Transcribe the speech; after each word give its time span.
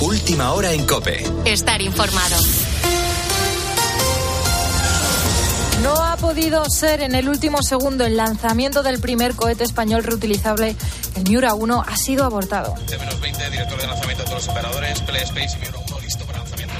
Última 0.00 0.50
hora 0.54 0.72
en 0.72 0.84
Cope. 0.84 1.24
Estar 1.44 1.80
informado. 1.80 2.36
No 5.84 5.94
ha 6.02 6.16
podido 6.16 6.64
ser 6.68 7.02
en 7.02 7.14
el 7.14 7.28
último 7.28 7.62
segundo 7.62 8.04
el 8.04 8.16
lanzamiento 8.16 8.82
del 8.82 8.98
primer 8.98 9.36
cohete 9.36 9.62
español 9.62 10.02
reutilizable. 10.02 10.74
El 11.14 11.22
Miura 11.28 11.54
1 11.54 11.84
ha 11.86 11.96
sido 11.96 12.24
abortado. 12.24 12.74
T-20, 12.88 13.50
director 13.52 13.80
de 13.80 13.86
lanzamiento 13.86 14.24
de 14.24 14.30
todos 14.30 14.44
los 14.44 14.48
operadores, 14.48 15.00
Play 15.02 15.22
Space 15.22 15.56
y 15.58 15.60
Miura 15.60 15.78
1 15.78 16.00
listo 16.00 16.24
para 16.24 16.38
lanzamiento. 16.38 16.74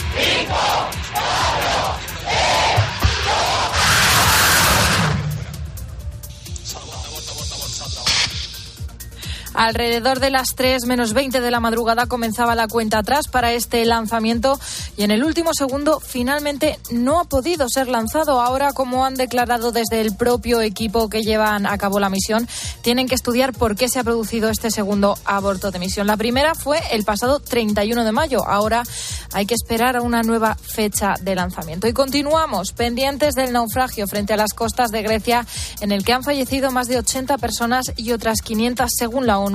Alrededor 9.59 10.21
de 10.21 10.31
las 10.31 10.55
3 10.55 10.85
menos 10.87 11.15
20 11.15 11.41
de 11.41 11.51
la 11.51 11.59
madrugada 11.59 12.07
comenzaba 12.07 12.55
la 12.55 12.69
cuenta 12.69 12.99
atrás 12.99 13.27
para 13.27 13.53
este 13.53 13.85
lanzamiento 13.85 14.57
y 14.97 15.03
en 15.03 15.11
el 15.11 15.25
último 15.25 15.51
segundo 15.53 15.99
finalmente 15.99 16.79
no 16.93 17.19
ha 17.19 17.25
podido 17.25 17.69
ser 17.69 17.89
lanzado. 17.89 18.41
Ahora, 18.41 18.73
como 18.73 19.05
han 19.05 19.17
declarado 19.17 19.73
desde 19.73 20.01
el 20.01 20.15
propio 20.15 20.61
equipo 20.61 21.09
que 21.09 21.23
llevan 21.23 21.67
a 21.67 21.77
cabo 21.77 21.99
la 21.99 22.09
misión, 22.09 22.47
tienen 22.83 23.09
que 23.09 23.17
estudiar 23.17 23.53
por 23.53 23.75
qué 23.75 23.89
se 23.89 23.99
ha 23.99 24.05
producido 24.05 24.49
este 24.49 24.71
segundo 24.71 25.19
aborto 25.25 25.73
de 25.73 25.81
misión. 25.81 26.07
La 26.07 26.17
primera 26.17 26.55
fue 26.55 26.79
el 26.93 27.03
pasado 27.03 27.41
31 27.41 28.05
de 28.05 28.13
mayo. 28.13 28.47
Ahora 28.47 28.85
hay 29.33 29.47
que 29.47 29.55
esperar 29.55 29.97
a 29.97 30.03
una 30.03 30.23
nueva 30.23 30.55
fecha 30.55 31.15
de 31.21 31.35
lanzamiento. 31.35 31.89
Y 31.89 31.93
continuamos 31.93 32.75
pendientes 32.75 33.35
del 33.35 33.53
naufragio 33.53 34.07
frente 34.07 34.35
a 34.35 34.37
las 34.37 34.55
costas 34.55 34.93
de 34.93 35.03
Grecia 35.03 35.45
en 35.81 35.91
el 35.91 36.05
que 36.05 36.13
han 36.13 36.23
fallecido 36.23 36.71
más 36.71 36.87
de 36.87 36.99
80 36.99 37.39
personas 37.39 37.87
y 37.97 38.13
otras 38.13 38.41
500 38.41 38.89
según 38.97 39.27
la 39.27 39.39
ONU 39.39 39.48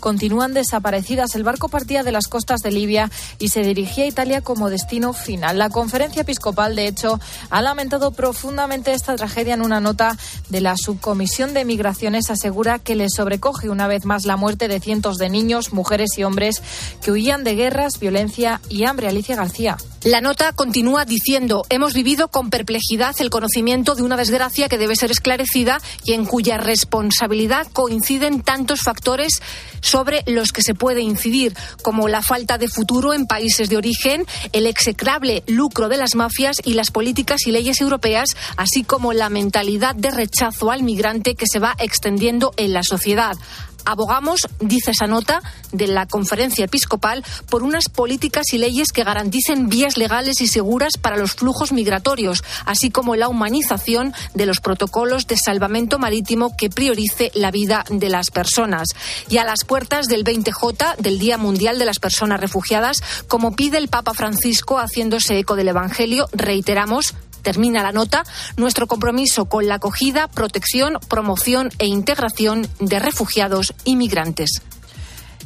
continúan 0.00 0.54
desaparecidas. 0.54 1.34
El 1.34 1.44
barco 1.44 1.68
partía 1.68 2.02
de 2.02 2.12
las 2.12 2.28
costas 2.28 2.60
de 2.60 2.72
Libia 2.72 3.10
y 3.38 3.48
se 3.48 3.62
dirigía 3.62 4.04
a 4.04 4.08
Italia 4.08 4.40
como 4.40 4.70
destino 4.70 5.12
final. 5.12 5.58
La 5.58 5.70
conferencia 5.70 6.22
episcopal, 6.22 6.76
de 6.76 6.86
hecho, 6.86 7.20
ha 7.50 7.62
lamentado 7.62 8.12
profundamente 8.12 8.92
esta 8.92 9.16
tragedia 9.16 9.54
en 9.54 9.62
una 9.62 9.80
nota 9.80 10.16
de 10.48 10.60
la 10.60 10.76
Subcomisión 10.76 11.54
de 11.54 11.64
Migraciones. 11.64 12.30
Asegura 12.30 12.78
que 12.78 12.94
le 12.94 13.08
sobrecoge 13.08 13.68
una 13.68 13.86
vez 13.86 14.04
más 14.04 14.24
la 14.24 14.36
muerte 14.36 14.68
de 14.68 14.80
cientos 14.80 15.16
de 15.16 15.30
niños, 15.30 15.72
mujeres 15.72 16.16
y 16.16 16.24
hombres 16.24 16.62
que 17.02 17.12
huían 17.12 17.44
de 17.44 17.54
guerras, 17.54 17.98
violencia 17.98 18.60
y 18.68 18.84
hambre. 18.84 19.08
Alicia 19.08 19.36
García. 19.36 19.76
La 20.02 20.22
nota 20.22 20.52
continúa 20.54 21.04
diciendo, 21.04 21.66
hemos 21.68 21.92
vivido 21.92 22.28
con 22.28 22.48
perplejidad 22.48 23.14
el 23.18 23.28
conocimiento 23.28 23.94
de 23.94 24.02
una 24.02 24.16
desgracia 24.16 24.66
que 24.66 24.78
debe 24.78 24.96
ser 24.96 25.10
esclarecida 25.10 25.78
y 26.04 26.14
en 26.14 26.24
cuya 26.24 26.56
responsabilidad 26.56 27.66
coinciden 27.70 28.40
tantos 28.40 28.80
factores 28.80 29.39
sobre 29.80 30.22
los 30.26 30.52
que 30.52 30.62
se 30.62 30.74
puede 30.74 31.00
incidir, 31.00 31.54
como 31.82 32.08
la 32.08 32.22
falta 32.22 32.58
de 32.58 32.68
futuro 32.68 33.14
en 33.14 33.26
países 33.26 33.68
de 33.68 33.76
origen, 33.76 34.26
el 34.52 34.66
execrable 34.66 35.42
lucro 35.46 35.88
de 35.88 35.96
las 35.96 36.14
mafias 36.14 36.56
y 36.64 36.74
las 36.74 36.90
políticas 36.90 37.46
y 37.46 37.50
leyes 37.50 37.80
europeas, 37.80 38.36
así 38.56 38.84
como 38.84 39.12
la 39.12 39.30
mentalidad 39.30 39.94
de 39.94 40.10
rechazo 40.10 40.70
al 40.70 40.82
migrante 40.82 41.34
que 41.34 41.46
se 41.50 41.58
va 41.58 41.74
extendiendo 41.78 42.52
en 42.56 42.72
la 42.72 42.82
sociedad. 42.82 43.36
Abogamos, 43.84 44.48
dice 44.60 44.92
esa 44.92 45.06
nota 45.06 45.42
de 45.72 45.86
la 45.86 46.06
conferencia 46.06 46.64
episcopal, 46.64 47.24
por 47.48 47.62
unas 47.62 47.88
políticas 47.88 48.52
y 48.52 48.58
leyes 48.58 48.92
que 48.92 49.04
garanticen 49.04 49.68
vías 49.68 49.96
legales 49.96 50.40
y 50.40 50.46
seguras 50.46 50.94
para 51.00 51.16
los 51.16 51.32
flujos 51.32 51.72
migratorios, 51.72 52.42
así 52.66 52.90
como 52.90 53.16
la 53.16 53.28
humanización 53.28 54.14
de 54.34 54.46
los 54.46 54.60
protocolos 54.60 55.26
de 55.26 55.36
salvamento 55.36 55.98
marítimo 55.98 56.56
que 56.56 56.70
priorice 56.70 57.30
la 57.34 57.50
vida 57.50 57.84
de 57.90 58.08
las 58.08 58.30
personas. 58.30 58.88
Y 59.28 59.38
a 59.38 59.44
las 59.44 59.64
puertas 59.64 60.06
del 60.06 60.24
20J, 60.24 60.96
del 60.96 61.18
Día 61.18 61.38
Mundial 61.38 61.78
de 61.78 61.84
las 61.84 61.98
Personas 61.98 62.40
Refugiadas, 62.40 62.98
como 63.28 63.54
pide 63.54 63.78
el 63.78 63.88
Papa 63.88 64.14
Francisco 64.14 64.78
haciéndose 64.78 65.38
eco 65.38 65.56
del 65.56 65.68
Evangelio, 65.68 66.28
reiteramos 66.32 67.14
termina 67.40 67.82
la 67.82 67.92
nota, 67.92 68.24
nuestro 68.56 68.86
compromiso 68.86 69.46
con 69.46 69.66
la 69.66 69.76
acogida, 69.76 70.28
protección, 70.28 70.98
promoción 71.08 71.70
e 71.78 71.86
integración 71.86 72.68
de 72.78 72.98
refugiados 72.98 73.74
y 73.84 73.96
migrantes. 73.96 74.62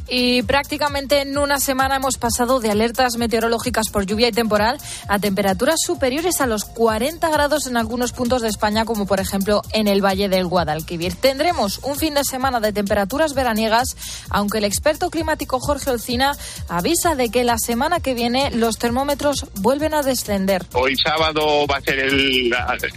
Y 0.08 0.42
prácticamente 0.42 1.22
en 1.22 1.38
una 1.38 1.58
semana 1.58 1.96
hemos 1.96 2.18
pasado 2.18 2.60
de 2.60 2.70
alertas 2.70 3.16
meteorológicas 3.16 3.88
por 3.90 4.04
lluvia 4.04 4.28
y 4.28 4.32
temporal 4.32 4.78
a 5.08 5.18
temperaturas 5.18 5.76
superiores 5.84 6.40
a 6.40 6.46
los 6.46 6.64
40 6.64 7.28
grados 7.30 7.66
en 7.66 7.76
algunos 7.76 8.12
puntos 8.12 8.42
de 8.42 8.48
España, 8.48 8.84
como 8.84 9.06
por 9.06 9.20
ejemplo 9.20 9.62
en 9.72 9.88
el 9.88 10.04
Valle 10.04 10.28
del 10.28 10.46
Guadalquivir. 10.46 11.14
Tendremos 11.14 11.78
un 11.82 11.96
fin 11.96 12.14
de 12.14 12.24
semana 12.24 12.60
de 12.60 12.72
temperaturas 12.72 13.34
veraniegas, 13.34 13.96
aunque 14.28 14.58
el 14.58 14.64
experto 14.64 15.08
climático 15.08 15.58
Jorge 15.58 15.90
Olcina 15.90 16.36
avisa 16.68 17.14
de 17.14 17.30
que 17.30 17.44
la 17.44 17.58
semana 17.58 18.00
que 18.00 18.14
viene 18.14 18.50
los 18.50 18.78
termómetros 18.78 19.46
vuelven 19.60 19.94
a 19.94 20.02
descender. 20.02 20.66
Hoy 20.74 20.96
sábado 20.96 21.66
va 21.66 21.78
a 21.78 21.80
ser 21.80 21.98
el, 21.98 22.54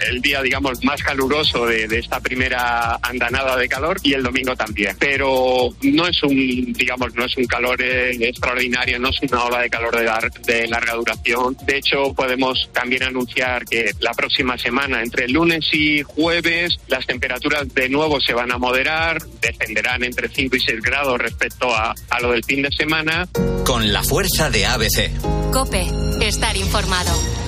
el 0.09 0.21
día, 0.21 0.41
digamos, 0.41 0.83
más 0.83 1.01
caluroso 1.01 1.65
de, 1.65 1.87
de 1.87 1.99
esta 1.99 2.19
primera 2.19 2.99
andanada 3.01 3.55
de 3.55 3.69
calor 3.69 3.97
y 4.03 4.13
el 4.13 4.23
domingo 4.23 4.55
también. 4.55 4.95
Pero 4.99 5.69
no 5.81 6.07
es 6.07 6.21
un, 6.23 6.73
digamos, 6.73 6.96
no 6.97 7.25
es 7.25 7.37
un 7.37 7.45
calor 7.45 7.81
eh, 7.81 8.11
extraordinario, 8.19 8.99
no 8.99 9.09
es 9.09 9.21
una 9.21 9.43
ola 9.43 9.61
de 9.61 9.69
calor 9.69 9.95
de, 9.95 10.03
lar 10.03 10.31
de, 10.31 10.67
larga 10.67 10.93
duración. 10.93 11.57
De 11.63 11.77
hecho, 11.77 12.13
podemos 12.13 12.69
también 12.73 13.03
anunciar 13.03 13.65
que 13.65 13.91
la 13.99 14.11
próxima 14.13 14.57
semana, 14.57 15.01
entre 15.01 15.27
lunes 15.27 15.65
y 15.73 16.01
jueves, 16.03 16.77
las 16.87 17.05
temperaturas 17.05 17.73
de 17.73 17.89
nuevo 17.89 18.19
se 18.19 18.33
van 18.33 18.51
a 18.51 18.57
moderar, 18.57 19.21
descenderán 19.41 20.03
entre 20.03 20.29
5 20.29 20.55
y 20.55 20.59
6 20.59 20.81
grados 20.81 21.17
respecto 21.19 21.73
a, 21.73 21.93
a 22.09 22.19
lo 22.21 22.31
del 22.31 22.43
fin 22.43 22.61
de 22.61 22.69
semana. 22.71 23.27
Con 23.65 23.91
la 23.93 24.03
fuerza 24.03 24.49
de 24.49 24.65
ABC. 24.65 25.51
Cope, 25.51 25.85
estar 26.21 26.55
informado. 26.55 27.46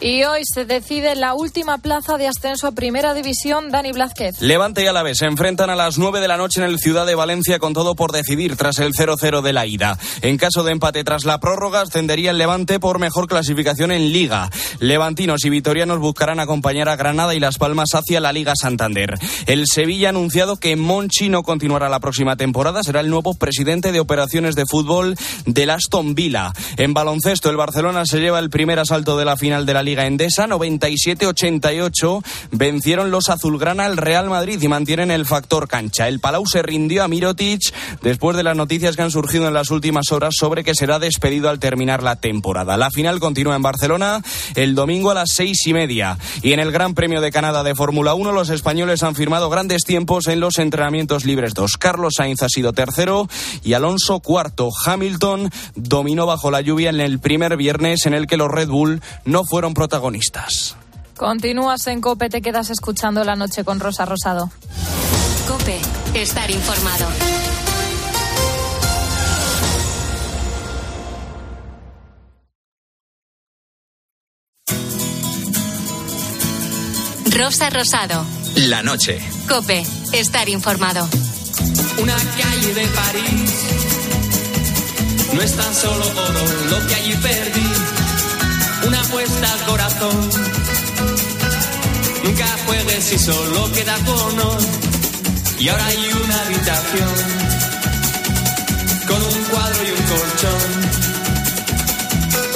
Y 0.00 0.22
hoy 0.22 0.42
se 0.44 0.64
decide 0.64 1.16
la 1.16 1.34
última 1.34 1.78
plaza 1.78 2.18
de 2.18 2.28
ascenso 2.28 2.68
a 2.68 2.72
Primera 2.72 3.14
División, 3.14 3.72
Dani 3.72 3.90
Blázquez. 3.90 4.40
Levante 4.40 4.84
y 4.84 4.86
Alavés 4.86 5.18
se 5.18 5.26
enfrentan 5.26 5.70
a 5.70 5.74
las 5.76 5.98
9 5.98 6.20
de 6.20 6.28
la 6.28 6.36
noche 6.36 6.60
en 6.60 6.70
el 6.70 6.78
Ciudad 6.78 7.04
de 7.04 7.16
Valencia 7.16 7.58
con 7.58 7.72
todo 7.72 7.96
por 7.96 8.12
decidir 8.12 8.54
tras 8.54 8.78
el 8.78 8.92
0-0 8.92 9.42
de 9.42 9.52
la 9.52 9.66
ida. 9.66 9.98
En 10.22 10.36
caso 10.36 10.62
de 10.62 10.70
empate 10.70 11.02
tras 11.02 11.24
la 11.24 11.40
prórroga, 11.40 11.80
ascendería 11.80 12.30
el 12.30 12.38
Levante 12.38 12.78
por 12.78 13.00
mejor 13.00 13.26
clasificación 13.26 13.90
en 13.90 14.12
Liga. 14.12 14.50
Levantinos 14.78 15.44
y 15.44 15.50
vitorianos 15.50 15.98
buscarán 15.98 16.38
acompañar 16.38 16.88
a 16.88 16.94
Granada 16.94 17.34
y 17.34 17.40
Las 17.40 17.58
Palmas 17.58 17.88
hacia 17.92 18.20
la 18.20 18.32
Liga 18.32 18.52
Santander. 18.54 19.14
El 19.46 19.66
Sevilla 19.66 20.08
ha 20.08 20.10
anunciado 20.10 20.58
que 20.58 20.76
Monchi 20.76 21.28
no 21.28 21.42
continuará 21.42 21.88
la 21.88 21.98
próxima 21.98 22.36
temporada, 22.36 22.84
será 22.84 23.00
el 23.00 23.10
nuevo 23.10 23.34
presidente 23.34 23.90
de 23.90 23.98
operaciones 23.98 24.54
de 24.54 24.64
fútbol 24.64 25.16
del 25.44 25.70
Aston 25.70 26.14
Villa. 26.14 26.52
En 26.76 26.94
baloncesto, 26.94 27.50
el 27.50 27.56
Barcelona 27.56 28.06
se 28.06 28.20
lleva 28.20 28.38
el 28.38 28.48
primer 28.48 28.78
asalto 28.78 29.18
de 29.18 29.24
la 29.24 29.36
final 29.36 29.66
de 29.66 29.74
la 29.74 29.82
Liga 29.82 29.87
Endesa, 29.96 30.46
97-88. 30.46 32.24
Vencieron 32.52 33.10
los 33.10 33.28
azulgrana 33.28 33.86
al 33.86 33.96
Real 33.96 34.28
Madrid 34.28 34.60
y 34.60 34.68
mantienen 34.68 35.10
el 35.10 35.26
factor 35.26 35.68
cancha. 35.68 36.08
El 36.08 36.20
Palau 36.20 36.46
se 36.46 36.62
rindió 36.62 37.04
a 37.04 37.08
Mirotic 37.08 37.60
después 38.02 38.36
de 38.36 38.42
las 38.42 38.56
noticias 38.56 38.96
que 38.96 39.02
han 39.02 39.10
surgido 39.10 39.48
en 39.48 39.54
las 39.54 39.70
últimas 39.70 40.12
horas 40.12 40.34
sobre 40.38 40.64
que 40.64 40.74
será 40.74 40.98
despedido 40.98 41.48
al 41.48 41.58
terminar 41.58 42.02
la 42.02 42.16
temporada. 42.16 42.76
La 42.76 42.90
final 42.90 43.20
continúa 43.20 43.56
en 43.56 43.62
Barcelona 43.62 44.22
el 44.54 44.74
domingo 44.74 45.10
a 45.10 45.14
las 45.14 45.30
seis 45.32 45.66
y 45.66 45.72
media. 45.72 46.18
Y 46.42 46.52
en 46.52 46.60
el 46.60 46.72
Gran 46.72 46.94
Premio 46.94 47.20
de 47.20 47.30
Canadá 47.30 47.62
de 47.62 47.74
Fórmula 47.74 48.14
1, 48.14 48.32
los 48.32 48.50
españoles 48.50 49.02
han 49.02 49.14
firmado 49.14 49.50
grandes 49.50 49.84
tiempos 49.84 50.26
en 50.26 50.40
los 50.40 50.58
entrenamientos 50.58 51.24
libres 51.24 51.54
2. 51.54 51.76
Carlos 51.78 52.14
Sainz 52.16 52.42
ha 52.42 52.48
sido 52.48 52.72
tercero 52.72 53.28
y 53.62 53.74
Alonso 53.74 54.20
cuarto. 54.20 54.68
Hamilton 54.84 55.50
dominó 55.74 56.26
bajo 56.26 56.50
la 56.50 56.60
lluvia 56.60 56.90
en 56.90 57.00
el 57.00 57.18
primer 57.18 57.56
viernes 57.56 58.06
en 58.06 58.14
el 58.14 58.26
que 58.26 58.36
los 58.36 58.50
Red 58.50 58.68
Bull 58.68 59.00
no 59.24 59.44
fueron 59.44 59.74
protagonistas. 59.78 60.74
Continúas 61.16 61.86
en 61.86 62.00
Cope, 62.00 62.28
te 62.28 62.42
quedas 62.42 62.68
escuchando 62.70 63.22
la 63.22 63.36
noche 63.36 63.62
con 63.62 63.78
Rosa 63.78 64.04
Rosado. 64.04 64.50
Cope, 65.46 65.78
estar 66.14 66.50
informado. 66.50 67.06
Rosa 77.36 77.70
Rosado. 77.70 78.26
La 78.56 78.82
noche. 78.82 79.20
Cope, 79.48 79.84
estar 80.12 80.48
informado. 80.48 81.08
Una 82.02 82.16
calle 82.16 82.74
de 82.74 82.86
París 82.88 83.68
no 85.34 85.40
es 85.40 85.54
tan 85.54 85.72
solo 85.72 86.04
oro 86.04 86.40
lo 86.68 86.86
que 86.88 86.94
allí 86.96 87.14
perdí. 87.22 87.77
Una 88.88 89.00
apuesta 89.02 89.52
al 89.52 89.64
corazón. 89.66 90.30
Nunca 92.24 92.46
juegues 92.64 93.04
si 93.04 93.18
solo 93.18 93.70
queda 93.72 93.94
cono. 94.06 94.56
Y 95.58 95.68
ahora 95.68 95.86
hay 95.88 96.10
una 96.24 96.40
habitación 96.40 97.14
con 99.06 99.22
un 99.22 99.44
cuadro 99.50 99.84
y 99.84 99.90
un 99.90 100.02
colchón. 100.12 100.70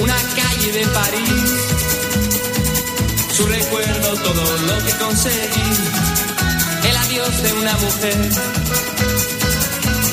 Una 0.05 0.17
calle 0.41 0.73
de 0.73 0.87
París. 0.87 1.53
Su 3.37 3.47
recuerdo, 3.47 4.15
todo 4.23 4.57
lo 4.69 4.87
que 4.87 4.93
conseguí. 5.05 5.71
El 6.89 6.97
adiós 6.97 7.43
de 7.43 7.53
una 7.53 7.73
mujer. 7.77 8.31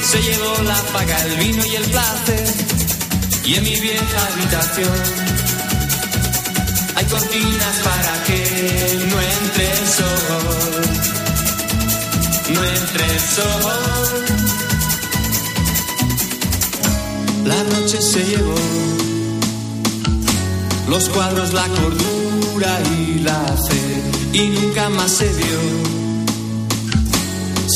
Se 0.03 0.21
llevó 0.21 0.63
la 0.63 0.81
paga, 0.91 1.23
el 1.23 1.37
vino 1.37 1.65
y 1.65 1.75
el 1.77 1.83
placer. 1.83 2.53
Y 3.45 3.55
en 3.55 3.63
mi 3.63 3.79
vieja 3.79 4.27
habitación 4.33 5.38
hay 6.99 7.05
cortinas 7.05 7.77
para 7.81 8.23
que 8.25 8.39
no 9.09 9.21
entre 9.21 9.71
el 9.71 9.87
sol. 9.87 10.83
No 12.53 12.63
entre 12.63 13.05
el 13.05 13.19
sol. 13.37 14.25
La 17.45 17.63
noche 17.63 18.01
se 18.01 18.21
llevó 18.25 18.55
los 20.89 21.07
cuadros, 21.09 21.53
la 21.53 21.67
cordura 21.67 22.81
y 22.97 23.19
la 23.19 23.45
fe. 23.67 24.01
Y 24.33 24.49
nunca 24.49 24.89
más 24.89 25.11
se 25.11 25.27
vio 25.29 25.59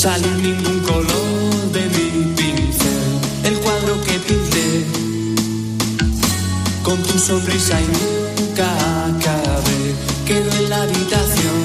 salir 0.02 0.36
ningún 0.50 0.80
color 0.81 1.72
de 1.72 1.86
mi 1.96 2.34
pincel. 2.36 3.20
El 3.46 3.54
cuadro 3.60 4.02
que 4.04 4.20
pinté 4.20 4.86
con 6.84 7.02
tu 7.04 7.18
sonrisa 7.18 7.80
y 7.80 8.23
la 10.74 10.81
habitación 10.84 11.60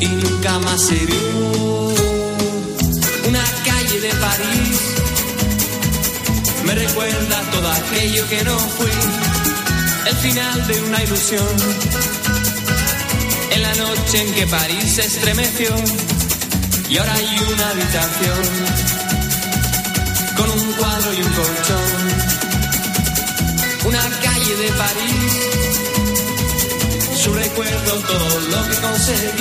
y 0.00 0.06
nunca 0.06 0.58
más 0.60 0.80
se 0.88 0.94
vio. 0.94 1.94
Una 3.28 3.44
calle 3.68 4.00
de 4.06 4.12
París 4.26 4.78
me 6.66 6.74
recuerda 6.74 7.36
todo 7.52 7.68
aquello 7.80 8.22
que 8.28 8.44
no 8.44 8.58
fui. 8.76 8.96
El 10.10 10.16
final 10.16 10.66
de 10.66 10.80
una 10.88 11.02
ilusión. 11.02 11.54
En 13.54 13.62
la 13.62 13.74
noche 13.74 14.16
en 14.22 14.34
que 14.34 14.46
París 14.46 14.94
se 14.96 15.02
estremeció. 15.02 15.70
Y 16.88 16.96
ahora 16.98 17.14
hay 17.14 17.30
una 17.52 17.66
habitación 17.70 18.44
con 20.38 20.48
un 20.58 20.72
cuadro 20.78 21.12
y 21.12 21.20
un 21.26 21.32
colchón. 21.38 21.90
Una 23.90 24.04
calle 24.22 24.54
de 24.62 24.68
París. 24.82 25.63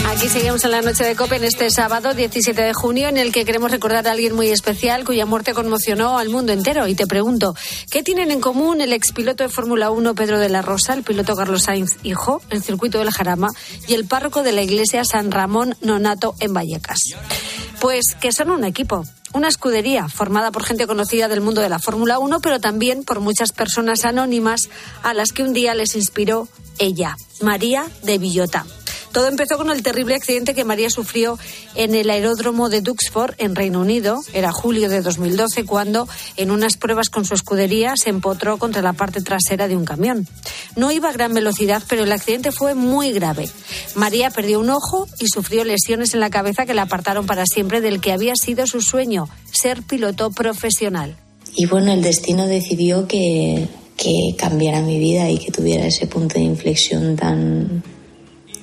Aquí 0.08 0.30
seguimos 0.30 0.64
en 0.64 0.72
la 0.72 0.82
noche 0.82 1.04
de 1.04 1.16
COPE 1.16 1.36
en 1.36 1.44
este 1.44 1.70
sábado 1.70 2.14
17 2.14 2.62
de 2.62 2.74
junio 2.74 3.10
en 3.10 3.18
el 3.18 3.32
que 3.32 3.44
queremos 3.44 3.72
recordar 3.72 4.08
a 4.08 4.12
alguien 4.12 4.36
muy 4.36 4.50
especial 4.50 5.04
cuya 5.04 5.26
muerte 5.26 5.54
conmocionó 5.54 6.18
al 6.18 6.30
mundo 6.30 6.54
entero. 6.54 6.88
Y 6.88 6.96
te 6.96 7.08
pregunto, 7.08 7.56
¿qué 7.92 8.04
tienen 8.04 8.32
en 8.32 8.40
común 8.40 8.80
el 8.80 8.94
expiloto 8.94 9.44
de 9.44 9.50
Fórmula 9.50 9.92
1 9.92 10.16
Pedro 10.16 10.40
de 10.40 10.50
la 10.50 10.62
Rosa, 10.62 10.94
el 10.94 11.04
piloto 11.04 11.36
Carlos 11.36 11.64
Sainz 11.64 11.98
hijo, 12.04 12.42
el 12.50 12.64
circuito 12.64 13.00
del 13.00 13.12
Jarama 13.12 13.50
y 13.88 13.96
el 13.96 14.06
párroco 14.06 14.44
de 14.44 14.54
la 14.54 14.62
iglesia 14.62 15.04
San 15.04 15.32
Ramón 15.32 15.76
Nonato 15.82 16.36
en 16.40 16.54
Vallecas? 16.54 17.00
Pues 17.84 18.16
que 18.18 18.32
son 18.32 18.50
un 18.50 18.64
equipo. 18.64 19.04
Una 19.34 19.50
escudería 19.50 20.08
formada 20.08 20.54
por 20.54 20.64
gente 20.64 20.88
conocida 20.88 21.28
del 21.28 21.42
mundo 21.42 21.60
de 21.60 21.68
la 21.68 21.80
Fórmula 21.80 22.18
1, 22.18 22.40
pero 22.40 22.62
también 22.62 23.04
por 23.04 23.20
muchas 23.20 23.52
personas 23.52 24.06
anónimas 24.06 24.70
a 25.04 25.14
las 25.14 25.34
que 25.34 25.44
un 25.44 25.52
día 25.52 25.76
les 25.76 25.98
inspiró 25.98 26.48
ella, 26.80 27.18
María 27.42 27.86
de 28.04 28.20
Villota. 28.20 28.66
Todo 29.14 29.28
empezó 29.28 29.58
con 29.58 29.70
el 29.70 29.84
terrible 29.84 30.16
accidente 30.16 30.56
que 30.56 30.64
María 30.64 30.90
sufrió 30.90 31.38
en 31.76 31.94
el 31.94 32.10
aeródromo 32.10 32.68
de 32.68 32.82
Duxford, 32.82 33.36
en 33.38 33.54
Reino 33.54 33.80
Unido. 33.80 34.20
Era 34.34 34.52
julio 34.52 34.90
de 34.90 35.04
2012, 35.04 35.66
cuando, 35.66 36.10
en 36.36 36.50
unas 36.50 36.78
pruebas 36.78 37.10
con 37.10 37.24
su 37.24 37.36
escudería, 37.36 37.96
se 37.96 38.10
empotró 38.10 38.58
contra 38.58 38.82
la 38.82 38.94
parte 38.94 39.22
trasera 39.22 39.68
de 39.68 39.78
un 39.78 39.86
camión. 39.86 40.28
No 40.76 40.92
iba 40.92 41.10
a 41.10 41.14
gran 41.14 41.32
velocidad, 41.32 41.84
pero 41.88 42.04
el 42.04 42.12
accidente 42.12 42.52
fue 42.52 42.74
muy 42.74 43.12
grave. 43.12 43.48
María 43.94 44.32
perdió 44.32 44.60
un 44.60 44.72
ojo 44.72 45.08
y 45.20 45.28
sufrió 45.28 45.64
lesiones 45.64 46.16
en 46.16 46.20
la 46.20 46.32
cabeza 46.32 46.66
que 46.66 46.74
la 46.74 46.82
apartaron 46.82 47.28
para 47.28 47.46
siempre 47.46 47.82
del 47.82 48.02
que 48.02 48.14
había 48.14 48.34
sido 48.36 48.66
su 48.66 48.82
sueño, 48.82 49.30
ser 49.52 49.84
piloto 49.84 50.32
profesional. 50.32 51.16
Y 51.56 51.68
bueno, 51.68 51.94
el 51.94 52.02
destino 52.02 52.48
decidió 52.48 53.08
que, 53.08 53.68
que 53.96 54.36
cambiara 54.40 54.82
mi 54.82 54.98
vida 54.98 55.30
y 55.30 55.38
que 55.38 55.52
tuviera 55.52 55.86
ese 55.86 56.08
punto 56.08 56.40
de 56.40 56.46
inflexión 56.46 57.16
tan, 57.16 57.84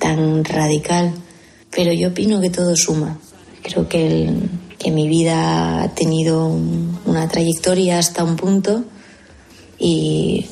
tan 0.01 0.43
radical. 0.43 1.13
Pero 1.73 1.93
yo 1.93 2.09
opino 2.09 2.41
que 2.41 2.49
todo 2.49 2.75
suma. 2.75 3.17
Creo 3.63 3.87
que, 3.87 4.05
el- 4.07 4.49
que 4.77 4.91
mi 4.91 5.07
vida 5.07 5.83
ha 5.83 5.95
tenido 5.95 6.47
un- 6.47 6.99
una 7.05 7.29
trayectoria 7.29 7.99
hasta 7.99 8.23
un 8.25 8.35
punto 8.35 8.83
y 9.79 10.45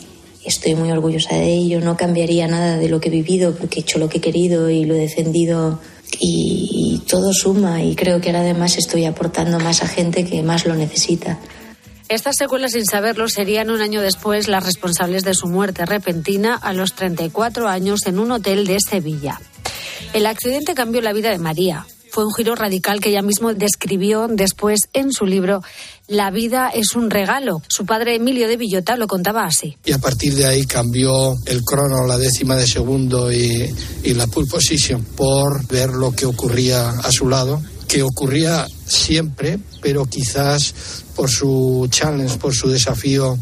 estoy 0.46 0.76
muy 0.76 0.92
orgullosa 0.92 1.36
de 1.36 1.52
ello. 1.54 1.82
No 1.82 1.98
cambiaría 1.98 2.48
nada 2.48 2.78
de 2.78 2.88
lo 2.90 3.00
que 3.00 3.10
he 3.10 3.12
vivido 3.12 3.56
porque 3.56 3.80
he 3.80 3.82
hecho 3.82 4.00
lo 4.00 4.08
que 4.10 4.20
he 4.20 4.22
querido 4.22 4.70
y 4.70 4.86
lo 4.86 4.96
he 4.96 5.00
defendido 5.00 5.80
y, 6.20 6.70
y 7.04 7.08
todo 7.08 7.34
suma 7.34 7.84
y 7.84 7.96
creo 7.96 8.22
que 8.22 8.30
ahora 8.30 8.42
además 8.42 8.78
estoy 8.78 9.06
aportando 9.06 9.60
más 9.60 9.84
a 9.84 9.88
gente 9.88 10.24
que 10.26 10.42
más 10.44 10.66
lo 10.66 10.76
necesita. 10.76 11.40
Estas 12.10 12.38
secuelas, 12.40 12.72
sin 12.72 12.86
saberlo, 12.86 13.30
serían 13.30 13.70
un 13.70 13.82
año 13.82 14.02
después 14.02 14.48
las 14.48 14.66
responsables 14.66 15.24
de 15.24 15.36
su 15.36 15.46
muerte 15.46 15.86
repentina 15.86 16.56
a 16.56 16.74
los 16.74 16.94
34 16.96 17.68
años 17.68 18.08
en 18.08 18.18
un 18.18 18.32
hotel 18.32 18.66
de 18.66 18.80
Sevilla. 18.80 19.40
El 20.14 20.26
accidente 20.26 20.74
cambió 20.74 21.02
la 21.02 21.14
vida 21.14 21.30
de 21.30 21.38
María. 21.38 21.86
Fue 22.10 22.26
un 22.26 22.34
giro 22.34 22.56
radical 22.56 23.00
que 23.00 23.10
ella 23.10 23.22
mismo 23.22 23.54
describió 23.54 24.28
después 24.28 24.90
en 24.94 25.12
su 25.12 25.28
libro 25.28 25.62
La 26.08 26.32
vida 26.32 26.72
es 26.74 26.96
un 26.96 27.12
regalo. 27.12 27.62
Su 27.68 27.86
padre 27.86 28.16
Emilio 28.16 28.48
de 28.48 28.58
Villota 28.58 28.98
lo 28.98 29.06
contaba 29.06 29.44
así. 29.44 29.78
y 29.86 29.92
a 29.92 30.00
partir 30.00 30.34
de 30.34 30.48
ahí 30.48 30.66
cambió 30.66 31.38
el 31.46 31.64
crono, 31.64 32.08
la 32.08 32.18
décima 32.18 32.56
de 32.56 32.66
segundo 32.66 33.32
y, 33.32 33.72
y 34.04 34.14
la 34.16 34.26
pole 34.26 34.48
position 34.48 35.04
por 35.04 35.68
ver 35.68 35.92
lo 35.92 36.12
que 36.12 36.26
ocurría 36.26 36.90
a 36.90 37.12
su 37.12 37.30
lado, 37.30 37.62
que 37.90 38.04
ocurría 38.04 38.68
siempre, 38.86 39.60
pero 39.82 40.06
quizás 40.06 40.74
por 41.16 41.30
su 41.30 41.88
challenge, 41.90 42.38
por 42.38 42.54
su 42.54 42.70
desafío 42.70 43.38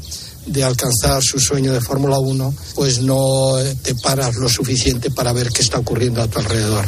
de 0.45 0.63
alcanzar 0.63 1.21
su 1.21 1.37
sueño 1.37 1.73
de 1.73 1.81
Fórmula 1.81 2.17
1, 2.17 2.53
pues 2.73 3.01
no 3.01 3.55
te 3.83 3.93
paras 3.95 4.35
lo 4.35 4.47
suficiente 4.47 5.11
para 5.11 5.33
ver 5.33 5.49
qué 5.49 5.61
está 5.61 5.79
ocurriendo 5.79 6.21
a 6.21 6.27
tu 6.27 6.39
alrededor. 6.39 6.85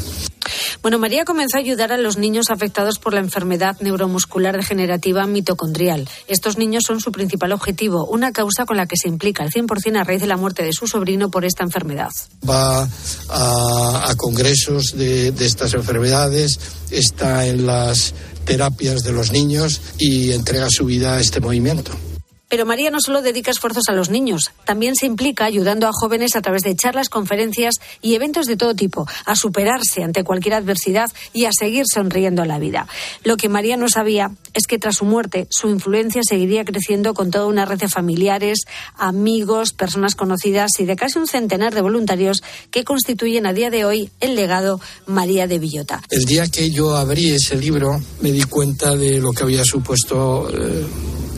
Bueno, 0.82 1.00
María 1.00 1.26
comenzó 1.26 1.58
a 1.58 1.60
ayudar 1.60 1.92
a 1.92 1.98
los 1.98 2.18
niños 2.18 2.50
afectados 2.50 3.00
por 3.00 3.14
la 3.14 3.20
enfermedad 3.20 3.78
neuromuscular 3.80 4.56
degenerativa 4.56 5.26
mitocondrial. 5.28 6.08
Estos 6.28 6.58
niños 6.58 6.84
son 6.86 7.00
su 7.00 7.12
principal 7.12 7.52
objetivo, 7.52 8.06
una 8.06 8.32
causa 8.32 8.66
con 8.66 8.78
la 8.78 8.86
que 8.86 8.98
se 8.98 9.08
implica 9.08 9.44
al 9.44 9.52
100% 9.52 10.00
a 10.00 10.04
raíz 10.04 10.22
de 10.22 10.28
la 10.28 10.38
muerte 10.38 10.64
de 10.64 10.74
su 10.74 10.88
sobrino 10.88 11.30
por 11.30 11.46
esta 11.46 11.64
enfermedad. 11.64 12.10
va 12.48 12.88
a, 13.30 14.16
congresos 14.18 14.94
de 14.96 15.34
estas 15.40 15.74
enfermedades, 15.74 16.60
está 16.92 17.46
en 17.46 17.66
las 17.66 18.14
terapias 18.46 19.04
de 19.04 19.12
los 19.12 19.32
niños 19.32 19.82
y 19.98 20.32
entrega 20.32 20.68
su 20.70 20.86
vida 20.86 21.16
a 21.16 21.20
este 21.20 21.40
movimiento. 21.40 21.92
Pero 22.50 22.66
María 22.66 22.90
no 22.90 23.00
solo 23.00 23.22
dedica 23.22 23.52
esfuerzos 23.52 23.90
a 23.90 23.94
los 23.94 24.10
niños, 24.10 24.50
también 24.66 24.96
se 24.96 25.06
implica 25.06 25.46
ayudando 25.46 25.88
a 25.88 25.92
jóvenes 25.94 26.36
a 26.36 26.42
través 26.42 26.64
de 26.64 26.76
charlas, 26.76 27.08
conferencias 27.08 27.76
y 28.02 28.16
eventos 28.16 28.48
de 28.48 28.58
todo 28.58 28.74
tipo, 28.74 29.08
a 29.26 29.36
superarse 29.36 30.04
ante 30.04 30.24
cualquier 30.24 30.56
adversidad 30.56 31.12
y 31.32 31.46
a 31.46 31.52
seguir 31.52 31.86
sonriendo 31.86 32.42
a 32.42 32.48
la 32.48 32.58
vida. 32.58 32.88
Lo 33.24 33.38
que 33.38 33.50
María 33.50 33.78
no 33.78 33.88
sabía 33.88 34.32
es 34.56 34.66
que 34.66 34.80
tras 34.80 34.96
su 34.96 35.06
muerte 35.06 35.46
su 35.52 35.70
influencia 35.70 36.24
seguiría 36.28 36.66
creciendo 36.66 37.14
con 37.14 37.30
toda 37.30 37.46
una 37.46 37.66
red 37.66 37.78
de 37.78 37.88
familiares, 37.88 38.62
amigos, 38.98 39.74
personas 39.74 40.16
conocidas 40.16 40.72
y 40.80 40.86
de 40.86 40.96
casi 40.96 41.20
un 41.20 41.28
centenar 41.28 41.76
de 41.76 41.82
voluntarios 41.82 42.42
que 42.72 42.84
constituyen 42.84 43.46
a 43.46 43.54
día 43.54 43.70
de 43.70 43.86
hoy 43.86 44.10
el 44.22 44.34
legado 44.34 44.82
María 45.06 45.46
de 45.46 45.60
Villota. 45.60 46.02
El 46.10 46.26
día 46.26 46.48
que 46.48 46.72
yo 46.72 46.98
abrí 46.98 47.30
ese 47.30 47.58
libro 47.58 48.02
me 48.22 48.32
di 48.32 48.42
cuenta 48.46 48.96
de 48.96 49.20
lo 49.20 49.34
que 49.34 49.44
había 49.44 49.64
supuesto 49.64 50.50
eh, 50.50 50.88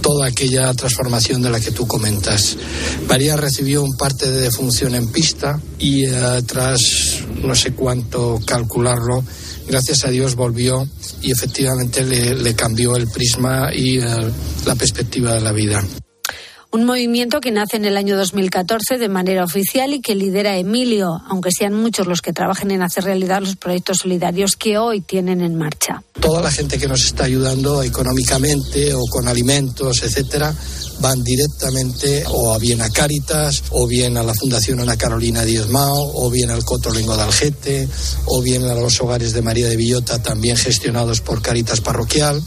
toda 0.02 0.28
aquella 0.28 0.74
transformación 0.74 1.01
de 1.10 1.50
la 1.50 1.60
que 1.60 1.72
tú 1.72 1.88
comentas. 1.88 2.58
María 3.08 3.36
recibió 3.36 3.84
un 3.84 3.96
parte 3.98 4.30
de 4.30 4.42
defunción 4.42 4.96
en 4.96 5.08
pista 5.08 5.60
y 5.80 6.06
eh, 6.06 6.42
tras 6.46 7.24
no 7.44 7.56
sé 7.56 7.74
cuánto 7.74 8.40
calcularlo, 8.46 9.24
gracias 9.68 10.06
a 10.06 10.10
Dios 10.10 10.36
volvió 10.36 10.88
y 11.22 11.32
efectivamente 11.32 12.06
le, 12.06 12.36
le 12.36 12.54
cambió 12.56 12.96
el 12.96 13.08
prisma 13.08 13.74
y 13.74 14.00
eh, 14.00 14.06
la 14.66 14.76
perspectiva 14.76 15.34
de 15.34 15.42
la 15.42 15.52
vida. 15.52 15.84
Un 16.74 16.86
movimiento 16.86 17.42
que 17.42 17.52
nace 17.52 17.76
en 17.76 17.84
el 17.84 17.98
año 17.98 18.16
2014 18.16 18.98
de 18.98 19.10
manera 19.10 19.44
oficial 19.44 19.94
y 19.94 20.00
que 20.00 20.16
lidera 20.16 20.56
Emilio, 20.56 21.22
aunque 21.28 21.50
sean 21.52 21.74
muchos 21.74 22.08
los 22.08 22.22
que 22.22 22.32
trabajen 22.32 22.72
en 22.72 22.82
hacer 22.82 23.04
realidad 23.04 23.42
los 23.42 23.58
proyectos 23.58 23.98
solidarios 23.98 24.56
que 24.56 24.78
hoy 24.78 25.02
tienen 25.02 25.42
en 25.42 25.58
marcha. 25.58 26.02
Toda 26.22 26.42
la 26.42 26.50
gente 26.50 26.78
que 26.78 26.88
nos 26.88 27.04
está 27.04 27.26
ayudando 27.26 27.84
económicamente 27.84 28.94
o 28.94 29.06
con 29.08 29.28
alimentos, 29.28 30.02
etcétera, 30.02 30.56
van 31.02 31.22
directamente 31.22 32.24
o 32.30 32.54
a 32.54 32.58
bien 32.58 32.82
a 32.82 32.90
Cáritas, 32.90 33.64
o 33.72 33.86
bien 33.86 34.16
a 34.16 34.24
la 34.24 34.34
Fundación 34.34 34.80
Ana 34.80 34.96
Carolina 34.96 35.44
Díez 35.44 35.68
Mao, 35.68 36.12
o 36.16 36.30
bien 36.30 36.52
al 36.52 36.64
Cotolengo 36.64 37.18
de 37.18 37.24
Algete, 37.24 37.90
o 38.28 38.42
bien 38.42 38.64
a 38.64 38.76
los 38.76 39.02
hogares 39.02 39.34
de 39.34 39.42
María 39.42 39.68
de 39.68 39.76
Villota, 39.76 40.24
también 40.24 40.56
gestionados 40.56 41.20
por 41.20 41.42
Cáritas 41.42 41.82
Parroquial. 41.82 42.42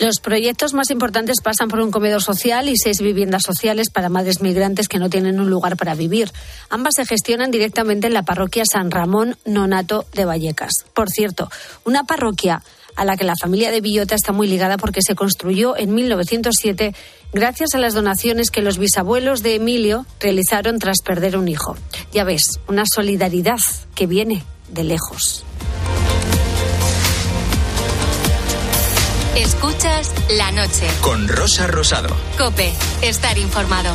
Los 0.00 0.18
proyectos 0.18 0.72
más 0.72 0.90
importantes 0.90 1.42
pasan 1.42 1.68
por 1.68 1.80
un 1.80 1.90
comedor 1.90 2.22
social 2.22 2.70
y 2.70 2.78
seis 2.78 3.02
viviendas 3.02 3.42
sociales 3.42 3.90
para 3.90 4.08
madres 4.08 4.40
migrantes 4.40 4.88
que 4.88 4.98
no 4.98 5.10
tienen 5.10 5.38
un 5.38 5.50
lugar 5.50 5.76
para 5.76 5.94
vivir. 5.94 6.32
Ambas 6.70 6.94
se 6.96 7.04
gestionan 7.04 7.50
directamente 7.50 8.06
en 8.06 8.14
la 8.14 8.22
parroquia 8.22 8.64
San 8.64 8.90
Ramón 8.90 9.36
Nonato 9.44 10.06
de 10.14 10.24
Vallecas. 10.24 10.72
Por 10.94 11.10
cierto, 11.10 11.50
una 11.84 12.04
parroquia 12.04 12.62
a 12.96 13.04
la 13.04 13.18
que 13.18 13.24
la 13.24 13.34
familia 13.38 13.70
de 13.70 13.82
Villota 13.82 14.14
está 14.14 14.32
muy 14.32 14.48
ligada 14.48 14.78
porque 14.78 15.02
se 15.02 15.14
construyó 15.14 15.76
en 15.76 15.94
1907 15.94 16.94
gracias 17.34 17.74
a 17.74 17.78
las 17.78 17.92
donaciones 17.92 18.50
que 18.50 18.62
los 18.62 18.78
bisabuelos 18.78 19.42
de 19.42 19.56
Emilio 19.56 20.06
realizaron 20.18 20.78
tras 20.78 21.02
perder 21.04 21.36
un 21.36 21.46
hijo. 21.46 21.76
Ya 22.10 22.24
ves, 22.24 22.58
una 22.68 22.84
solidaridad 22.86 23.58
que 23.94 24.06
viene 24.06 24.44
de 24.70 24.84
lejos. 24.84 25.44
Escuchas 29.36 30.10
la 30.36 30.50
noche. 30.52 30.86
Con 31.00 31.28
Rosa 31.28 31.66
Rosado. 31.66 32.14
Cope, 32.36 32.72
estar 33.02 33.38
informado. 33.38 33.94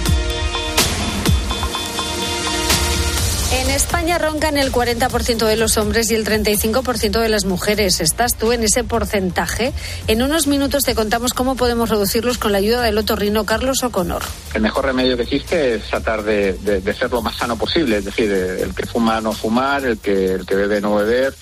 En 3.51 3.70
España 3.70 4.18
roncan 4.18 4.58
el 4.58 4.72
40% 4.72 5.46
de 5.46 5.56
los 5.56 5.77
hombres 5.77 6.10
y 6.12 6.15
el 6.15 6.25
35% 6.25 7.20
de 7.20 7.30
las 7.30 7.46
mujeres. 7.46 8.01
¿Estás 8.01 8.36
tú 8.38 8.51
en 8.51 8.63
ese 8.63 8.84
porcentaje? 8.84 9.72
En 10.08 10.22
unos 10.22 10.48
minutos 10.48 10.84
te 10.84 10.96
contamos 10.96 11.34
cómo 11.34 11.56
podemos 11.56 11.89
reducirlos 11.89 12.38
con 12.38 12.51
la 12.51 12.58
ayuda 12.58 12.82
del 12.82 12.98
otorrino 12.98 13.46
Carlos 13.46 13.84
O'Connor. 13.84 14.24
El 14.54 14.62
mejor 14.62 14.86
remedio 14.86 15.15
que 15.15 15.24
existe 15.24 15.75
es 15.75 15.84
tratar 15.89 16.24
de, 16.24 16.54
de- 16.54 16.82
de 16.82 16.94
ser 16.94 17.12
lo 17.12 17.22
más 17.22 17.36
sano 17.38 17.56
posible, 17.58 17.98
es 17.98 18.06
decir, 18.06 18.32
el 18.32 18.74
que 18.74 18.86
fuma 18.86 19.22
no 19.22 19.32
fumar, 19.32 19.86
el 19.86 20.00
que, 20.00 20.34
el 20.34 20.46
que 20.46 20.56
bebe 20.56 20.82
no 20.82 20.96
beber, 20.96 21.34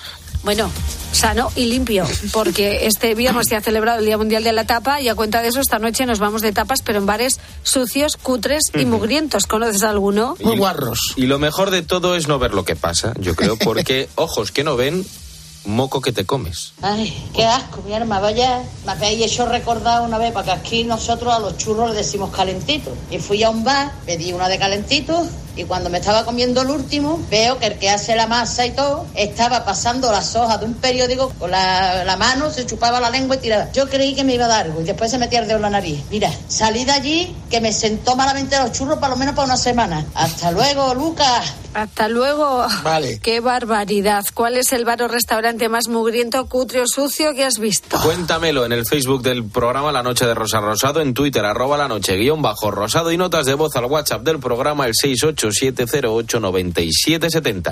Bueno, 0.44 0.70
sano 1.14 1.52
y 1.56 1.66
limpio, 1.66 2.06
porque 2.34 2.86
este 2.86 3.16
viernes 3.16 3.48
se 3.48 3.56
ha 3.56 3.62
celebrado 3.62 4.00
el 4.00 4.06
Día 4.06 4.18
Mundial 4.18 4.44
de 4.44 4.52
la 4.52 4.66
Tapa 4.66 5.00
y 5.00 5.08
a 5.08 5.16
cuenta 5.16 5.42
de 5.42 5.48
eso 5.48 5.62
esta 5.62 5.80
noche 5.80 6.06
nos 6.06 6.20
vamos 6.20 6.42
de 6.42 6.52
tapas, 6.52 6.82
pero 6.82 7.00
en 7.00 7.06
bares 7.06 7.40
sucios, 7.64 8.18
cutres 8.18 8.64
y 8.74 8.86
mugrientos. 8.86 9.48
¿Conoces 9.48 9.84
alguno? 9.84 10.36
Muy 10.44 10.58
guarros. 10.58 11.14
Y 11.16 11.28
lo 11.28 11.40
mejor 11.40 11.72
de 11.72 11.82
todo 11.82 12.16
es 12.16 12.28
no 12.28 12.40
ver 12.40 12.54
lo 12.54 12.66
que 12.66 12.76
pasa, 12.76 13.14
yo 13.20 13.36
creo, 13.36 13.56
porque 13.64 14.10
ojos 14.16 14.52
que 14.52 14.66
no 14.66 14.76
ven, 14.76 15.06
moco 15.66 16.02
que 16.02 16.12
te 16.12 16.26
comes. 16.26 16.74
Ay, 16.82 17.30
qué 17.34 17.46
asco, 17.46 17.82
mi 17.86 17.94
hermana, 17.94 18.22
vaya. 18.22 18.64
Me 18.86 18.92
habéis 18.92 19.26
hecho 19.26 19.46
recordar 19.46 20.02
una 20.02 20.18
vez, 20.18 20.32
porque 20.32 20.52
aquí 20.52 20.84
nosotros 20.84 21.34
a 21.34 21.40
los 21.40 21.58
churros 21.58 21.92
le 21.92 21.98
decimos 21.98 22.32
calentito. 22.32 22.92
Y 23.10 23.20
fui 23.20 23.44
a 23.44 23.50
un 23.50 23.64
bar, 23.64 23.92
pedí 24.06 24.34
una 24.34 24.50
de 24.50 24.60
calentito, 24.60 25.26
y 25.56 25.66
cuando 25.66 25.90
me 25.90 26.00
estaba 26.00 26.26
comiendo 26.26 26.62
el 26.62 26.70
último, 26.70 27.20
veo 27.30 27.60
que 27.60 27.68
el 27.68 27.78
que 27.78 27.90
hace 27.90 28.16
la 28.16 28.28
masa 28.28 28.66
y 28.66 28.72
todo, 28.72 29.06
estaba 29.14 29.64
pasando 29.66 30.12
las 30.12 30.36
hojas 30.36 30.60
de 30.60 30.66
un 30.66 30.74
periódico 30.74 31.30
con 31.38 31.52
la, 31.52 32.04
la 32.04 32.18
mano, 32.18 32.50
se 32.50 32.66
chupaba 32.66 33.00
la 33.00 33.10
lengua 33.10 33.36
y 33.36 33.40
tiraba. 33.40 33.72
Yo 33.72 33.88
creí 33.88 34.16
que 34.16 34.24
me 34.24 34.34
iba 34.34 34.46
a 34.46 34.50
dar 34.50 34.66
algo, 34.66 34.82
y 34.82 34.86
después 34.86 35.12
se 35.12 35.18
metía 35.18 35.40
el 35.40 35.48
dedo 35.48 35.58
en 35.58 35.64
la 35.64 35.70
nariz. 35.70 36.04
Mira, 36.10 36.32
salí 36.48 36.86
de 36.86 36.92
allí, 36.92 37.36
que 37.50 37.62
me 37.62 37.72
sentó 37.72 38.16
malamente 38.16 38.58
los 38.58 38.72
churros, 38.72 38.98
por 38.98 39.10
lo 39.10 39.16
menos 39.16 39.36
para 39.36 39.46
una 39.46 39.58
semana. 39.58 40.06
Hasta 40.16 40.52
luego, 40.52 40.94
Lucas. 40.96 41.54
Hasta 41.74 42.08
luego. 42.08 42.66
Vale. 42.84 43.20
Qué 43.22 43.40
barbaridad. 43.40 44.24
¿Cuál 44.34 44.58
es 44.58 44.72
el 44.74 44.86
bar 44.86 45.02
o 45.02 45.08
restaurante 45.08 45.70
más 45.70 45.88
mugriento, 45.88 46.46
cutre 46.48 46.82
o 46.82 46.88
sucio 46.88 47.34
que 47.34 47.44
has 47.44 47.60
visto? 47.60 48.00
Cuéntamelo 48.02 48.66
en 48.66 48.74
el 48.74 48.86
Facebook 48.86 49.24
del 49.24 49.44
programa 49.44 49.92
La 49.92 50.04
Noche 50.04 50.26
de 50.26 50.34
Rosa 50.34 50.60
Rosado, 50.60 51.02
en 51.02 51.14
Twitter, 51.14 51.46
arroba 51.46 51.78
la 51.78 51.88
noche 51.88 52.18
guion 52.18 52.42
bajo 52.42 52.72
rosado 52.72 53.12
y 53.12 53.18
notas 53.18 53.46
de 53.46 53.54
voz 53.54 53.76
al 53.76 53.86
WhatsApp 53.86 54.24
del 54.24 54.40
programa 54.40 54.86
el 54.86 54.94
687089770. 54.94 57.72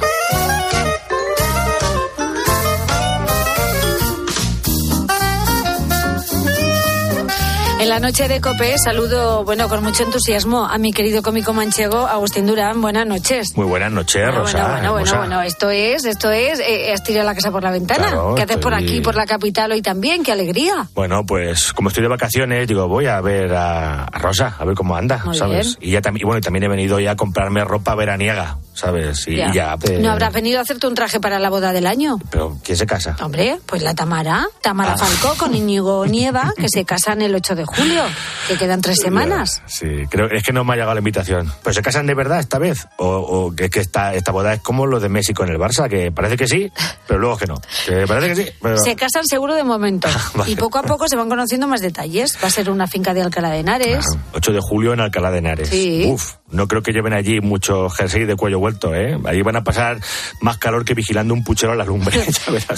La 7.92 8.00
noche 8.00 8.30
de 8.30 8.40
COPE 8.40 8.76
saludo, 8.78 9.44
bueno, 9.44 9.68
con 9.68 9.84
mucho 9.84 10.04
entusiasmo 10.04 10.64
a 10.66 10.78
mi 10.78 10.94
querido 10.94 11.22
cómico 11.22 11.52
manchego 11.52 12.08
Agustín 12.08 12.48
Durán. 12.48 12.80
Buenas 12.80 13.06
noches. 13.06 13.52
Muy 13.58 13.66
buenas 13.66 13.92
noches, 13.92 14.24
Bueno, 14.28 14.40
Rosa. 14.40 14.58
bueno, 14.70 14.92
bueno, 14.94 14.94
bueno, 14.94 15.18
bueno, 15.18 15.42
esto 15.42 15.70
es, 15.70 16.06
esto 16.06 16.32
es, 16.32 16.62
eh, 16.62 16.94
has 16.94 17.04
tirado 17.04 17.26
la 17.28 17.36
casa 17.36 17.52
por 17.52 17.64
la 17.64 17.72
ventana. 17.72 18.08
Claro, 18.08 18.34
¿Qué 18.34 18.44
haces 18.44 18.58
por 18.58 18.74
aquí, 18.74 19.02
por 19.02 19.16
la 19.16 19.26
capital 19.26 19.74
hoy 19.74 19.82
también? 19.82 20.24
¡Qué 20.24 20.32
alegría! 20.32 20.88
Bueno, 20.96 21.26
pues 21.26 21.74
como 21.74 21.90
estoy 21.90 22.04
de 22.04 22.08
vacaciones, 22.08 22.66
digo, 22.66 22.88
voy 22.88 23.08
a 23.08 23.20
ver 23.20 23.54
a, 23.54 24.06
a 24.06 24.20
Rosa, 24.20 24.56
a 24.58 24.64
ver 24.64 24.74
cómo 24.76 24.96
anda, 24.96 25.22
Muy 25.26 25.36
¿sabes? 25.36 25.78
Y 25.82 25.92
ya 25.92 26.00
también, 26.02 26.22
y 26.22 26.26
bueno, 26.26 26.38
y 26.40 26.42
también 26.42 26.64
he 26.64 26.70
venido 26.70 26.98
ya 27.02 27.12
a 27.12 27.16
comprarme 27.18 27.62
ropa 27.66 27.94
veraniega, 27.96 28.58
¿sabes? 28.74 29.28
Y 29.28 29.36
Ya. 29.38 29.52
ya, 29.54 29.78
pues, 29.78 30.00
¿No 30.00 30.12
habrás 30.12 30.34
venido 30.34 30.60
a 30.60 30.62
hacerte 30.64 30.88
un 30.88 30.96
traje 30.96 31.20
para 31.20 31.40
la 31.40 31.50
boda 31.50 31.72
del 31.74 31.88
año? 31.88 32.18
Pero, 32.30 32.58
¿quién 32.64 32.78
se 32.78 32.86
casa? 32.86 33.16
Hombre, 33.22 33.60
pues 33.66 33.82
la 33.84 33.94
Tamara, 33.94 34.46
Tamara 34.62 34.94
Ah. 34.94 34.98
Falcó 34.98 35.36
con 35.38 35.54
Íñigo 35.56 36.06
Nieva, 36.06 36.54
que 36.58 36.68
se 36.70 36.86
casan 36.86 37.22
el 37.22 37.34
8 37.36 37.56
de 37.56 37.66
julio, 37.66 38.04
que 38.48 38.58
quedan 38.58 38.82
tres 38.82 38.98
semanas. 39.02 39.62
Sí, 39.68 39.88
creo, 40.10 40.28
es 40.30 40.44
que 40.44 40.52
no 40.54 40.64
me 40.64 40.74
ha 40.74 40.76
llegado 40.76 40.94
la 40.94 41.00
invitación. 41.00 41.52
¿Pero 41.64 41.74
se 41.74 41.82
casan 41.82 42.06
de 42.08 42.14
verdad 42.14 42.40
esta 42.40 42.58
vez? 42.60 42.88
¿O, 42.98 43.54
es 43.58 43.70
que 43.70 43.80
esta, 43.80 44.14
esta 44.14 44.32
boda 44.32 44.54
es 44.54 44.62
como 44.62 44.86
lo 44.86 45.00
de 45.00 45.10
Messi 45.10 45.34
con 45.34 45.50
el 45.50 45.58
Barça, 45.58 45.88
que 45.90 46.12
parece 46.12 46.38
que 46.38 46.48
sí, 46.48 46.72
pero 47.08 47.20
luego 47.20 47.38
que 47.38 47.48
no? 47.48 47.56
Que 47.86 48.06
parece 48.08 48.30
que 48.30 48.36
sí, 48.36 48.50
pero... 48.62 48.78
Se 48.78 48.96
casan 48.96 49.26
seguro 49.26 49.56
de 49.56 49.64
momento. 49.64 50.08
Vale. 50.36 50.52
Y 50.52 50.56
poco 50.56 50.78
a 50.80 50.84
poco 50.84 51.08
se 51.08 51.16
van 51.16 51.30
conociendo 51.30 51.68
más 51.68 51.82
detalles. 51.82 52.38
Va 52.44 52.48
a 52.48 52.52
ser 52.52 52.70
una 52.70 52.88
finca 52.88 53.14
de 53.14 53.22
Alcalá 53.22 53.50
de 53.50 53.60
Henares. 53.60 54.06
8 54.34 54.52
de 54.52 54.60
julio 54.62 54.94
en 54.94 55.00
Alcalá 55.00 55.32
de 55.32 55.38
Henares. 55.40 55.70
Sí. 55.70 56.04
Uf, 56.08 56.34
no 56.52 56.68
creo 56.68 56.82
que 56.82 56.92
lleven 56.92 57.14
allí 57.14 57.42
mucho 57.42 57.90
jersey 57.90 58.26
de 58.26 58.36
cuello 58.36 58.60
vuelto, 58.60 58.94
¿eh? 58.94 59.18
Allí 59.26 59.42
van 59.42 59.56
a 59.56 59.64
pasar 59.64 60.00
más 60.40 60.58
calor 60.58 60.86
que 60.86 60.94
vigilando 60.94 61.34
un 61.34 61.44
puchero 61.44 61.74
a 61.74 61.76
la 61.76 61.86
lumbre. 61.86 62.22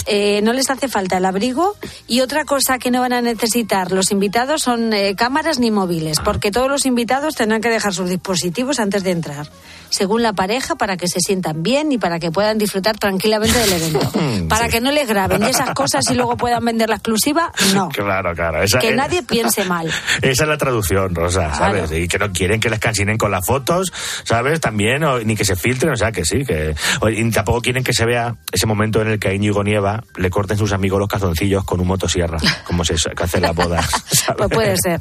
Eh, 0.06 0.40
no 0.42 0.52
les 0.52 0.70
hace 0.70 0.88
falta 0.88 1.16
el 1.16 1.24
abrigo 1.24 1.76
y 2.06 2.20
otra 2.20 2.44
cosa 2.44 2.78
que 2.78 2.90
no 2.90 3.00
van 3.00 3.12
a 3.12 3.22
necesitar 3.22 3.90
los 3.90 4.10
invitados 4.10 4.62
son 4.62 4.92
eh, 4.92 5.14
cámaras 5.16 5.58
ni 5.58 5.70
móviles, 5.70 6.20
porque 6.20 6.50
todos 6.50 6.68
los 6.68 6.86
invitados 6.86 7.34
tendrán 7.34 7.60
que 7.60 7.70
dejar 7.70 7.94
sus 7.94 8.08
dispositivos 8.08 8.78
antes 8.80 9.02
de 9.02 9.12
entrar, 9.12 9.48
según 9.90 10.22
la 10.22 10.32
pareja, 10.32 10.74
para 10.74 10.96
que 10.96 11.08
se 11.08 11.20
sientan 11.20 11.62
bien 11.62 11.92
y 11.92 11.98
para 11.98 12.18
que 12.18 12.30
puedan 12.30 12.58
disfrutar 12.58 12.98
tranquilamente 12.98 13.58
del 13.58 13.72
evento. 13.72 14.12
Para 14.48 14.68
que 14.68 14.80
no 14.80 14.90
les 14.90 15.08
graben 15.08 15.42
y 15.42 15.46
esas 15.46 15.70
cosas 15.70 16.04
y 16.10 16.14
luego 16.14 16.36
puedan 16.36 16.64
vender 16.64 16.88
la 16.88 16.96
exclusiva, 16.96 17.50
no. 17.72 17.88
Claro, 17.88 18.34
claro. 18.34 18.62
Esa, 18.62 18.78
Que 18.78 18.90
eh, 18.90 18.94
nadie 18.94 19.22
piense 19.22 19.64
mal. 19.64 19.86
Esa 20.20 20.42
es 20.42 20.48
la 20.48 20.58
traducción, 20.58 21.14
Rosa, 21.14 21.54
¿sabes? 21.54 21.88
Claro. 21.88 22.02
Y 22.02 22.08
que 22.08 22.18
no 22.18 22.30
quieren 22.30 22.60
que 22.60 22.68
les 22.68 22.78
cansinen 22.78 23.16
con 23.16 23.30
las 23.30 23.44
fotos, 23.64 23.92
¿sabes? 24.24 24.60
También, 24.60 25.02
o- 25.04 25.20
ni 25.20 25.36
que 25.36 25.44
se 25.44 25.56
filtren, 25.56 25.92
o 25.92 25.96
sea, 25.96 26.12
que 26.12 26.24
sí, 26.24 26.44
que... 26.44 26.74
o- 27.00 27.08
y 27.08 27.30
tampoco 27.30 27.60
quieren 27.62 27.82
que 27.82 27.92
se 27.92 28.04
vea 28.04 28.36
ese 28.52 28.66
momento 28.66 29.00
en 29.02 29.08
el 29.08 29.18
que 29.18 29.28
a 29.28 29.34
Íñigo 29.34 29.62
Nieva 29.64 30.04
le 30.16 30.30
corten 30.30 30.58
sus 30.58 30.72
amigos 30.72 30.98
los 30.98 31.08
calzoncillos 31.08 31.64
con 31.64 31.80
un 31.80 31.86
motosierra, 31.86 32.38
como 32.66 32.84
se 32.84 32.94
hace 32.94 33.36
en 33.38 33.42
las 33.42 33.54
bodas. 33.54 33.86
Pues 34.36 34.48
puede 34.50 34.76
ser. 34.78 35.00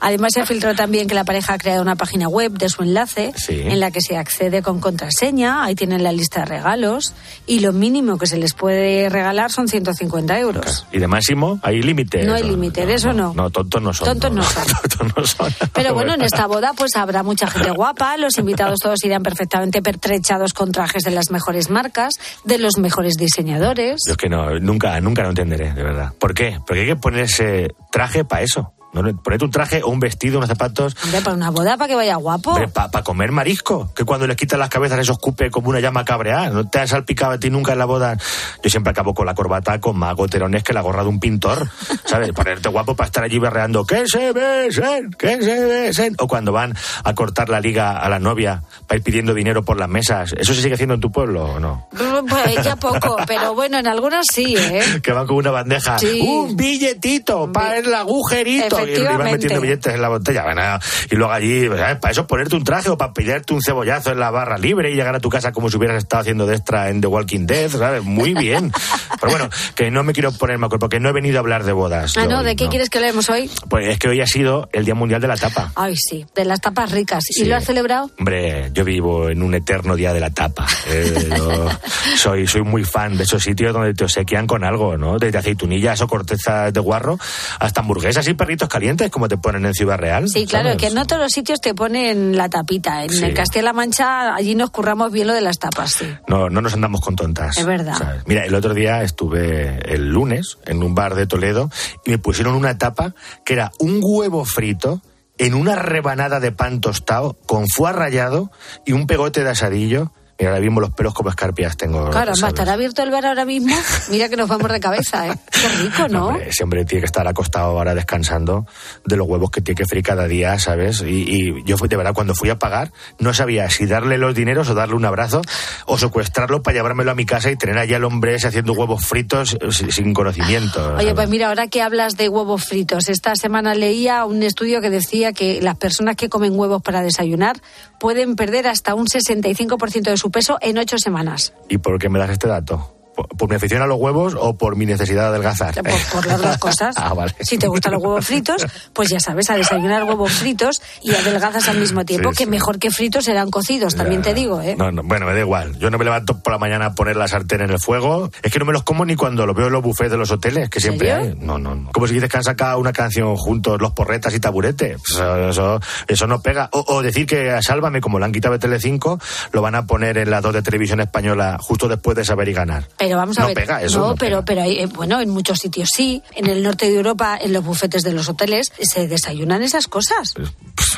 Además 0.00 0.32
se 0.34 0.44
filtró 0.46 0.74
también 0.74 1.06
que 1.06 1.14
la 1.14 1.22
pareja 1.24 1.54
ha 1.54 1.58
creado 1.58 1.80
una 1.80 1.94
página 1.96 2.28
web 2.28 2.52
de 2.52 2.68
su 2.68 2.82
enlace 2.82 3.32
Sí. 3.36 3.60
en 3.64 3.78
la 3.78 3.90
que 3.92 4.00
se 4.00 4.16
accede 4.16 4.62
con 4.62 4.80
contraseña, 4.80 5.64
ahí 5.64 5.74
tienen 5.76 6.02
la 6.02 6.10
lista 6.12 6.40
de 6.40 6.46
regalos 6.46 7.14
y 7.46 7.60
lo 7.60 7.72
mínimo 7.72 8.18
que 8.18 8.26
se 8.26 8.36
les 8.36 8.52
puede 8.52 9.08
regalar 9.08 9.52
son 9.52 9.68
150 9.68 10.38
euros. 10.40 10.86
Y 10.92 10.98
de 10.98 11.06
máximo, 11.06 11.60
hay 11.62 11.82
límite. 11.82 12.24
No 12.24 12.34
hay 12.34 12.42
límite, 12.42 12.84
de 12.84 12.94
eso 12.94 13.12
no. 13.12 13.32
No, 13.34 13.48
tontos 13.50 13.80
no 13.80 13.92
son. 13.94 14.06
Tontos 14.08 14.32
no 14.32 14.42
son. 14.42 14.64
Tontos 14.98 15.16
no 15.16 15.26
son. 15.26 15.54
Pero 15.72 15.94
bueno, 15.94 16.14
en 16.14 16.22
esta 16.22 16.46
boda 16.46 16.72
pues 16.76 16.96
habrá 16.96 17.22
mucha 17.22 17.46
gente 17.48 17.70
guapa, 17.70 18.03
los 18.18 18.38
invitados 18.38 18.78
todos 18.80 19.02
irán 19.04 19.22
perfectamente 19.22 19.82
pertrechados 19.82 20.52
con 20.52 20.72
trajes 20.72 21.02
de 21.02 21.10
las 21.10 21.30
mejores 21.30 21.70
marcas, 21.70 22.14
de 22.44 22.58
los 22.58 22.76
mejores 22.78 23.14
diseñadores. 23.14 24.02
Yo 24.06 24.12
es 24.12 24.16
que 24.16 24.28
no, 24.28 24.58
nunca, 24.60 25.00
nunca 25.00 25.22
lo 25.22 25.30
entenderé, 25.30 25.72
de 25.72 25.82
verdad. 25.82 26.12
¿Por 26.18 26.34
qué? 26.34 26.58
Porque 26.66 26.82
hay 26.82 26.86
que 26.86 26.96
ponerse 26.96 27.68
traje 27.90 28.24
para 28.24 28.42
eso. 28.42 28.73
No, 28.94 29.02
no, 29.02 29.14
ponerte 29.16 29.44
un 29.44 29.50
traje 29.50 29.82
o 29.82 29.88
un 29.88 30.00
vestido, 30.00 30.38
unos 30.38 30.48
zapatos, 30.48 30.96
Hombre, 31.04 31.20
para 31.20 31.36
una 31.36 31.50
boda, 31.50 31.76
para 31.76 31.88
que 31.88 31.96
vaya 31.96 32.16
guapo. 32.16 32.56
para 32.72 33.02
comer 33.02 33.32
marisco. 33.32 33.92
Que 33.94 34.04
cuando 34.04 34.26
les 34.26 34.36
quitan 34.36 34.60
las 34.60 34.68
cabezas 34.68 35.00
eso 35.00 35.12
escupe 35.12 35.50
como 35.50 35.70
una 35.70 35.80
llama 35.80 36.04
cabreada. 36.04 36.50
No 36.50 36.68
te 36.68 36.78
has 36.78 36.90
salpicado 36.90 37.32
a 37.32 37.38
ti 37.38 37.50
nunca 37.50 37.72
en 37.72 37.78
la 37.78 37.84
boda. 37.84 38.16
Yo 38.62 38.70
siempre 38.70 38.92
acabo 38.92 39.12
con 39.12 39.26
la 39.26 39.34
corbata 39.34 39.80
con 39.80 39.98
más 39.98 40.14
goterones 40.14 40.62
que 40.62 40.72
la 40.72 40.80
gorra 40.80 41.02
de 41.02 41.08
un 41.08 41.20
pintor. 41.20 41.68
¿Sabes? 42.04 42.32
Ponerte 42.34 42.68
guapo 42.68 42.94
para 42.94 43.06
estar 43.06 43.24
allí 43.24 43.38
berreando. 43.38 43.84
¡Que 43.84 44.06
se 44.06 44.32
besen! 44.32 45.10
¡Que 45.18 45.42
se 45.42 45.64
besen! 45.64 46.14
O 46.18 46.28
cuando 46.28 46.52
van 46.52 46.74
a 47.02 47.14
cortar 47.14 47.48
la 47.48 47.60
liga 47.60 47.98
a 47.98 48.08
la 48.08 48.18
novia 48.18 48.62
para 48.86 48.98
ir 48.98 49.02
pidiendo 49.02 49.34
dinero 49.34 49.64
por 49.64 49.78
las 49.78 49.88
mesas. 49.88 50.34
¿Eso 50.38 50.54
se 50.54 50.62
sigue 50.62 50.74
haciendo 50.74 50.94
en 50.94 51.00
tu 51.00 51.10
pueblo 51.10 51.44
o 51.44 51.60
no? 51.60 51.88
Pues 52.28 52.62
ya 52.62 52.76
poco, 52.76 53.16
pero 53.26 53.54
bueno, 53.54 53.78
en 53.78 53.86
algunos 53.86 54.26
sí, 54.32 54.54
¿eh? 54.56 55.00
que 55.02 55.12
van 55.12 55.26
con 55.26 55.36
una 55.36 55.50
bandeja. 55.50 55.98
Sí. 55.98 56.20
Un 56.20 56.56
billetito 56.56 57.50
para 57.52 57.78
el 57.78 57.92
agujerito. 57.92 58.83
Y 58.84 58.86
le 58.86 58.92
Efectivamente. 58.94 59.32
metiendo 59.32 59.60
billetes 59.60 59.94
en 59.94 60.02
la 60.02 60.08
botella. 60.08 60.42
Bueno, 60.44 60.62
y 61.10 61.14
luego 61.16 61.32
allí, 61.32 61.66
¿sabes? 61.68 61.96
Para 61.96 62.12
eso 62.12 62.26
ponerte 62.26 62.56
un 62.56 62.64
traje 62.64 62.90
o 62.90 62.96
para 62.98 63.12
pillarte 63.12 63.54
un 63.54 63.62
cebollazo 63.62 64.12
en 64.12 64.20
la 64.20 64.30
barra 64.30 64.58
libre 64.58 64.90
y 64.90 64.94
llegar 64.94 65.14
a 65.14 65.20
tu 65.20 65.28
casa 65.28 65.52
como 65.52 65.70
si 65.70 65.76
hubieras 65.76 65.98
estado 65.98 66.20
haciendo 66.22 66.46
de 66.46 66.56
extra 66.56 66.88
en 66.90 67.00
The 67.00 67.06
Walking 67.06 67.46
Dead, 67.46 67.70
¿sabes? 67.70 68.02
Muy 68.02 68.34
bien. 68.34 68.72
Pero 69.20 69.30
bueno, 69.30 69.48
que 69.74 69.90
no 69.90 70.02
me 70.02 70.12
quiero 70.12 70.32
poner 70.32 70.58
mal 70.58 70.70
porque 70.78 71.00
no 71.00 71.08
he 71.08 71.12
venido 71.12 71.38
a 71.38 71.40
hablar 71.40 71.64
de 71.64 71.72
bodas. 71.72 72.16
Ah, 72.16 72.26
no, 72.26 72.38
hoy, 72.40 72.44
¿de 72.44 72.56
qué 72.56 72.68
quieres 72.68 72.90
que 72.90 73.00
leemos 73.00 73.28
hoy? 73.30 73.50
Pues 73.68 73.88
es 73.88 73.98
que 73.98 74.08
hoy 74.08 74.20
ha 74.20 74.26
sido 74.26 74.68
el 74.72 74.84
Día 74.84 74.94
Mundial 74.94 75.20
de 75.20 75.28
la 75.28 75.36
Tapa. 75.36 75.72
Ay, 75.74 75.96
sí, 75.96 76.24
de 76.34 76.44
las 76.44 76.60
tapas 76.60 76.90
ricas. 76.92 77.24
¿Y 77.30 77.40
Sí. 77.40 77.44
lo 77.46 77.56
has 77.56 77.64
celebrado? 77.64 78.10
Hombre, 78.18 78.70
yo 78.72 78.84
vivo 78.84 79.28
en 79.28 79.42
un 79.42 79.54
eterno 79.54 79.96
día 79.96 80.12
de 80.12 80.20
la 80.20 80.30
tapa. 80.30 80.66
Eh, 80.88 81.28
yo 81.36 81.68
soy, 82.16 82.46
soy 82.46 82.62
muy 82.62 82.84
fan 82.84 83.16
de 83.16 83.24
esos 83.24 83.42
sitios 83.42 83.72
donde 83.72 83.94
te 83.94 84.04
obsequian 84.04 84.46
con 84.46 84.64
algo, 84.64 84.96
¿no? 84.96 85.18
Desde 85.18 85.38
aceitunillas 85.38 86.00
o 86.00 86.06
cortezas 86.08 86.72
de 86.72 86.80
guarro 86.80 87.18
hasta 87.58 87.80
hamburguesas 87.80 88.26
y 88.28 88.34
perritos 88.34 88.68
calientes 88.74 89.08
como 89.10 89.28
te 89.28 89.36
ponen 89.38 89.64
en 89.66 89.72
Ciudad 89.74 89.96
Real. 89.98 90.28
Sí, 90.28 90.46
claro, 90.46 90.70
¿sabes? 90.70 90.82
que 90.82 90.90
no 90.94 91.06
todos 91.06 91.22
los 91.22 91.30
sitios 91.32 91.60
te 91.60 91.74
ponen 91.74 92.36
la 92.36 92.48
tapita. 92.48 93.04
En 93.04 93.10
Sí. 93.10 93.24
el 93.24 93.32
Castilla-La 93.34 93.72
Mancha, 93.72 94.34
allí 94.34 94.56
nos 94.56 94.70
curramos 94.70 95.12
bien 95.12 95.28
lo 95.28 95.32
de 95.32 95.40
las 95.40 95.58
tapas, 95.60 95.92
sí. 95.92 96.06
No, 96.26 96.50
no 96.50 96.60
nos 96.60 96.74
andamos 96.74 97.00
con 97.00 97.14
tontas. 97.14 97.56
Es 97.56 97.64
verdad. 97.64 97.96
¿sabes? 97.96 98.22
Mira, 98.26 98.44
el 98.44 98.54
otro 98.54 98.74
día 98.74 99.02
estuve 99.04 99.78
el 99.94 100.08
lunes 100.08 100.58
en 100.66 100.82
un 100.82 100.94
bar 100.94 101.14
de 101.14 101.26
Toledo 101.28 101.70
y 102.04 102.10
me 102.10 102.18
pusieron 102.18 102.54
una 102.56 102.76
tapa 102.76 103.14
que 103.44 103.52
era 103.52 103.70
un 103.78 104.00
huevo 104.02 104.44
frito 104.44 105.00
en 105.38 105.54
una 105.54 105.76
rebanada 105.76 106.40
de 106.40 106.50
pan 106.52 106.80
tostado 106.80 107.36
con 107.46 107.66
foie 107.68 107.92
rallado 107.92 108.50
y 108.84 108.92
un 108.92 109.06
pegote 109.06 109.44
de 109.44 109.50
asadillo. 109.50 110.12
Mira, 110.38 110.50
ahora 110.50 110.60
mismo 110.60 110.80
los 110.80 110.90
pelos 110.90 111.14
como 111.14 111.30
escarpias 111.30 111.76
tengo. 111.76 112.10
Claro, 112.10 112.34
¿sabes? 112.34 112.54
estará 112.54 112.72
abierto 112.72 113.02
el 113.02 113.10
bar 113.10 113.24
ahora 113.26 113.44
mismo. 113.44 113.74
Mira 114.10 114.28
que 114.28 114.36
nos 114.36 114.48
vamos 114.48 114.70
de 114.70 114.80
cabeza, 114.80 115.28
¿eh? 115.28 115.34
Qué 115.50 115.68
rico, 115.82 116.08
¿no? 116.08 116.28
Hombre, 116.34 116.48
ese 116.48 116.64
hombre 116.64 116.84
tiene 116.84 117.02
que 117.02 117.06
estar 117.06 117.26
acostado 117.28 117.66
ahora 117.66 117.94
descansando 117.94 118.66
de 119.04 119.16
los 119.16 119.28
huevos 119.28 119.50
que 119.50 119.60
tiene 119.60 119.76
que 119.76 119.86
freír 119.86 120.04
cada 120.04 120.26
día, 120.26 120.58
¿sabes? 120.58 121.02
Y, 121.02 121.04
y 121.06 121.64
yo 121.64 121.78
fui, 121.78 121.88
de 121.88 121.96
verdad, 121.96 122.14
cuando 122.14 122.34
fui 122.34 122.50
a 122.50 122.58
pagar, 122.58 122.92
no 123.18 123.32
sabía 123.32 123.70
si 123.70 123.86
darle 123.86 124.18
los 124.18 124.34
dineros 124.34 124.68
o 124.70 124.74
darle 124.74 124.96
un 124.96 125.04
abrazo 125.04 125.42
o 125.86 125.98
secuestrarlo 125.98 126.62
para 126.62 126.76
llevármelo 126.76 127.12
a 127.12 127.14
mi 127.14 127.26
casa 127.26 127.50
y 127.50 127.56
tener 127.56 127.78
allá 127.78 127.96
al 127.96 128.04
hombre 128.04 128.34
ese 128.34 128.48
haciendo 128.48 128.72
huevos 128.72 129.04
fritos 129.06 129.56
eh, 129.60 129.70
sin, 129.70 129.92
sin 129.92 130.14
conocimiento. 130.14 130.96
Oye, 130.96 131.14
pues 131.14 131.28
mira, 131.28 131.48
ahora 131.48 131.68
que 131.68 131.80
hablas 131.80 132.16
de 132.16 132.28
huevos 132.28 132.64
fritos, 132.64 133.08
esta 133.08 133.36
semana 133.36 133.74
leía 133.74 134.24
un 134.24 134.42
estudio 134.42 134.80
que 134.80 134.90
decía 134.90 135.32
que 135.32 135.60
las 135.62 135.76
personas 135.76 136.16
que 136.16 136.28
comen 136.28 136.58
huevos 136.58 136.82
para 136.82 137.02
desayunar 137.02 137.56
pueden 137.98 138.36
perder 138.36 138.66
hasta 138.66 138.94
un 138.94 139.06
65% 139.06 140.02
de 140.02 140.16
su 140.16 140.30
peso 140.34 140.58
en 140.60 140.76
ocho 140.76 140.98
semanas. 140.98 141.54
¿Y 141.68 141.78
por 141.78 141.98
qué 141.98 142.08
me 142.08 142.18
das 142.18 142.30
este 142.30 142.48
dato? 142.48 142.90
¿Por, 143.14 143.28
por 143.28 143.48
mi 143.48 143.56
afición 143.56 143.82
a 143.82 143.86
los 143.86 143.98
huevos 143.98 144.34
o 144.38 144.56
por 144.56 144.76
mi 144.76 144.86
necesidad 144.86 145.22
de 145.22 145.28
adelgazar? 145.28 145.74
Por, 145.74 145.84
por 146.12 146.26
las 146.26 146.40
dos 146.42 146.58
cosas. 146.58 146.94
ah, 146.98 147.14
vale. 147.14 147.34
Si 147.40 147.58
te 147.58 147.68
gustan 147.68 147.92
los 147.92 148.02
huevos 148.02 148.26
fritos, 148.26 148.66
pues 148.92 149.08
ya 149.08 149.20
sabes, 149.20 149.50
a 149.50 149.56
desayunar 149.56 150.04
huevos 150.04 150.32
fritos 150.32 150.80
y 151.02 151.14
adelgazas 151.14 151.68
al 151.68 151.78
mismo 151.78 152.04
tiempo, 152.04 152.30
Sí, 152.30 152.38
que 152.38 152.44
sí. 152.44 152.50
mejor 152.50 152.78
que 152.78 152.90
fritos 152.90 153.24
serán 153.24 153.50
cocidos, 153.50 153.94
también 153.94 154.22
Ya. 154.22 154.30
te 154.30 154.34
digo, 154.34 154.60
¿eh? 154.60 154.74
No, 154.76 154.90
no, 154.90 155.02
bueno, 155.04 155.26
me 155.26 155.34
da 155.34 155.40
igual. 155.40 155.78
Yo 155.78 155.90
no 155.90 155.98
me 155.98 156.04
levanto 156.04 156.40
por 156.40 156.52
la 156.52 156.58
mañana 156.58 156.86
a 156.86 156.94
poner 156.94 157.16
la 157.16 157.28
sartén 157.28 157.60
en 157.60 157.70
el 157.70 157.78
fuego. 157.78 158.30
Es 158.42 158.52
que 158.52 158.58
no 158.58 158.64
me 158.64 158.72
los 158.72 158.82
como 158.82 159.04
ni 159.04 159.16
cuando 159.16 159.46
los 159.46 159.54
veo 159.56 159.66
en 159.68 159.72
los 159.72 159.82
buffets 159.82 160.10
de 160.10 160.16
los 160.16 160.30
hoteles, 160.30 160.68
que 160.70 160.80
siempre 160.80 161.08
serio? 161.10 161.22
hay. 161.32 161.36
No, 161.46 161.58
no, 161.58 161.74
no. 161.74 161.90
Como 161.92 162.06
si 162.06 162.14
dices 162.14 162.28
que 162.28 162.36
han 162.36 162.44
sacado 162.44 162.78
una 162.78 162.92
canción 162.92 163.36
juntos, 163.36 163.80
los 163.80 163.92
porretas 163.92 164.34
y 164.34 164.40
taburete. 164.40 164.96
Eso, 165.08 165.48
eso, 165.50 165.80
eso 166.08 166.26
no 166.26 166.40
pega. 166.42 166.68
O, 166.72 166.84
o 166.88 167.02
decir 167.02 167.26
que 167.26 167.50
a 167.50 167.62
Sálvame, 167.62 168.00
como 168.00 168.18
lo 168.18 168.24
han 168.24 168.32
quitado 168.32 168.52
de 168.54 168.58
Telecinco, 168.58 169.18
lo 169.52 169.62
van 169.62 169.74
a 169.74 169.86
poner 169.86 170.18
en 170.18 170.30
las 170.30 170.42
dos 170.42 170.52
de 170.52 170.62
televisión 170.62 171.00
española 171.00 171.58
justo 171.60 171.88
después 171.88 172.16
de 172.16 172.24
saber 172.24 172.48
y 172.48 172.52
ganar. 172.52 172.88
Pero 173.04 173.16
vamos 173.18 173.38
a 173.38 173.42
No 173.42 173.46
ver. 173.48 173.56
pega, 173.56 173.82
eso 173.82 173.98
no, 173.98 174.08
no 174.08 174.14
pero, 174.16 174.44
pega. 174.44 174.62
pero 174.64 174.80
eh, 174.80 174.86
bueno, 174.86 175.20
en 175.20 175.28
muchos 175.30 175.58
sitios 175.58 175.88
sí. 175.94 176.22
En 176.34 176.46
el 176.46 176.62
norte 176.62 176.88
de 176.90 176.96
Europa, 176.96 177.38
en 177.40 177.52
los 177.52 177.64
bufetes 177.64 178.02
de 178.02 178.12
los 178.12 178.28
hoteles, 178.28 178.72
se 178.80 179.06
desayunan 179.08 179.62
esas 179.62 179.86
cosas. 179.88 180.34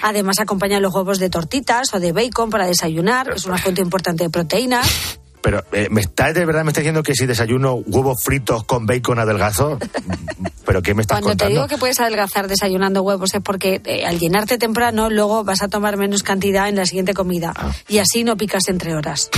Además, 0.02 0.38
acompañan 0.40 0.82
los 0.82 0.94
huevos 0.94 1.18
de 1.18 1.30
tortitas 1.30 1.92
o 1.94 2.00
de 2.00 2.12
bacon 2.12 2.50
para 2.50 2.66
desayunar. 2.66 3.30
Es 3.34 3.44
una 3.46 3.58
fuente 3.58 3.80
importante 3.82 4.24
de 4.24 4.30
proteínas. 4.30 4.86
Pero, 5.42 5.62
eh, 5.72 5.88
¿me 5.90 6.00
está, 6.00 6.32
de 6.32 6.44
verdad 6.44 6.64
me 6.64 6.70
está 6.70 6.80
diciendo 6.80 7.02
que 7.04 7.14
si 7.14 7.24
desayuno 7.24 7.74
huevos 7.74 8.18
fritos 8.24 8.64
con 8.64 8.84
bacon 8.86 9.18
adelgazo? 9.20 9.78
¿Pero 10.64 10.82
qué 10.82 10.92
me 10.94 11.02
estás 11.02 11.20
Cuando 11.20 11.36
te 11.36 11.48
digo 11.50 11.68
que 11.68 11.78
puedes 11.78 12.00
adelgazar 12.00 12.48
desayunando 12.48 13.02
huevos 13.02 13.32
es 13.34 13.40
porque 13.40 13.80
eh, 13.84 14.04
al 14.04 14.18
llenarte 14.18 14.58
temprano 14.58 15.08
luego 15.08 15.44
vas 15.44 15.62
a 15.62 15.68
tomar 15.68 15.96
menos 15.96 16.24
cantidad 16.24 16.68
en 16.68 16.74
la 16.76 16.84
siguiente 16.86 17.14
comida 17.14 17.52
Ah. 17.56 17.70
y 17.88 17.98
así 17.98 18.24
no 18.24 18.36
picas 18.36 18.66
entre 18.68 18.94
horas. 18.96 19.30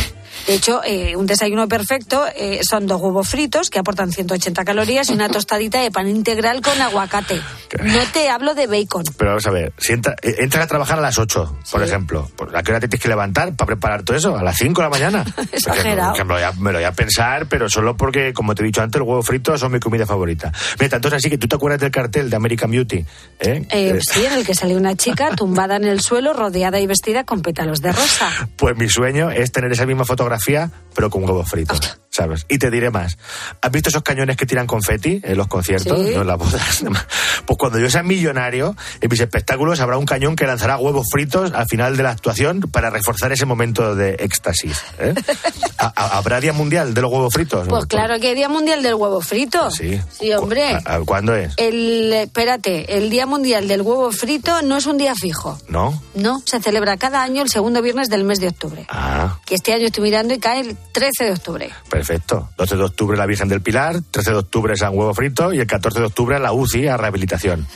De 0.46 0.54
hecho, 0.54 0.80
eh, 0.84 1.14
un 1.16 1.26
desayuno 1.26 1.68
perfecto 1.68 2.24
eh, 2.34 2.60
son 2.68 2.86
dos 2.86 3.00
huevos 3.00 3.28
fritos 3.28 3.70
que 3.70 3.78
aportan 3.78 4.12
180 4.12 4.64
calorías 4.64 5.10
y 5.10 5.12
una 5.12 5.28
tostadita 5.30 5.80
de 5.80 5.90
pan 5.90 6.08
integral 6.08 6.60
con 6.62 6.80
aguacate. 6.80 7.40
No 7.82 8.00
te 8.12 8.30
hablo 8.30 8.54
de 8.54 8.66
bacon. 8.66 9.04
Pero 9.16 9.30
vamos 9.32 9.46
a 9.46 9.50
ver, 9.50 9.72
si 9.78 9.92
entra- 9.92 10.16
eh, 10.22 10.36
entras 10.38 10.64
a 10.64 10.66
trabajar 10.66 10.98
a 10.98 11.02
las 11.02 11.18
8, 11.18 11.58
por 11.70 11.82
ejemplo, 11.82 12.30
¿por 12.36 12.56
¿a 12.56 12.62
qué 12.62 12.70
hora 12.72 12.80
te 12.80 12.88
tienes 12.88 13.02
que 13.02 13.08
levantar 13.08 13.54
para 13.54 13.66
preparar 13.66 14.02
todo 14.04 14.16
eso? 14.16 14.36
¿A 14.36 14.42
las 14.42 14.56
5 14.56 14.80
de 14.80 14.86
la 14.86 14.90
mañana? 14.90 15.24
Exagerado. 15.52 16.14
Que 16.14 16.24
me, 16.24 16.28
lo 16.28 16.34
voy 16.34 16.42
a, 16.44 16.52
me 16.52 16.72
lo 16.72 16.78
voy 16.78 16.84
a 16.84 16.92
pensar, 16.92 17.46
pero 17.48 17.68
solo 17.68 17.96
porque, 17.96 18.32
como 18.32 18.54
te 18.54 18.62
he 18.62 18.66
dicho 18.66 18.80
antes, 18.82 18.98
los 18.98 19.06
huevos 19.08 19.26
fritos 19.26 19.60
son 19.60 19.72
mi 19.72 19.80
comida 19.80 20.06
favorita. 20.06 20.50
Mira, 20.80 20.96
entonces 20.96 21.18
así 21.18 21.28
que 21.30 21.36
tú 21.38 21.46
te 21.48 21.56
acuerdas 21.56 21.80
del 21.80 21.90
cartel 21.90 22.30
de 22.30 22.36
American 22.36 22.70
Beauty, 22.70 22.96
¿eh? 22.96 23.06
Eh, 23.40 23.66
Eh, 23.70 23.98
sí, 24.00 24.24
en 24.24 24.32
el 24.32 24.46
que 24.46 24.54
sale 24.54 24.76
una 24.76 24.96
chica 24.96 25.34
tumbada 25.36 25.76
en 25.76 25.84
el 25.84 26.00
suelo, 26.00 26.32
rodeada 26.32 26.80
y 26.80 26.86
vestida 26.86 27.24
con 27.24 27.42
pétalos 27.42 27.80
de 27.82 27.92
rosa. 27.92 28.30
Pues 28.56 28.76
mi 28.76 28.88
sueño 28.88 29.30
es 29.30 29.52
tener 29.52 29.70
esa 29.72 29.86
misma 29.86 30.04
fotografía, 30.18 30.68
pero 30.96 31.10
con 31.10 31.22
huevos 31.22 31.48
fritos, 31.48 32.00
¿sabes? 32.18 32.44
Y 32.48 32.58
te 32.58 32.70
diré 32.70 32.90
más. 32.90 33.16
¿Has 33.62 33.70
visto 33.70 33.88
esos 33.90 34.02
cañones 34.02 34.36
que 34.36 34.44
tiran 34.44 34.66
confeti 34.66 35.20
en 35.22 35.36
los 35.38 35.46
conciertos, 35.46 35.96
Sí. 36.06 36.14
no 36.14 36.22
en 36.22 36.26
las 36.26 36.36
bodas? 36.38 36.82
Pues 37.46 37.56
cuando 37.56 37.78
yo 37.78 37.88
sea 37.88 38.02
millonario, 38.02 38.76
en 39.00 39.08
mis 39.08 39.20
espectáculos 39.20 39.80
habrá 39.80 39.96
un 39.96 40.04
cañón 40.04 40.36
que 40.36 40.46
lanzará 40.46 40.76
huevos 40.76 41.06
fritos 41.10 41.52
al 41.54 41.64
final 41.66 41.96
de 41.96 42.02
la 42.02 42.10
actuación 42.10 42.60
para 42.60 42.90
reforzar 42.90 43.32
ese 43.32 43.46
momento 43.46 43.94
de 43.94 44.16
éxtasis. 44.18 44.82
¿eh? 44.98 45.14
¿Ha- 45.78 45.92
ha- 45.96 46.18
¿Habrá 46.18 46.40
Día 46.40 46.52
Mundial 46.52 46.92
de 46.92 47.00
los 47.00 47.10
huevos 47.10 47.32
fritos? 47.32 47.66
Pues 47.68 47.86
claro 47.86 48.18
que 48.20 48.34
Día 48.34 48.48
Mundial 48.50 48.82
del 48.82 48.94
Huevo 48.96 49.20
Frito. 49.22 49.70
Sí. 49.70 49.98
Sí, 50.10 50.32
hombre. 50.34 50.74
¿A- 50.84 50.96
a- 50.96 51.00
¿Cuándo 51.00 51.34
es? 51.34 51.54
El, 51.56 52.12
espérate, 52.12 52.98
el 52.98 53.08
Día 53.08 53.24
Mundial 53.26 53.66
del 53.68 53.80
Huevo 53.82 54.10
Frito 54.12 54.60
no 54.62 54.76
es 54.76 54.86
un 54.86 54.98
día 54.98 55.14
fijo. 55.14 55.58
¿No? 55.68 56.02
No, 56.14 56.42
se 56.44 56.60
celebra 56.60 56.96
cada 56.98 57.22
año 57.22 57.40
el 57.42 57.48
segundo 57.48 57.80
viernes 57.80 58.10
del 58.10 58.24
mes 58.24 58.40
de 58.40 58.48
octubre. 58.48 58.84
Ah, 58.90 59.38
Que 59.46 59.54
este 59.54 59.72
año 59.72 59.86
estoy 59.86 60.02
mirando 60.04 60.34
y 60.34 60.38
cae 60.38 60.60
el 60.60 60.76
13 60.92 61.24
de 61.24 61.32
octubre. 61.32 61.70
perfecto. 61.88 62.07
12 62.56 62.76
de 62.76 62.82
octubre 62.82 63.16
la 63.18 63.26
Virgen 63.26 63.48
del 63.48 63.60
Pilar, 63.60 64.00
13 64.10 64.30
de 64.30 64.36
octubre 64.38 64.76
San 64.76 64.96
Huevo 64.96 65.12
Frito 65.14 65.52
y 65.52 65.58
el 65.60 65.66
14 65.66 66.00
de 66.00 66.06
octubre 66.06 66.38
la 66.38 66.52
UCI 66.52 66.86
a 66.88 66.96
rehabilitación. 66.96 67.66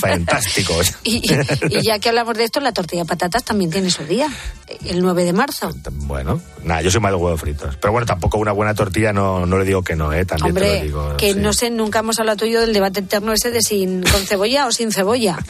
Fantástico. 0.00 0.74
Y, 1.04 1.16
y- 1.32 1.78
y 1.78 1.82
ya 1.82 1.98
que 1.98 2.08
hablamos 2.10 2.36
de 2.36 2.44
esto, 2.44 2.60
la 2.60 2.72
tortilla 2.72 3.02
de 3.02 3.08
patatas 3.08 3.42
también 3.44 3.70
tiene 3.70 3.90
su 3.90 4.04
día, 4.04 4.28
el 4.84 5.00
9 5.00 5.24
de 5.24 5.32
marzo. 5.32 5.70
Bueno, 5.92 6.40
nada, 6.62 6.82
yo 6.82 6.90
soy 6.90 7.00
más 7.00 7.10
de 7.12 7.16
huevos 7.16 7.40
fritos. 7.40 7.76
Pero 7.76 7.92
bueno, 7.92 8.06
tampoco 8.06 8.38
una 8.38 8.52
buena 8.52 8.74
tortilla 8.74 9.12
no, 9.12 9.46
no 9.46 9.58
le 9.58 9.64
digo 9.64 9.82
que 9.82 9.96
no, 9.96 10.12
¿eh? 10.12 10.24
También 10.24 10.54
te 10.54 10.60
lo 10.60 10.66
Hombre, 10.66 10.82
digo. 10.82 11.16
que 11.16 11.32
sí. 11.34 11.38
no 11.40 11.52
sé, 11.52 11.70
nunca 11.70 12.00
hemos 12.00 12.18
hablado 12.18 12.36
tuyo 12.38 12.60
del 12.60 12.72
debate 12.72 13.00
eterno 13.00 13.32
ese 13.32 13.50
de 13.50 13.62
sin 13.62 14.02
con 14.02 14.20
cebolla 14.26 14.66
o 14.66 14.72
sin 14.72 14.92
cebolla. 14.92 15.38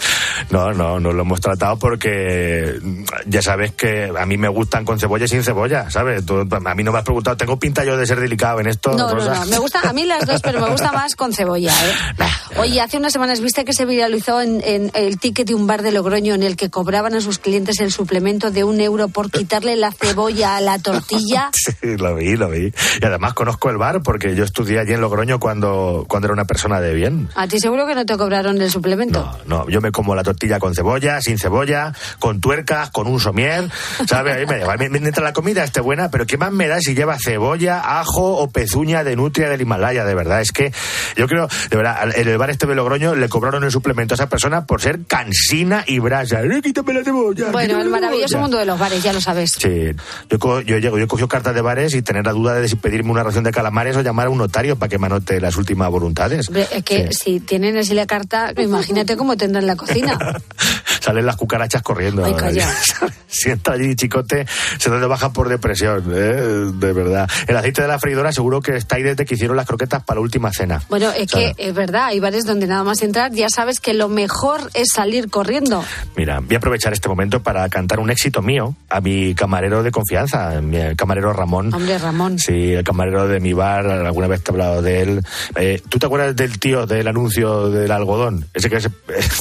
No, 0.51 0.73
no, 0.73 0.99
no 0.99 1.13
lo 1.13 1.23
hemos 1.23 1.41
tratado 1.41 1.79
porque 1.79 2.79
ya 3.27 3.43
sabes 3.43 3.73
que 3.73 4.11
a 4.19 4.25
mí 4.27 4.37
me 4.39 4.49
gustan 4.49 4.85
con 4.85 4.99
cebolla 4.99 5.27
y 5.27 5.29
sin 5.29 5.43
cebolla, 5.45 5.91
¿sabes? 5.91 6.25
Tú- 6.25 6.49
a 6.51 6.75
mí 6.75 6.83
no 6.83 6.93
me 6.93 6.99
has 6.99 7.05
preguntado, 7.05 7.37
¿tengo 7.37 7.59
pinta 7.59 7.85
yo 7.85 7.97
de 7.97 8.07
ser 8.07 8.20
delicado 8.21 8.61
en 8.61 8.69
esto? 8.69 8.91
No, 8.93 9.09
no, 9.09 9.15
Rosa? 9.17 9.35
no, 9.45 9.47
me 9.47 9.59
gusta, 9.59 9.81
a 9.89 9.93
mí 9.93 10.05
las 10.05 10.27
dos, 10.27 10.41
pero 10.43 10.61
me 10.61 10.71
gusta 10.71 10.93
más 10.93 11.15
con 11.17 11.33
cebolla, 11.33 11.73
¿eh? 11.73 12.25
Oye, 12.59 12.81
hace 12.81 12.97
unas 12.99 13.13
semanas 13.13 13.41
viste 13.41 13.65
que 13.65 13.73
se 13.73 13.85
viralizó 13.85 14.41
en, 14.41 14.61
en 14.65 14.91
el 14.95 15.19
ticket 15.19 15.47
de 15.47 15.55
un 15.55 15.67
bar 15.67 15.83
de 15.83 15.93
Logroño 15.93 16.35
en 16.35 16.43
el 16.43 16.57
que 16.57 16.69
cobraban 16.71 17.15
a 17.15 17.21
sus 17.21 17.39
clientes 17.39 17.79
el 17.81 17.93
suplemento 17.93 18.51
de 18.51 18.65
un 18.65 18.81
euro 18.81 19.09
por 19.09 19.31
quitarle 19.31 19.77
la 19.77 19.93
cebolla 19.93 20.57
a 20.57 20.61
la 20.61 20.79
tortilla. 20.79 21.51
Sí, 21.81 21.97
lo 21.97 22.15
vi, 22.17 22.37
lo 22.37 22.49
vi. 22.51 22.73
Y 23.01 23.05
además 23.05 23.33
conozco 23.35 23.71
el 23.71 23.77
bar 23.79 24.03
porque 24.03 24.35
yo 24.35 24.45
estudié 24.45 24.81
allí 24.81 24.93
en 24.93 25.01
Logroño 25.01 25.39
cuando, 25.39 26.05
cuando 26.09 26.27
era 26.27 26.33
una 26.35 26.45
persona 26.45 26.81
de 26.81 26.93
bien. 26.95 27.29
A 27.35 27.47
ti 27.47 27.59
seguro 27.61 27.87
que 27.87 27.95
no 27.95 28.05
te 28.05 28.17
cobraron 28.17 28.61
el 28.61 28.71
suplemento. 28.71 29.31
No, 29.47 29.69
yo 29.69 29.81
me 29.81 29.93
como 29.93 30.15
la 30.15 30.23
tortilla 30.23 30.59
con 30.59 30.75
cebolla, 30.75 31.21
sin 31.21 31.39
cebolla, 31.39 31.93
con 32.19 32.41
tuercas, 32.41 32.91
con 32.91 33.07
un 33.07 33.21
somier, 33.21 33.71
¿sabes? 34.09 34.37
Ahí 34.37 34.47
me 34.47 34.59
igual. 34.61 34.79
Me- 34.79 34.89
Mientras 34.91 35.23
la 35.25 35.33
comida 35.33 35.65
esté 35.65 35.81
buena, 35.81 36.11
pero 36.11 36.27
¿qué 36.27 36.37
más 36.37 36.53
me 36.53 36.67
da 36.69 36.81
si 36.81 36.95
lleva 36.95 37.17
cebolla, 37.19 37.81
ajo 38.01 38.37
o 38.39 38.51
pezuña 38.51 39.05
de 39.05 39.17
nutria 39.17 39.49
del 39.49 39.61
Himalaya? 39.61 40.05
De 40.05 40.15
verdad, 40.15 40.41
es 40.41 40.53
que 40.53 40.73
yo 41.17 41.27
creo, 41.29 41.49
de 41.71 41.77
verdad, 41.77 42.11
en 42.17 42.29
el 42.29 42.39
bar 42.39 42.51
este 42.51 42.67
de 42.67 42.75
Logroño 42.75 43.15
le 43.15 43.29
cobraron 43.29 43.65
el 43.65 43.71
suplemento 43.71 44.15
a 44.15 44.17
esa 44.17 44.29
persona 44.29 44.67
por 44.67 44.81
ser 44.81 45.01
cansina 45.07 45.85
y 45.87 45.99
brasa. 45.99 46.43
¡Eh, 46.43 46.61
quítame 46.63 46.93
la 46.95 47.05
cebolla! 47.05 47.51
Bueno, 47.51 47.81
el 47.81 47.89
maravilloso 47.89 48.39
mundo 48.39 48.59
de 48.59 48.65
los 48.67 48.79
bares, 48.79 49.03
ya 49.03 49.13
lo 49.13 49.21
sabes. 49.21 49.53
Sí, 49.59 49.91
yo, 50.29 50.39
co- 50.39 50.61
yo, 50.61 50.79
llego, 50.79 50.99
yo 50.99 51.05
he 51.05 51.09
cogido 51.09 51.29
cartas 51.29 51.55
de 51.55 51.61
bares 51.61 51.95
y 51.95 52.03
tener 52.03 52.25
la 52.27 52.33
duda 52.33 52.55
de 52.55 52.69
si 52.69 52.77
pedirme 52.77 53.11
una 53.11 53.23
ración 53.23 53.45
de 53.45 53.51
calamares 53.53 53.97
o 53.97 54.03
llamar 54.03 54.27
a 54.27 54.31
un 54.31 54.39
notario 54.39 54.77
para 54.77 54.89
que 54.89 54.99
me 54.99 55.07
anote 55.07 55.41
las 55.41 55.57
últimas 55.57 55.91
voluntades. 55.91 56.49
Hombre, 56.49 56.67
es 56.73 56.83
que 56.85 57.09
si 57.13 57.41
tienen 57.41 57.77
así 57.77 57.95
la 57.95 58.07
carta, 58.07 58.53
imagínate 58.57 59.17
cómo 59.17 59.37
tendrán 59.37 59.67
la 59.67 59.77
cocina. 59.77 60.19
Salen 61.01 61.27
las 61.27 61.37
cucarachas 61.37 61.83
corriendo. 61.83 62.25
Ay, 62.25 62.35
calla. 62.35 62.69
si 63.27 63.51
entra 63.51 63.75
allí 63.75 63.95
chicote, 63.97 64.47
se 64.79 64.91
de 64.91 65.07
baja 65.07 65.33
por 65.33 65.49
depresión, 65.49 66.05
¿eh? 66.13 66.71
de 66.75 66.93
verdad. 66.93 67.29
El 67.47 67.57
aceite 67.57 67.83
de 67.83 67.89
la 67.89 67.99
freidora 67.99 68.33
seguro 68.33 68.61
que 68.61 68.77
está 68.77 68.97
ahí 68.97 69.03
desde 69.03 69.25
que 69.25 69.35
hicieron 69.35 69.57
las 69.57 69.67
croquetas 69.67 70.03
para 70.03 70.17
la 70.17 70.23
última 70.23 70.51
cena. 70.53 70.83
Bueno, 70.89 71.11
es 71.11 71.31
¿Sabes? 71.31 71.55
que 71.57 71.69
es 71.69 71.75
verdad, 71.75 72.07
hay 72.07 72.21
bares 72.21 72.45
donde 72.45 72.67
nada 72.67 72.85
más 72.85 73.03
entrar 73.03 73.33
ya 73.33 73.49
sabes 73.49 73.81
que 73.81 73.95
lo 73.95 74.09
mejor 74.09 74.71
es 74.75 74.89
salir 74.93 75.31
corriendo. 75.31 75.85
Mira, 76.17 76.41
voy 76.41 76.55
a 76.55 76.59
aprovechar 76.59 76.93
este 76.93 77.09
momento 77.09 77.43
para 77.43 77.69
cantar 77.69 78.01
un 78.01 78.11
éxito 78.11 78.43
mío 78.43 78.75
a 78.89 79.01
mi 79.01 79.35
camarero 79.35 79.83
de 79.83 79.91
confianza, 79.91 80.61
mi 80.61 80.95
camarero 80.97 81.33
Ramón. 81.33 81.73
Hombre, 81.73 81.99
Ramón. 81.99 82.39
Sí, 82.39 82.73
el 82.73 82.85
camarero 82.85 83.29
de 83.29 83.41
mi 83.41 83.53
bar, 83.53 83.87
alguna 83.87 84.27
vez 84.27 84.43
te 84.43 84.51
he 84.51 84.53
hablado 84.53 84.83
de 84.83 85.03
él. 85.03 85.23
Eh, 85.57 85.81
¿Tú 85.89 85.99
te 85.99 86.07
acuerdas 86.07 86.37
del 86.37 86.59
tío 86.59 86.87
del 86.87 87.09
anuncio 87.09 87.71
del 87.71 87.91
algodón? 87.91 88.47
Ese 88.53 88.69
que 88.69 88.77
es... 88.77 88.89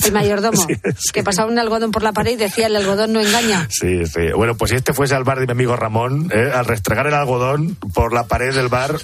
El 0.06 0.14
mayordomo, 0.14 0.66
que 1.14 1.24
pasaba 1.24 1.49
un 1.50 1.60
algodón 1.60 1.92
por 1.92 2.04
la 2.04 2.14
pared 2.14 2.32
y 2.32 2.36
decía 2.38 2.68
el 2.68 2.76
algodón 2.76 3.14
no 3.14 3.20
engaña. 3.20 3.68
Sí, 3.70 4.06
sí. 4.06 4.32
Bueno, 4.36 4.56
pues 4.56 4.70
si 4.70 4.78
este 4.78 4.94
fuese 4.94 5.16
al 5.16 5.24
bar 5.24 5.40
de 5.40 5.46
mi 5.46 5.52
amigo 5.52 5.76
Ramón, 5.76 6.30
¿eh? 6.34 6.52
al 6.54 6.66
restregar 6.66 7.08
el 7.08 7.14
algodón 7.14 7.76
por 7.94 8.14
la 8.14 8.28
pared 8.28 8.54
del 8.54 8.68
bar, 8.68 8.96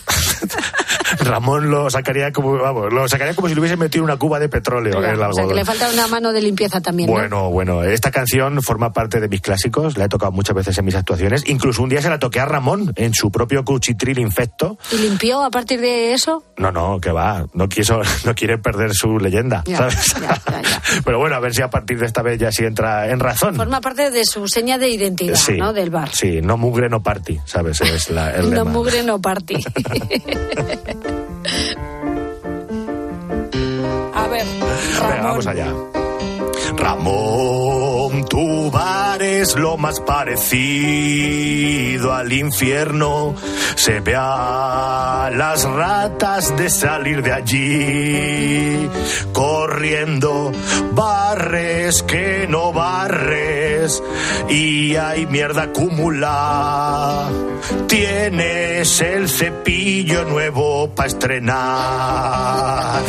Ramón 1.19 1.69
lo 1.69 1.89
sacaría 1.89 2.31
como, 2.31 2.53
vamos, 2.57 2.91
lo 2.93 3.07
sacaría 3.07 3.33
como 3.35 3.47
si 3.47 3.53
le 3.55 3.59
hubiese 3.61 3.77
metido 3.77 4.03
una 4.03 4.17
cuba 4.17 4.39
de 4.39 4.49
petróleo 4.49 5.03
en 5.03 5.09
el 5.09 5.15
O 5.15 5.17
sea, 5.17 5.25
algodón. 5.27 5.47
que 5.49 5.55
le 5.55 5.65
falta 5.65 5.89
una 5.89 6.07
mano 6.07 6.31
de 6.33 6.41
limpieza 6.41 6.81
también, 6.81 7.07
¿no? 7.09 7.13
Bueno, 7.15 7.49
bueno, 7.49 7.83
esta 7.83 8.11
canción 8.11 8.61
forma 8.61 8.91
parte 8.93 9.19
de 9.19 9.27
mis 9.27 9.41
clásicos, 9.41 9.97
la 9.97 10.05
he 10.05 10.09
tocado 10.09 10.31
muchas 10.31 10.55
veces 10.55 10.77
en 10.77 10.85
mis 10.85 10.95
actuaciones, 10.95 11.43
incluso 11.47 11.81
un 11.83 11.89
día 11.89 12.01
se 12.01 12.09
la 12.09 12.19
toqué 12.19 12.39
a 12.39 12.45
Ramón 12.45 12.91
en 12.95 13.13
su 13.13 13.31
propio 13.31 13.63
cuchitril 13.63 14.19
infecto. 14.19 14.77
¿Y 14.91 14.97
limpió 14.97 15.43
a 15.43 15.49
partir 15.51 15.79
de 15.81 16.13
eso? 16.13 16.43
No, 16.57 16.71
no, 16.71 16.99
que 16.99 17.11
va, 17.11 17.45
no, 17.53 17.67
quiso, 17.69 18.01
no 18.25 18.35
quiere 18.35 18.57
perder 18.57 18.93
su 18.93 19.17
leyenda, 19.19 19.63
Ya, 19.65 19.77
¿sabes? 19.77 20.15
Pero 21.05 21.19
bueno, 21.19 21.35
a 21.35 21.39
ver 21.39 21.53
si 21.53 21.61
a 21.61 21.69
partir 21.69 21.99
de 21.99 22.05
esta 22.05 22.21
vez 22.21 22.39
ya 22.39 22.51
sí 22.51 22.63
entra 22.63 23.09
en 23.09 23.19
razón. 23.19 23.55
Forma 23.55 23.81
parte 23.81 24.11
de 24.11 24.25
su 24.25 24.47
seña 24.47 24.77
de 24.77 24.89
identidad, 24.89 25.35
Sí, 25.35 25.53
¿no? 25.57 25.73
Del 25.73 25.89
bar. 25.89 26.09
Sí, 26.13 26.41
no 26.41 26.57
mugre, 26.57 26.89
no 26.89 27.01
party, 27.03 27.39
¿sabes? 27.45 27.81
Es 27.81 28.09
la, 28.09 28.31
el 28.31 28.49
No 28.51 28.57
lema. 28.63 28.71
mugre, 28.71 29.03
no 29.03 29.21
party. 29.21 29.55
Vamos 34.99 35.47
allá. 35.47 36.04
Ramón, 36.77 38.25
tu 38.25 38.69
bar 38.71 39.21
es 39.21 39.55
lo 39.55 39.77
más 39.77 39.99
parecido 40.01 40.53
al 42.13 42.31
infierno. 42.33 43.35
Se 43.75 43.99
ve 43.99 44.15
a 44.17 45.29
las 45.33 45.63
ratas 45.63 46.55
de 46.57 46.69
salir 46.69 47.21
de 47.21 47.33
allí, 47.33 48.89
corriendo, 49.33 50.51
barres 50.91 52.03
que 52.03 52.47
no 52.49 52.71
barres, 52.73 54.01
y 54.49 54.95
hay 54.95 55.25
mierda 55.25 55.63
acumulada. 55.63 57.29
Tienes 57.87 59.01
el 59.01 59.29
cepillo 59.29 60.25
nuevo 60.25 60.89
para 60.89 61.07
estrenar. 61.07 63.01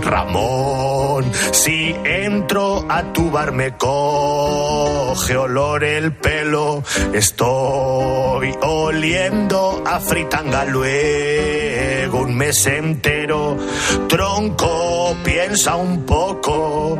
Ramón, 0.00 1.30
si 1.52 1.94
entro 2.12 2.84
a 2.88 3.12
tu 3.12 3.30
bar 3.30 3.52
me 3.52 3.76
coge 3.76 5.36
olor 5.36 5.84
el 5.84 6.12
pelo, 6.12 6.82
estoy 7.12 8.54
oliendo 8.62 9.82
a 9.86 10.00
fritanga 10.00 10.64
luego 10.64 12.20
un 12.20 12.36
mes 12.36 12.66
entero. 12.66 13.56
Tronco, 14.08 15.16
piensa 15.24 15.76
un 15.76 16.04
poco 16.04 16.98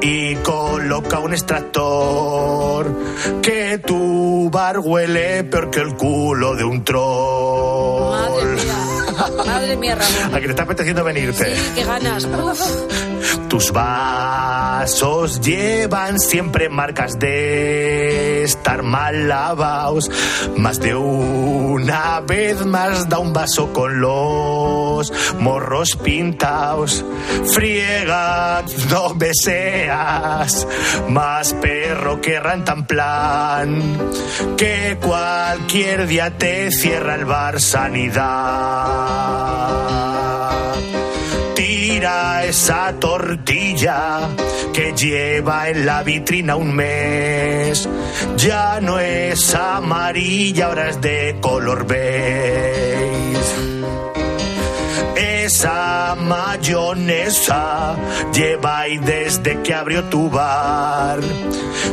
y 0.00 0.34
coloca 0.36 1.18
un 1.18 1.32
extractor 1.32 2.86
que 3.42 3.78
tu 3.78 4.48
bar 4.50 4.78
huele 4.78 5.44
peor 5.44 5.70
que 5.70 5.80
el 5.80 5.94
culo 5.94 6.56
de 6.56 6.64
un 6.64 6.84
troll. 6.84 8.85
Ramón. 9.16 10.34
¿A 10.34 10.40
que 10.40 10.46
te 10.46 10.50
está 10.50 10.62
apeteciendo 10.64 11.04
venirte? 11.04 11.56
Sí, 11.56 11.72
qué 11.74 11.84
ganas. 11.84 12.24
Uf. 12.24 12.60
Tus 13.48 13.72
vasos 13.72 15.40
llevan 15.40 16.18
siempre 16.18 16.68
marcas 16.68 17.18
de 17.18 18.42
estar 18.42 18.82
mal 18.82 19.28
lavados. 19.28 20.10
Más 20.56 20.80
de 20.80 20.94
una 20.94 22.20
vez 22.20 22.64
más 22.66 23.08
da 23.08 23.18
un 23.18 23.32
vaso 23.32 23.72
con 23.72 24.00
los 24.00 25.12
morros 25.38 25.96
pintados. 25.96 27.04
Friega, 27.52 28.62
no 28.90 29.14
me 29.14 29.30
seas 29.32 30.66
más 31.08 31.54
perro 31.54 32.20
que 32.20 32.40
rantanplan. 32.40 33.98
Que 34.56 34.98
cualquier 35.00 36.06
día 36.06 36.36
te 36.36 36.70
cierra 36.70 37.14
el 37.14 37.24
bar 37.24 37.60
sanidad. 37.60 39.05
Tira 41.54 42.44
esa 42.44 42.92
tortilla 42.98 44.20
que 44.72 44.92
lleva 44.92 45.68
en 45.68 45.86
la 45.86 46.02
vitrina 46.02 46.56
un 46.56 46.74
mes. 46.74 47.88
Ya 48.36 48.80
no 48.80 48.98
es 48.98 49.54
amarilla, 49.54 50.66
ahora 50.66 50.90
es 50.90 51.00
de 51.00 51.38
color 51.40 51.86
beige. 51.86 53.35
Esa 55.46 56.16
mayonesa 56.18 57.94
lleva 58.34 58.80
ahí 58.80 58.98
desde 58.98 59.62
que 59.62 59.72
abrió 59.74 60.02
tu 60.06 60.28
bar. 60.28 61.20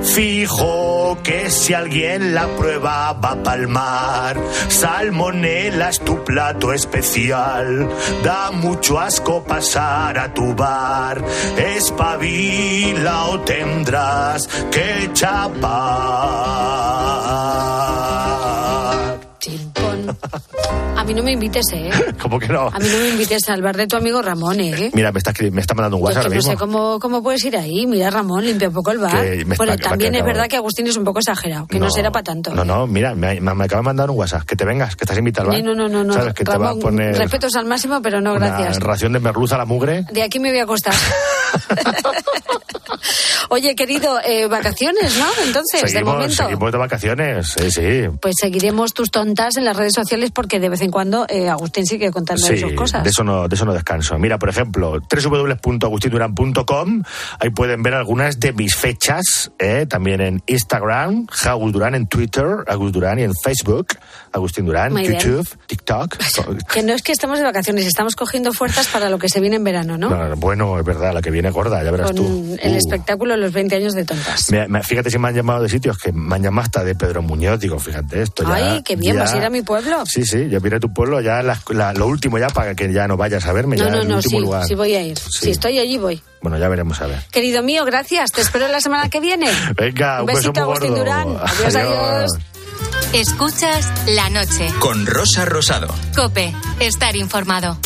Fijo 0.02 1.20
que 1.22 1.52
si 1.52 1.76
alguien 1.76 2.34
la 2.34 2.48
prueba 2.58 3.14
va 3.14 3.34
a 3.34 3.44
palmar. 3.44 4.38
Salmonela 4.70 5.90
es 5.90 6.00
tu 6.00 6.24
plato 6.24 6.74
especial. 6.74 7.88
Da 8.24 8.50
mucho 8.50 9.00
asco 9.00 9.44
pasar 9.44 10.18
a 10.18 10.34
tu 10.34 10.56
bar. 10.56 11.24
Espabila 11.56 13.26
o 13.26 13.40
tendrás 13.42 14.48
que 14.72 15.12
chapar. 15.14 16.64
A 21.04 21.06
mí 21.06 21.14
no 21.16 21.22
me 21.22 21.34
invites, 21.34 21.66
¿eh? 21.74 21.90
¿Cómo 22.22 22.40
que 22.40 22.48
no? 22.48 22.68
A 22.68 22.80
mí 22.80 22.88
no 22.90 22.98
me 22.98 23.10
invites 23.10 23.50
al 23.50 23.62
bar 23.62 23.76
de 23.76 23.88
tu 23.88 23.98
amigo 23.98 24.22
Ramón, 24.22 24.62
¿eh? 24.62 24.90
Mira, 24.94 25.12
me 25.12 25.18
está, 25.18 25.34
me 25.52 25.60
está 25.60 25.74
mandando 25.74 25.98
un 25.98 26.02
Yo 26.04 26.06
WhatsApp 26.08 26.30
que 26.30 26.36
no 26.36 26.42
sé 26.42 26.56
cómo, 26.56 26.98
cómo 26.98 27.22
puedes 27.22 27.44
ir 27.44 27.58
ahí. 27.58 27.86
Mira, 27.86 28.10
Ramón, 28.10 28.46
limpia 28.46 28.70
un 28.70 28.74
poco 28.74 28.92
el 28.92 29.00
bar. 29.00 29.22
Me 29.46 29.56
Bueno, 29.58 29.74
está- 29.74 29.90
también 29.90 30.16
es 30.16 30.24
verdad 30.24 30.48
que 30.48 30.56
Agustín 30.56 30.88
es 30.88 30.96
un 30.96 31.04
poco 31.04 31.20
exagerado, 31.20 31.68
que 31.68 31.78
no, 31.78 31.90
será 31.92 32.10
para 32.10 32.24
tanto. 32.24 32.54
No, 32.56 32.64
no, 32.64 32.88
mira, 32.88 33.16
me, 33.16 33.42
me- 33.42 33.64
acaba 33.66 33.82
de 33.82 33.86
mandar 33.86 34.10
un 34.12 34.18
WhatsApp. 34.18 34.44
Que 34.44 34.56
te 34.56 34.64
vengas, 34.64 34.96
que 34.96 35.04
estás 35.04 35.18
invitado 35.18 35.52
al 35.52 35.58
bar. 35.58 35.66
No, 35.66 35.76
no, 35.76 35.90
no, 35.90 36.06
no. 36.06 36.14
¿Sabes? 36.14 36.34
Que 36.36 36.46
te 36.46 36.52
va 36.52 36.56
a 36.56 36.68
Ramón, 36.70 36.80
poner 36.82 37.18
respetos 37.18 37.54
al 37.56 37.66
máximo, 37.66 38.02
pero 38.02 38.22
no, 38.22 38.34
una 38.36 38.48
gracias. 38.48 38.80
ración 38.82 39.12
de 39.12 39.20
merluza 39.20 39.56
a 39.56 39.58
la 39.58 39.66
mugre. 39.66 40.06
De 40.10 40.24
aquí 40.24 40.40
me 40.40 40.52
voy 40.52 40.60
a 40.60 40.64
acostar. 40.64 40.94
Oye, 43.50 43.76
querido, 43.76 44.20
eh, 44.26 44.48
vacaciones, 44.48 45.18
¿no? 45.18 45.26
Entonces, 45.46 45.82
de 45.82 45.88
seguimos, 45.90 46.14
momento. 46.16 46.36
seguimos 46.36 46.72
de 46.72 46.78
vacaciones, 46.78 47.56
sí, 47.58 47.72
sí. 47.72 48.02
Pues 48.22 48.36
seguiremos 48.40 48.94
tus 48.94 49.12
tontas 49.12 49.58
en 49.58 49.66
las 49.66 49.76
redes 49.76 49.94
sociales 49.94 50.32
porque 50.34 50.60
de 50.60 50.70
vez 50.70 50.82
en 50.82 50.92
cuando 50.92 51.26
eh, 51.30 51.50
Agustín 51.50 51.86
sigue 51.86 52.12
contando 52.12 52.46
Sí, 52.46 52.58
sus 52.58 52.74
cosas. 52.74 53.04
de 53.04 53.10
eso 53.10 53.24
no, 53.24 53.48
de 53.48 53.56
eso 53.56 53.66
no 53.66 53.74
descanso. 53.74 54.18
Mira, 54.18 54.40
por 54.40 54.50
ejemplo, 54.50 55.00
www.agustinduran.com, 55.00 57.04
ahí 57.40 57.50
pueden 57.50 57.84
ver 57.84 57.94
algunas 57.94 58.40
de 58.40 58.54
mis 58.54 58.76
fechas, 58.76 59.52
¿eh? 59.60 59.86
también 59.88 60.22
en 60.22 60.42
Instagram, 60.48 61.28
Agus 61.46 61.72
Durán 61.74 61.96
en 61.96 62.08
Twitter, 62.08 62.46
Agus 62.68 62.92
Durán 62.92 63.20
y 63.20 63.24
en 63.24 63.34
Facebook, 63.36 63.88
Agustín 64.32 64.66
Durán, 64.66 64.94
Muy 64.94 65.08
bien. 65.08 65.20
YouTube, 65.20 65.48
TikTok. 65.68 66.18
Que 66.74 66.82
no 66.82 66.94
es 66.94 67.04
que 67.04 67.12
estamos 67.12 67.38
de 67.40 67.46
vacaciones, 67.46 67.86
estamos 67.86 68.16
cogiendo 68.16 68.52
fuerzas 68.54 68.88
para 68.88 69.10
lo 69.10 69.20
que 69.20 69.30
se 69.30 69.40
viene 69.40 69.58
en 69.58 69.64
verano, 69.64 69.98
¿no? 69.98 70.10
No, 70.10 70.36
bueno, 70.38 70.80
es 70.80 70.86
verdad, 70.86 71.14
la 71.14 71.22
que 71.22 71.30
viene 71.30 71.52
gorda, 71.52 71.84
ya 71.84 71.92
verás 71.92 72.08
Con 72.08 72.16
tú. 72.18 72.58
el 72.62 72.74
Uh. 72.74 72.78
Espectáculo 72.94 73.36
Los 73.38 73.52
20 73.54 73.76
años 73.76 73.94
de 73.94 74.06
tontas. 74.06 74.52
Me- 74.52 74.68
me- 74.68 74.84
fíjate 74.84 75.10
si 75.10 75.18
me 75.18 75.28
han 75.30 75.36
llamado 75.36 75.64
de 75.64 75.70
sitios 75.70 75.98
que 75.98 76.12
me 76.12 76.36
han 76.36 76.44
llamado 76.44 76.66
hasta 76.66 76.84
de 76.84 76.96
Pedro 76.96 77.22
Muñoz. 77.22 77.60
Digo, 77.60 77.80
fíjate, 77.80 78.22
esto 78.22 78.44
ya. 78.44 78.54
Ay, 78.56 78.84
qué 78.84 78.96
bien, 78.96 79.16
ya- 79.16 79.22
vas 79.24 79.34
a 79.34 79.38
ir 79.38 79.44
a 79.46 79.50
mi 79.50 79.62
pueblo. 79.62 80.04
Sí, 80.06 80.26
sí, 80.26 80.50
yo 80.50 80.60
vine 80.62 80.76
a 80.78 80.80
tu 80.80 80.94
pueblo 80.94 81.22
ya 81.22 81.42
la- 81.44 81.60
la- 81.70 81.94
lo 81.94 82.08
último 82.08 82.38
ya 82.38 82.50
para 82.50 82.76
que 82.76 82.92
ya 82.94 83.08
no 83.08 83.18
vayas 83.18 83.46
a 83.46 83.54
verme. 83.54 83.76
No, 83.78 83.86
ya 83.86 83.92
no, 83.92 84.02
el 84.02 84.08
no, 84.08 84.16
último 84.18 84.40
sí, 84.40 84.46
lugar. 84.46 84.66
sí 84.66 84.76
voy 84.76 84.94
a 84.96 85.02
ir. 85.02 85.18
Sí. 85.18 85.30
Si 85.46 85.50
estoy 85.52 85.80
allí, 85.80 85.98
voy. 85.98 86.22
Bueno, 86.42 86.58
ya 86.58 86.68
veremos 86.68 87.02
a 87.02 87.08
ver. 87.08 87.20
Querido 87.32 87.64
mío, 87.64 87.86
gracias. 87.86 88.32
Te 88.32 88.42
espero 88.42 88.68
la 88.68 88.82
semana 88.82 89.10
que 89.10 89.20
viene. 89.20 89.48
Venga, 89.78 90.16
un, 90.16 90.22
Un 90.22 90.26
besito, 90.28 90.52
beso 90.52 90.64
Agustín 90.64 90.90
gordo. 90.90 91.04
Durán. 91.04 91.28
Adiós, 91.42 91.76
adiós. 91.76 92.32
Escuchas 93.14 93.92
la 94.08 94.30
noche. 94.30 94.68
Con 94.80 95.06
Rosa 95.06 95.46
Rosado. 95.46 95.88
Cope, 96.16 96.54
estar 96.80 97.16
informado. 97.16 97.78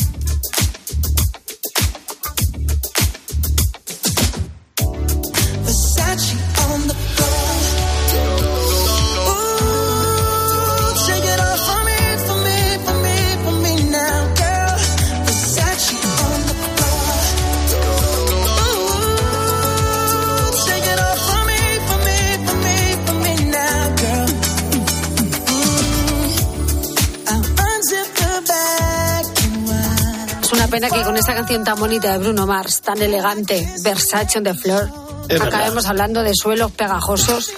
Pena 30.80 30.96
que 30.96 31.04
con 31.04 31.18
esta 31.18 31.34
canción 31.34 31.64
tan 31.64 31.80
bonita 31.80 32.12
de 32.12 32.20
Bruno 32.20 32.46
Mars, 32.46 32.82
tan 32.82 33.02
elegante, 33.02 33.68
Versace 33.84 34.38
on 34.38 34.44
the 34.44 34.54
Floor, 34.54 34.90
Es 35.28 35.42
acabemos 35.42 35.88
hablando 35.88 36.22
de 36.22 36.34
suelos 36.36 36.72
pegajosos, 36.72 37.52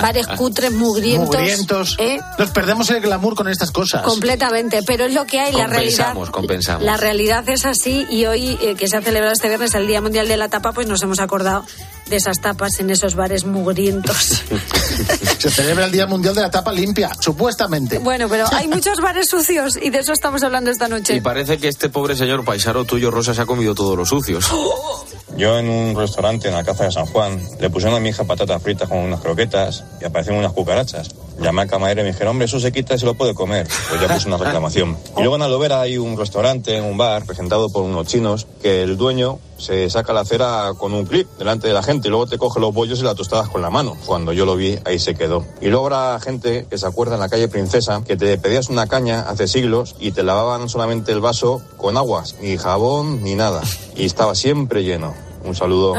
bares 0.00 0.28
cutres, 0.28 0.70
mugrientos. 0.70 1.34
Mugrientos. 1.34 1.96
¿eh? 1.98 2.20
Nos 2.38 2.50
perdemos 2.50 2.88
el 2.90 3.00
glamour 3.00 3.34
con 3.34 3.48
estas 3.48 3.72
cosas. 3.72 4.02
Completamente, 4.02 4.84
pero 4.86 5.06
es 5.06 5.14
lo 5.14 5.24
que 5.26 5.40
hay, 5.40 5.52
la 5.54 5.66
realidad. 5.66 6.12
Compensamos, 6.12 6.30
compensamos. 6.30 6.84
La 6.84 6.96
realidad 6.96 7.48
es 7.48 7.64
así 7.64 8.06
y 8.10 8.26
hoy 8.26 8.56
eh, 8.62 8.76
que 8.76 8.86
se 8.86 8.96
ha 8.96 9.02
celebrado 9.02 9.32
este 9.32 9.48
viernes 9.48 9.74
el 9.74 9.88
Día 9.88 10.00
Mundial 10.00 10.28
de 10.28 10.36
la 10.36 10.48
Tapa, 10.48 10.72
pues 10.72 10.86
nos 10.86 11.02
hemos 11.02 11.18
acordado 11.18 11.64
de 12.08 12.16
esas 12.16 12.40
tapas 12.40 12.78
en 12.78 12.90
esos 12.90 13.16
bares 13.16 13.44
mugrientos. 13.44 14.42
Se 15.46 15.62
celebra 15.62 15.84
el 15.84 15.92
Día 15.92 16.08
Mundial 16.08 16.34
de 16.34 16.40
la 16.40 16.50
Tapa 16.50 16.72
Limpia, 16.72 17.12
supuestamente. 17.20 17.98
Bueno, 18.00 18.28
pero 18.28 18.46
hay 18.52 18.66
muchos 18.66 19.00
bares 19.00 19.28
sucios 19.28 19.78
y 19.80 19.90
de 19.90 20.00
eso 20.00 20.12
estamos 20.12 20.42
hablando 20.42 20.72
esta 20.72 20.88
noche. 20.88 21.14
Y 21.14 21.20
parece 21.20 21.58
que 21.58 21.68
este 21.68 21.88
pobre 21.88 22.16
señor 22.16 22.44
paisano 22.44 22.84
tuyo, 22.84 23.12
Rosa, 23.12 23.32
se 23.32 23.42
ha 23.42 23.46
comido 23.46 23.72
todos 23.72 23.96
los 23.96 24.08
sucios. 24.08 24.50
Yo 25.36 25.56
en 25.56 25.68
un 25.68 25.94
restaurante 25.94 26.48
en 26.48 26.54
la 26.54 26.60
Alcázar 26.60 26.86
de 26.86 26.92
San 26.92 27.06
Juan 27.06 27.40
le 27.60 27.70
pusieron 27.70 27.96
a 27.96 28.00
mi 28.00 28.08
hija 28.08 28.24
patatas 28.24 28.60
fritas 28.60 28.88
con 28.88 28.98
unas 28.98 29.20
croquetas 29.20 29.84
y 30.00 30.04
aparecieron 30.04 30.40
unas 30.40 30.52
cucarachas. 30.52 31.10
Llamé 31.38 31.62
al 31.62 31.68
camarero 31.68 32.00
y 32.00 32.04
me 32.04 32.10
dijeron, 32.10 32.30
hombre, 32.30 32.46
eso 32.46 32.58
se 32.58 32.72
quita 32.72 32.96
y 32.96 32.98
se 32.98 33.06
lo 33.06 33.14
puede 33.14 33.32
comer. 33.32 33.68
Pues 33.88 34.00
ya 34.00 34.12
puse 34.12 34.26
una 34.26 34.38
reclamación. 34.38 34.96
Y 35.16 35.20
luego 35.20 35.36
en 35.36 35.42
Alovera 35.42 35.80
hay 35.80 35.96
un 35.96 36.18
restaurante, 36.18 36.80
un 36.80 36.98
bar, 36.98 37.24
presentado 37.24 37.70
por 37.70 37.84
unos 37.84 38.08
chinos, 38.08 38.48
que 38.60 38.82
el 38.82 38.96
dueño 38.96 39.38
se 39.58 39.88
saca 39.90 40.12
la 40.12 40.24
cera 40.24 40.72
con 40.78 40.92
un 40.92 41.06
clip 41.06 41.28
delante 41.38 41.68
de 41.68 41.74
la 41.74 41.82
gente 41.82 42.08
y 42.08 42.10
luego 42.10 42.26
te 42.26 42.38
coge 42.38 42.60
los 42.60 42.74
bollos 42.74 43.00
y 43.00 43.02
las 43.02 43.14
tostadas 43.14 43.48
con 43.48 43.62
la 43.62 43.70
mano. 43.70 43.96
Cuando 44.06 44.32
yo 44.32 44.46
lo 44.46 44.56
vi, 44.56 44.78
ahí 44.84 44.98
se 44.98 45.14
quedó. 45.14 45.44
Y 45.60 45.68
luego 45.68 45.86
habrá 45.86 46.20
gente 46.20 46.66
que 46.68 46.78
se 46.78 46.86
acuerda 46.86 47.14
en 47.14 47.20
la 47.20 47.28
calle 47.28 47.48
Princesa 47.48 48.02
que 48.06 48.16
te 48.16 48.38
pedías 48.38 48.68
una 48.68 48.86
caña 48.86 49.20
hace 49.28 49.48
siglos 49.48 49.96
y 49.98 50.12
te 50.12 50.22
lavaban 50.22 50.68
solamente 50.68 51.12
el 51.12 51.20
vaso 51.20 51.62
con 51.76 51.96
aguas, 51.96 52.36
ni 52.40 52.56
jabón 52.56 53.22
ni 53.22 53.34
nada. 53.34 53.62
Y 53.94 54.04
estaba 54.04 54.34
siempre 54.34 54.84
lleno. 54.84 55.14
Un 55.46 55.54
saludo. 55.54 55.94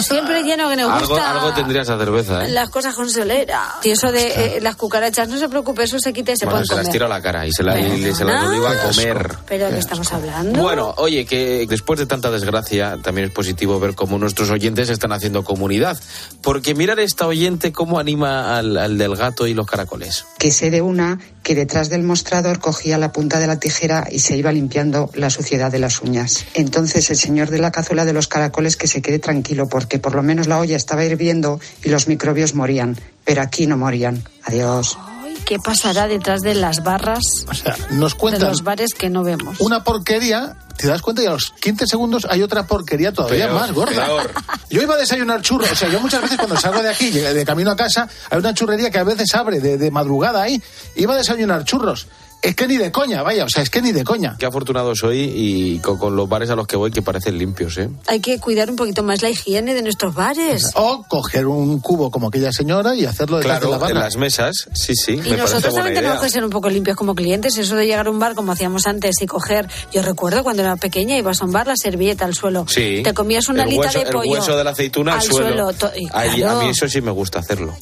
Siempre 0.00 0.42
lleno 0.42 0.68
que 0.68 0.76
nos 0.76 0.90
Algo, 0.90 1.08
gusta. 1.08 1.30
algo 1.30 1.52
tendría 1.54 1.82
esa 1.82 1.98
cerveza, 1.98 2.44
¿eh? 2.46 2.50
Las 2.50 2.70
cosas 2.70 2.94
con 2.94 3.08
solera. 3.10 3.74
Y 3.82 3.90
eso 3.90 4.10
de 4.12 4.56
eh, 4.56 4.60
las 4.60 4.76
cucarachas, 4.76 5.28
no 5.28 5.38
se 5.38 5.48
preocupe, 5.48 5.82
eso 5.84 5.98
se 5.98 6.12
quita 6.12 6.32
y 6.32 6.36
se 6.36 6.44
Bueno, 6.44 6.58
pueden 6.60 6.66
se 6.66 6.74
las 6.74 6.82
comer. 6.84 6.92
tiro 6.92 7.06
a 7.06 7.08
la 7.08 7.20
cara 7.22 7.46
y 7.46 7.52
se, 7.52 7.62
la, 7.62 7.78
y 7.80 8.14
se 8.14 8.24
las 8.24 8.46
obligo 8.46 8.66
a 8.66 8.76
comer. 8.76 9.36
¿Pero 9.46 9.66
de 9.66 9.72
qué 9.72 9.78
estamos 9.78 10.12
hablando? 10.12 10.60
Bueno, 10.60 10.94
oye, 10.98 11.26
que 11.26 11.66
después 11.68 11.98
de 11.98 12.06
tanta 12.06 12.30
desgracia 12.30 12.98
también 13.02 13.28
es 13.28 13.34
positivo 13.34 13.78
ver 13.80 13.94
cómo 13.94 14.18
nuestros 14.18 14.50
oyentes 14.50 14.88
están 14.88 15.12
haciendo 15.12 15.44
comunidad. 15.44 15.98
Porque 16.42 16.74
mirar 16.74 17.00
esta 17.00 17.26
oyente 17.26 17.72
cómo 17.72 17.98
anima 17.98 18.56
al, 18.56 18.76
al 18.76 18.98
del 18.98 19.16
gato 19.16 19.46
y 19.46 19.54
los 19.54 19.66
caracoles. 19.66 20.24
que 20.38 20.50
sé 20.50 20.70
de 20.70 20.80
una 20.82 21.18
que 21.42 21.54
detrás 21.56 21.88
del 21.90 22.04
mostrador 22.04 22.60
cogía 22.60 22.98
la 22.98 23.10
punta 23.10 23.40
de 23.40 23.48
la 23.48 23.58
tijera 23.58 24.06
y 24.10 24.20
se 24.20 24.36
iba 24.36 24.52
limpiando 24.52 25.10
la 25.14 25.28
suciedad 25.28 25.72
de 25.72 25.80
las 25.80 26.00
uñas. 26.00 26.44
Entonces 26.54 27.10
el 27.10 27.16
señor 27.16 27.50
de 27.50 27.58
la 27.58 27.72
cazuela 27.72 28.04
de 28.04 28.12
los 28.12 28.28
caracoles 28.28 28.76
que 28.76 28.86
se 28.92 29.02
quede 29.02 29.18
tranquilo 29.18 29.68
porque 29.68 29.98
por 29.98 30.14
lo 30.14 30.22
menos 30.22 30.46
la 30.46 30.58
olla 30.58 30.76
estaba 30.76 31.04
hirviendo 31.04 31.60
y 31.82 31.88
los 31.88 32.08
microbios 32.08 32.54
morían, 32.54 32.96
pero 33.24 33.42
aquí 33.42 33.66
no 33.66 33.76
morían. 33.76 34.22
Adiós. 34.44 34.96
Ay, 35.24 35.34
¿Qué 35.46 35.58
pasará 35.58 36.06
detrás 36.08 36.42
de 36.42 36.54
las 36.54 36.84
barras 36.84 37.24
O 37.50 37.54
sea, 37.54 37.74
nos 37.90 38.12
de 38.12 38.18
cuentan 38.18 38.48
los 38.48 38.62
bares 38.62 38.94
que 38.94 39.10
no 39.10 39.24
vemos? 39.24 39.58
una 39.60 39.82
porquería, 39.82 40.56
te 40.76 40.86
das 40.86 41.02
cuenta 41.02 41.22
y 41.22 41.26
a 41.26 41.30
los 41.30 41.52
15 41.60 41.86
segundos 41.86 42.26
hay 42.30 42.42
otra 42.42 42.66
porquería 42.66 43.12
todavía 43.12 43.46
Peor, 43.46 43.60
más 43.60 43.72
gorda. 43.72 44.04
peor. 44.06 44.30
Yo 44.70 44.82
iba 44.82 44.94
a 44.94 44.98
desayunar 44.98 45.40
churros, 45.42 45.72
o 45.72 45.74
sea, 45.76 45.88
yo 45.88 46.00
muchas 46.00 46.22
veces 46.22 46.36
cuando 46.38 46.56
salgo 46.56 46.82
de 46.82 46.90
aquí, 46.90 47.10
de 47.10 47.44
camino 47.44 47.70
a 47.72 47.76
casa, 47.76 48.08
hay 48.30 48.38
una 48.38 48.54
churrería 48.54 48.90
que 48.90 48.98
a 48.98 49.04
veces 49.04 49.34
abre 49.34 49.58
de, 49.60 49.78
de 49.78 49.90
madrugada 49.90 50.42
ahí, 50.42 50.62
iba 50.96 51.14
a 51.14 51.16
desayunar 51.16 51.64
churros. 51.64 52.06
Es 52.42 52.56
que 52.56 52.66
ni 52.66 52.76
de 52.76 52.90
coña, 52.90 53.22
vaya, 53.22 53.44
o 53.44 53.48
sea, 53.48 53.62
es 53.62 53.70
que 53.70 53.80
ni 53.80 53.92
de 53.92 54.02
coña. 54.02 54.34
Qué 54.36 54.46
afortunado 54.46 54.96
soy 54.96 55.30
y 55.32 55.78
con, 55.78 55.96
con 55.96 56.16
los 56.16 56.28
bares 56.28 56.50
a 56.50 56.56
los 56.56 56.66
que 56.66 56.76
voy 56.76 56.90
que 56.90 57.00
parecen 57.00 57.38
limpios, 57.38 57.78
¿eh? 57.78 57.88
Hay 58.08 58.18
que 58.18 58.40
cuidar 58.40 58.68
un 58.68 58.74
poquito 58.74 59.04
más 59.04 59.22
la 59.22 59.30
higiene 59.30 59.74
de 59.74 59.82
nuestros 59.82 60.12
bares. 60.12 60.72
O 60.74 61.04
coger 61.08 61.46
un 61.46 61.78
cubo 61.78 62.10
como 62.10 62.26
aquella 62.28 62.50
señora 62.52 62.96
y 62.96 63.04
hacerlo 63.04 63.38
detrás 63.38 63.60
de 63.60 63.66
la 63.68 63.76
Claro, 63.78 63.86
en 63.90 63.94
barra. 63.94 64.06
las 64.06 64.16
mesas, 64.16 64.56
sí, 64.74 64.96
sí, 64.96 65.12
Y 65.24 65.30
me 65.30 65.36
nosotros 65.36 65.72
también 65.72 65.94
tenemos 65.94 66.20
que 66.20 66.28
ser 66.30 66.42
un 66.44 66.50
poco 66.50 66.68
limpios 66.68 66.96
como 66.96 67.14
clientes. 67.14 67.56
Eso 67.56 67.76
de 67.76 67.86
llegar 67.86 68.08
a 68.08 68.10
un 68.10 68.18
bar 68.18 68.34
como 68.34 68.50
hacíamos 68.50 68.88
antes 68.88 69.22
y 69.22 69.26
coger. 69.26 69.68
Yo 69.92 70.02
recuerdo 70.02 70.42
cuando 70.42 70.62
era 70.62 70.74
pequeña 70.74 71.16
ibas 71.16 71.42
a 71.42 71.44
un 71.44 71.52
bar 71.52 71.68
la 71.68 71.76
servilleta 71.76 72.24
al 72.24 72.34
suelo. 72.34 72.66
Sí. 72.68 73.02
Te 73.04 73.14
comías 73.14 73.48
una 73.50 73.62
el 73.62 73.68
alita 73.68 73.82
hueso, 73.86 73.98
de 74.00 74.06
pollo. 74.06 74.24
El 74.34 74.40
hueso 74.40 74.56
de 74.56 74.64
la 74.64 74.70
aceituna 74.70 75.14
al, 75.14 75.22
suelo. 75.22 75.70
y 75.96 76.08
claro. 76.08 76.58
A 76.58 76.64
mí 76.64 76.70
eso 76.70 76.88
sí 76.88 77.00
me 77.00 77.12
gusta 77.12 77.38
hacerlo. 77.38 77.72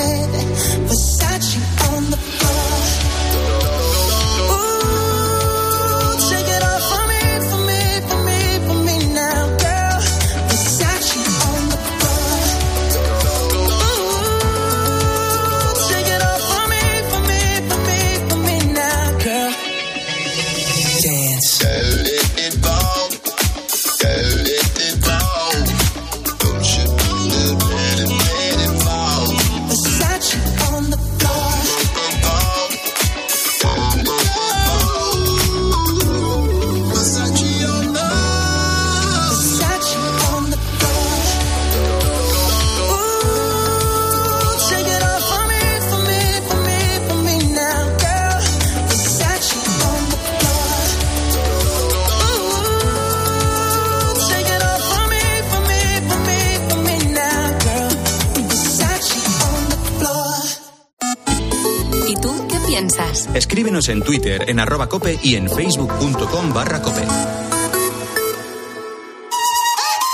Escríbenos 63.72 63.88
en 63.88 64.04
Twitter, 64.04 64.50
en 64.50 64.60
arroba 64.60 64.90
cope 64.90 65.18
y 65.24 65.38
en 65.38 65.50
facebook.com 65.50 66.54
barra 66.54 66.82
cope. 66.82 67.08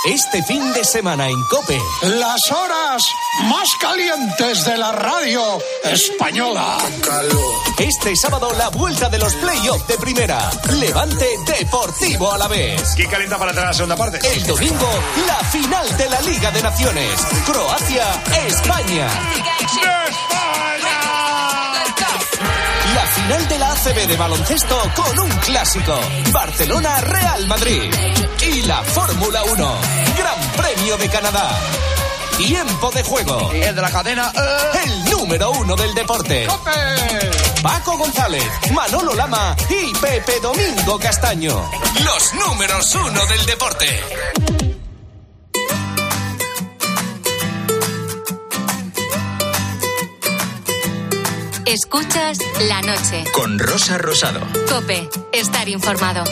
Este 0.05 0.43
fin 0.43 0.71
de 0.73 0.85
semana 0.85 1.27
en 1.27 1.35
Cope. 1.49 1.77
Las 2.03 2.51
horas 2.51 3.01
más 3.45 3.67
calientes 3.81 4.63
de 4.63 4.77
la 4.77 4.91
radio 4.91 5.41
española. 5.83 6.77
Este 7.79 8.15
sábado 8.15 8.53
la 8.57 8.69
vuelta 8.69 9.09
de 9.09 9.17
los 9.17 9.33
playoffs 9.33 9.87
de 9.87 9.97
primera. 9.97 10.51
Levante 10.79 11.25
Deportivo 11.59 12.31
a 12.31 12.37
la 12.37 12.47
vez. 12.47 12.93
¿Quién 12.95 13.09
calienta 13.09 13.39
para 13.39 13.51
entrar 13.51 13.65
a 13.65 13.69
la 13.71 13.73
segunda 13.73 13.95
parte? 13.95 14.19
El 14.33 14.45
domingo, 14.45 14.89
la 15.25 15.43
final 15.49 15.97
de 15.97 16.09
la 16.09 16.21
Liga 16.21 16.51
de 16.51 16.61
Naciones. 16.61 17.19
Croacia-España. 17.45 19.07
La 19.07 19.46
final 23.27 23.47
de 23.49 23.59
la 23.59 23.71
ACB 23.73 24.07
de 24.07 24.15
baloncesto 24.15 24.91
con 24.95 25.19
un 25.19 25.29
clásico. 25.39 25.99
Barcelona-Real 26.31 27.45
Madrid. 27.47 27.93
Y 28.41 28.61
la 28.61 28.81
Fórmula 28.83 29.43
1. 29.43 29.75
Gran 30.17 30.51
Premio 30.55 30.97
de 30.97 31.09
Canadá. 31.09 31.49
Tiempo 32.37 32.89
de 32.91 33.03
juego. 33.03 33.51
El 33.51 33.75
de 33.75 33.81
la 33.81 33.91
cadena. 33.91 34.31
El 34.81 35.11
número 35.11 35.51
uno 35.51 35.75
del 35.75 35.93
deporte. 35.93 36.47
Paco 37.61 37.97
González, 37.97 38.45
Manolo 38.71 39.13
Lama 39.13 39.57
y 39.69 39.93
Pepe 39.99 40.39
Domingo 40.39 40.97
Castaño. 40.97 41.69
Los 42.05 42.33
números 42.33 42.95
uno 42.95 43.25
del 43.25 43.45
deporte. 43.45 44.56
Escuchas 51.67 52.37
la 52.69 52.81
noche. 52.81 53.25
Con 53.33 53.59
Rosa 53.59 53.97
Rosado. 53.97 54.39
Cope, 54.69 55.09
estar 55.33 55.67
informado. 55.67 56.23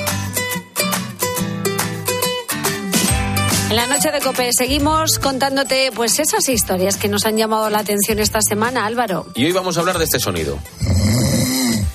En 3.70 3.76
la 3.76 3.86
noche 3.88 4.12
de 4.12 4.22
Cope 4.22 4.52
seguimos 4.54 5.20
contándote 5.20 5.92
pues 5.94 6.20
esas 6.20 6.48
historias 6.48 6.96
que 6.96 7.10
nos 7.10 7.26
han 7.26 7.36
llamado 7.36 7.70
la 7.70 7.80
atención 7.80 8.20
esta 8.20 8.40
semana, 8.42 8.86
Álvaro. 8.86 9.28
Y 9.36 9.44
hoy 9.44 9.52
vamos 9.52 9.76
a 9.76 9.82
hablar 9.82 9.98
de 9.98 10.06
este 10.06 10.22
sonido. 10.22 10.58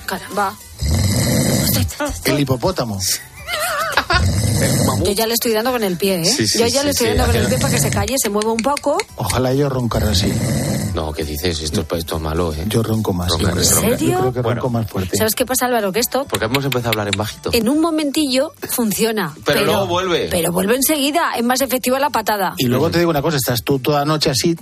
Caramba. 0.05 0.53
El 2.25 2.39
hipopótamo. 2.39 2.99
Yo 5.03 5.11
ya 5.13 5.25
le 5.25 5.33
estoy 5.33 5.53
dando 5.53 5.71
con 5.71 5.83
el 5.83 5.97
pie, 5.97 6.21
¿eh? 6.21 6.25
Sí, 6.25 6.47
sí, 6.47 6.59
Yo 6.59 6.67
ya 6.67 6.81
sí, 6.81 6.85
le 6.85 6.91
estoy 6.91 7.07
sí, 7.07 7.13
dando 7.15 7.33
con 7.33 7.41
el 7.41 7.47
pie 7.47 7.57
para 7.57 7.73
que 7.73 7.79
se 7.79 7.89
calle, 7.89 8.15
se 8.21 8.29
mueva 8.29 8.51
un 8.51 8.61
poco. 8.61 8.97
Ojalá 9.15 9.51
yo 9.55 9.67
roncara 9.67 10.11
así. 10.11 10.31
No, 10.93 11.13
¿qué 11.13 11.23
dices? 11.23 11.61
Esto, 11.61 11.81
es- 11.81 11.99
esto 11.99 12.15
es 12.17 12.21
malo, 12.21 12.53
¿eh? 12.53 12.65
Yo 12.67 12.83
ronco 12.83 13.13
más. 13.13 13.29
Roncar. 13.29 13.57
¿En 13.57 13.63
serio? 13.65 14.09
Yo 14.09 14.19
creo 14.19 14.33
que 14.33 14.41
Bueno. 14.41 14.61
ronco 14.61 14.69
más 14.69 14.89
fuerte. 14.89 15.15
¿Sabes 15.17 15.35
qué 15.35 15.45
pasa, 15.45 15.65
Álvaro? 15.67 15.91
Que 15.91 15.99
esto 15.99 16.25
Porque 16.29 16.45
hemos 16.45 16.63
empezado 16.65 16.87
a 16.87 16.91
hablar 16.91 17.07
en 17.07 17.17
bajito. 17.17 17.49
en 17.53 17.69
un 17.69 17.79
momentillo 17.79 18.53
funciona. 18.69 19.33
Pero 19.45 19.63
luego 19.65 19.87
vuelve. 19.87 20.27
Pero 20.29 20.51
vuelve 20.51 20.75
enseguida, 20.75 21.31
es 21.37 21.43
más 21.43 21.61
efectiva 21.61 21.99
la 21.99 22.09
patada. 22.09 22.53
Y 22.57 22.65
luego 22.65 22.89
te 22.91 22.99
digo 22.99 23.09
una 23.11 23.21
cosa, 23.21 23.37
estás 23.37 23.63
tú 23.63 23.79
toda 23.79 23.99
la 23.99 24.05
noche 24.05 24.29
así, 24.29 24.55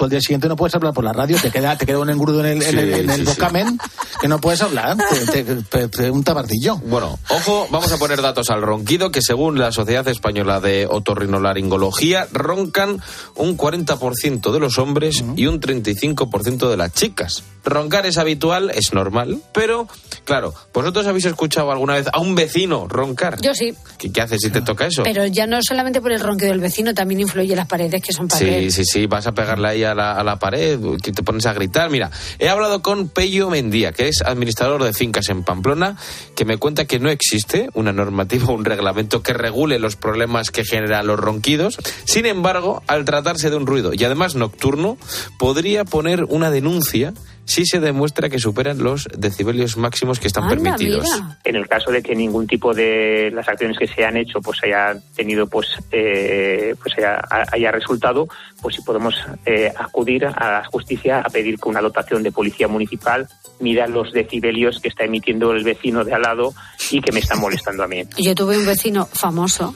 tú 0.00 0.04
al 0.06 0.10
día 0.10 0.20
siguiente 0.22 0.48
no 0.48 0.56
puedes 0.56 0.74
hablar 0.74 0.94
por 0.94 1.04
la 1.04 1.12
radio, 1.12 1.36
te 1.42 1.50
queda, 1.50 1.76
te 1.76 1.84
queda 1.84 1.98
un 1.98 2.08
engrudo 2.08 2.40
en 2.40 2.46
el, 2.46 2.62
en 2.62 2.78
el, 2.78 2.94
Sí, 2.94 3.00
en 3.00 3.10
el 3.10 3.16
sí, 3.20 3.26
sí. 3.26 3.32
vocamen 3.32 3.78
que 4.18 4.28
no 4.28 4.38
puedes 4.40 4.62
hablar, 4.62 4.96
te, 5.30 5.44
te- 5.44 5.62
te- 5.62 5.88
te- 5.88 6.10
un 6.10 6.24
tabardillo. 6.24 6.76
Bueno, 6.78 7.18
ojo, 7.28 7.68
vamos 7.70 7.92
a 7.92 7.98
poner 7.98 8.22
datos 8.22 8.48
al 8.48 8.62
ronquido, 8.62 9.10
que 9.10 9.20
según 9.20 9.58
la 9.58 9.72
Sociedad 9.72 10.08
Española 10.08 10.58
de 10.60 10.86
Otorrinolaringología, 10.88 12.26
roncan 12.32 13.00
un 13.36 13.56
40% 13.58 14.52
de 14.52 14.58
los 14.60 14.78
hombres 14.78 15.22
y 15.36 15.46
un 15.46 15.60
35% 15.60 16.70
de 16.70 16.76
las 16.78 16.92
chicas. 16.94 17.42
Roncar 17.64 18.06
es 18.06 18.18
habitual, 18.18 18.70
es 18.70 18.92
normal, 18.92 19.40
pero, 19.52 19.88
claro, 20.24 20.54
¿vosotros 20.72 21.06
habéis 21.06 21.26
escuchado 21.26 21.70
alguna 21.70 21.94
vez 21.94 22.06
a 22.12 22.20
un 22.20 22.34
vecino 22.34 22.86
roncar? 22.88 23.40
Yo 23.40 23.54
sí, 23.54 23.74
¿Qué, 23.98 24.10
qué 24.12 24.20
haces 24.22 24.38
si 24.42 24.50
te 24.50 24.62
toca 24.62 24.86
eso? 24.86 25.02
pero 25.02 25.26
ya 25.26 25.46
no 25.46 25.58
solamente 25.62 26.00
por 26.00 26.12
el 26.12 26.20
ronquido 26.20 26.50
del 26.50 26.60
vecino, 26.60 26.94
también 26.94 27.20
influye 27.20 27.54
las 27.54 27.66
paredes 27.66 28.02
que 28.02 28.12
son 28.12 28.28
paredes. 28.28 28.74
Sí, 28.74 28.84
sí, 28.84 29.00
sí, 29.00 29.06
vas 29.06 29.26
a 29.26 29.32
pegarle 29.32 29.68
ahí 29.68 29.84
a 29.84 29.94
la, 29.94 30.12
a 30.12 30.24
la 30.24 30.38
pared, 30.38 30.78
que 31.02 31.12
te 31.12 31.22
pones 31.22 31.46
a 31.46 31.52
gritar. 31.52 31.90
Mira, 31.90 32.10
he 32.38 32.48
hablado 32.48 32.82
con 32.82 33.08
Pello 33.08 33.50
Mendía, 33.50 33.92
que 33.92 34.08
es 34.08 34.22
administrador 34.22 34.82
de 34.82 34.92
fincas 34.92 35.28
en 35.28 35.44
Pamplona, 35.44 35.96
que 36.34 36.44
me 36.44 36.58
cuenta 36.58 36.86
que 36.86 36.98
no 36.98 37.10
existe 37.10 37.68
una 37.74 37.92
normativa 37.92 38.46
o 38.48 38.52
un 38.52 38.64
reglamento 38.64 39.22
que 39.22 39.32
regule 39.32 39.78
los 39.78 39.96
problemas 39.96 40.50
que 40.50 40.64
generan 40.64 41.06
los 41.06 41.18
ronquidos. 41.18 41.78
Sin 42.04 42.26
embargo, 42.26 42.82
al 42.86 43.04
tratarse 43.04 43.50
de 43.50 43.56
un 43.56 43.66
ruido 43.66 43.92
y 43.94 44.02
además 44.04 44.34
nocturno, 44.34 44.96
podría 45.38 45.84
poner 45.84 46.24
una 46.24 46.50
denuncia 46.50 47.12
si 47.50 47.66
se 47.66 47.80
demuestra 47.80 48.28
que 48.28 48.38
superan 48.38 48.78
los 48.78 49.08
decibelios 49.16 49.76
máximos 49.76 50.20
que 50.20 50.28
están 50.28 50.44
Anda, 50.44 50.54
permitidos. 50.54 51.04
mira. 51.04 51.38
en 51.42 51.56
el 51.56 51.66
caso 51.66 51.90
de 51.90 52.00
que 52.00 52.14
ningún 52.14 52.46
tipo 52.46 52.72
de 52.72 53.30
las 53.34 53.48
acciones 53.48 53.76
que 53.76 53.88
se 53.88 54.04
han 54.04 54.16
hecho 54.16 54.40
pues 54.40 54.62
haya 54.62 54.96
tenido 55.16 55.48
pues 55.48 55.66
eh, 55.90 56.76
pues 56.80 56.96
haya, 56.98 57.20
haya 57.50 57.72
resultado 57.72 58.28
pues 58.62 58.76
si 58.76 58.82
podemos 58.82 59.14
eh, 59.46 59.72
acudir 59.76 60.26
a 60.26 60.52
la 60.52 60.64
justicia 60.70 61.20
a 61.20 61.28
pedir 61.28 61.58
que 61.58 61.68
una 61.68 61.80
dotación 61.80 62.22
de 62.22 62.30
policía 62.30 62.68
municipal 62.68 63.28
mida 63.58 63.88
los 63.88 64.12
decibelios 64.12 64.78
que 64.80 64.88
está 64.88 65.04
emitiendo 65.04 65.50
el 65.50 65.64
vecino 65.64 66.04
de 66.04 66.14
al 66.14 66.22
lado 66.22 66.54
y 66.92 67.00
que 67.00 67.10
me 67.10 67.18
están 67.20 67.40
molestando 67.40 67.82
a 67.82 67.88
mí. 67.88 68.04
Yo 68.16 68.34
tuve 68.36 68.56
un 68.58 68.66
vecino 68.66 69.06
famoso 69.06 69.74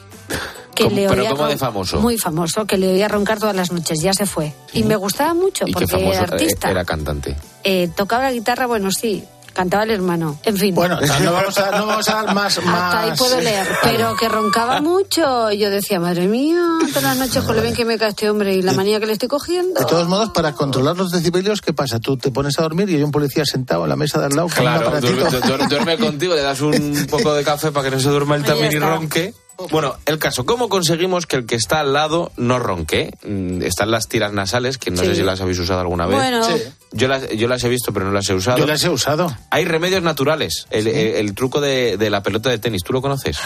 que 0.73 0.83
¿Cómo- 0.85 0.95
le 0.95 1.07
pero 1.07 1.21
oía 1.21 1.29
cómo 1.31 1.47
de 1.47 1.53
ron- 1.55 1.59
famoso? 1.59 1.99
Muy 2.01 2.17
famoso, 2.17 2.65
que 2.65 2.77
le 2.77 2.91
oía 2.93 3.07
roncar 3.07 3.39
todas 3.39 3.55
las 3.55 3.71
noches, 3.71 3.99
ya 4.01 4.13
se 4.13 4.25
fue. 4.25 4.53
Y 4.73 4.83
me 4.83 4.95
gustaba 4.95 5.33
mucho 5.33 5.65
Y 5.67 5.71
porque 5.73 5.85
era 6.11 6.21
artista. 6.21 6.69
era 6.69 6.83
cantante. 6.85 7.35
Eh, 7.63 7.89
tocaba 7.95 8.23
la 8.23 8.31
guitarra, 8.33 8.65
bueno, 8.67 8.91
sí, 8.91 9.23
cantaba 9.53 9.83
el 9.83 9.91
hermano. 9.91 10.37
En 10.43 10.57
fin. 10.57 10.75
Bueno, 10.75 10.99
o 11.01 11.07
sea, 11.07 11.17
no 11.21 11.31
vamos 11.31 11.57
a, 11.57 11.71
no 11.71 11.85
vamos 11.87 12.09
a 12.09 12.13
dar 12.23 12.35
más... 12.35 12.57
Hasta 12.57 12.99
ahí 13.03 13.09
más- 13.11 13.17
puedo 13.19 13.39
leer, 13.39 13.65
pero 13.83 14.17
que 14.17 14.27
roncaba 14.27 14.81
mucho. 14.81 15.49
Yo 15.53 15.69
decía, 15.69 15.97
madre 16.01 16.27
mía, 16.27 16.59
todas 16.89 17.03
las 17.03 17.17
noches 17.17 17.41
con 17.43 17.55
lo 17.55 17.61
bien 17.61 17.73
que 17.73 17.85
me 17.85 17.97
cae 17.97 18.09
este 18.09 18.29
hombre 18.29 18.53
y 18.53 18.61
la 18.61 18.73
manía 18.73 18.99
que 18.99 19.05
le 19.05 19.13
estoy 19.13 19.29
cogiendo. 19.29 19.79
De 19.79 19.85
todos 19.85 20.09
modos, 20.09 20.31
para 20.31 20.51
controlar 20.51 20.97
los 20.97 21.09
decibelios, 21.11 21.61
¿qué 21.61 21.71
pasa? 21.71 21.99
Tú 22.01 22.17
te 22.17 22.31
pones 22.31 22.59
a 22.59 22.63
dormir 22.63 22.89
y 22.89 22.95
hay 22.95 23.03
un 23.03 23.11
policía 23.11 23.45
sentado 23.45 23.83
en 23.83 23.89
la 23.91 23.95
mesa 23.95 24.19
de 24.19 24.25
al 24.25 24.33
lado 24.35 24.49
Claro, 24.49 24.91
duerme, 24.99 25.23
duerme- 25.69 25.97
contigo, 26.05 26.35
le 26.35 26.41
das 26.41 26.59
un 26.59 27.07
poco 27.09 27.33
de 27.33 27.45
café 27.45 27.71
para 27.71 27.89
que 27.89 27.95
no 27.95 28.01
se 28.01 28.09
duerma 28.09 28.35
él 28.35 28.43
también 28.43 28.73
y 28.73 28.79
ronque. 28.79 29.33
Bueno, 29.71 29.95
el 30.05 30.19
caso, 30.19 30.45
¿cómo 30.45 30.67
conseguimos 30.69 31.25
que 31.25 31.37
el 31.37 31.45
que 31.45 31.55
está 31.55 31.79
al 31.79 31.93
lado 31.93 32.31
no 32.35 32.59
ronque? 32.59 33.11
Mm, 33.25 33.61
Están 33.61 33.89
las 33.89 34.07
tiras 34.07 34.33
nasales, 34.33 34.77
que 34.77 34.91
no 34.91 35.01
Sí. 35.01 35.07
sé 35.07 35.15
si 35.15 35.23
las 35.23 35.39
habéis 35.41 35.59
usado 35.59 35.79
alguna 35.79 36.05
vez. 36.05 36.17
Bueno. 36.17 36.43
Sí. 36.43 36.61
Yo, 36.91 37.07
las, 37.07 37.29
yo 37.29 37.47
las 37.47 37.63
he 37.63 37.69
visto, 37.69 37.93
pero 37.93 38.05
no 38.05 38.11
las 38.11 38.29
he 38.29 38.33
usado. 38.33 38.57
Yo 38.57 38.65
las 38.67 38.83
he 38.83 38.89
usado. 38.89 39.35
Hay 39.51 39.65
remedios 39.65 40.03
naturales. 40.03 40.67
El, 40.71 40.87
el- 40.87 40.97
el 41.15 41.33
truco 41.35 41.61
de, 41.61 41.97
de 41.97 42.09
la 42.09 42.21
pelota 42.21 42.49
de 42.49 42.57
tenis, 42.59 42.81
¿tú 42.83 42.91
lo 42.93 43.01
conoces? 43.01 43.37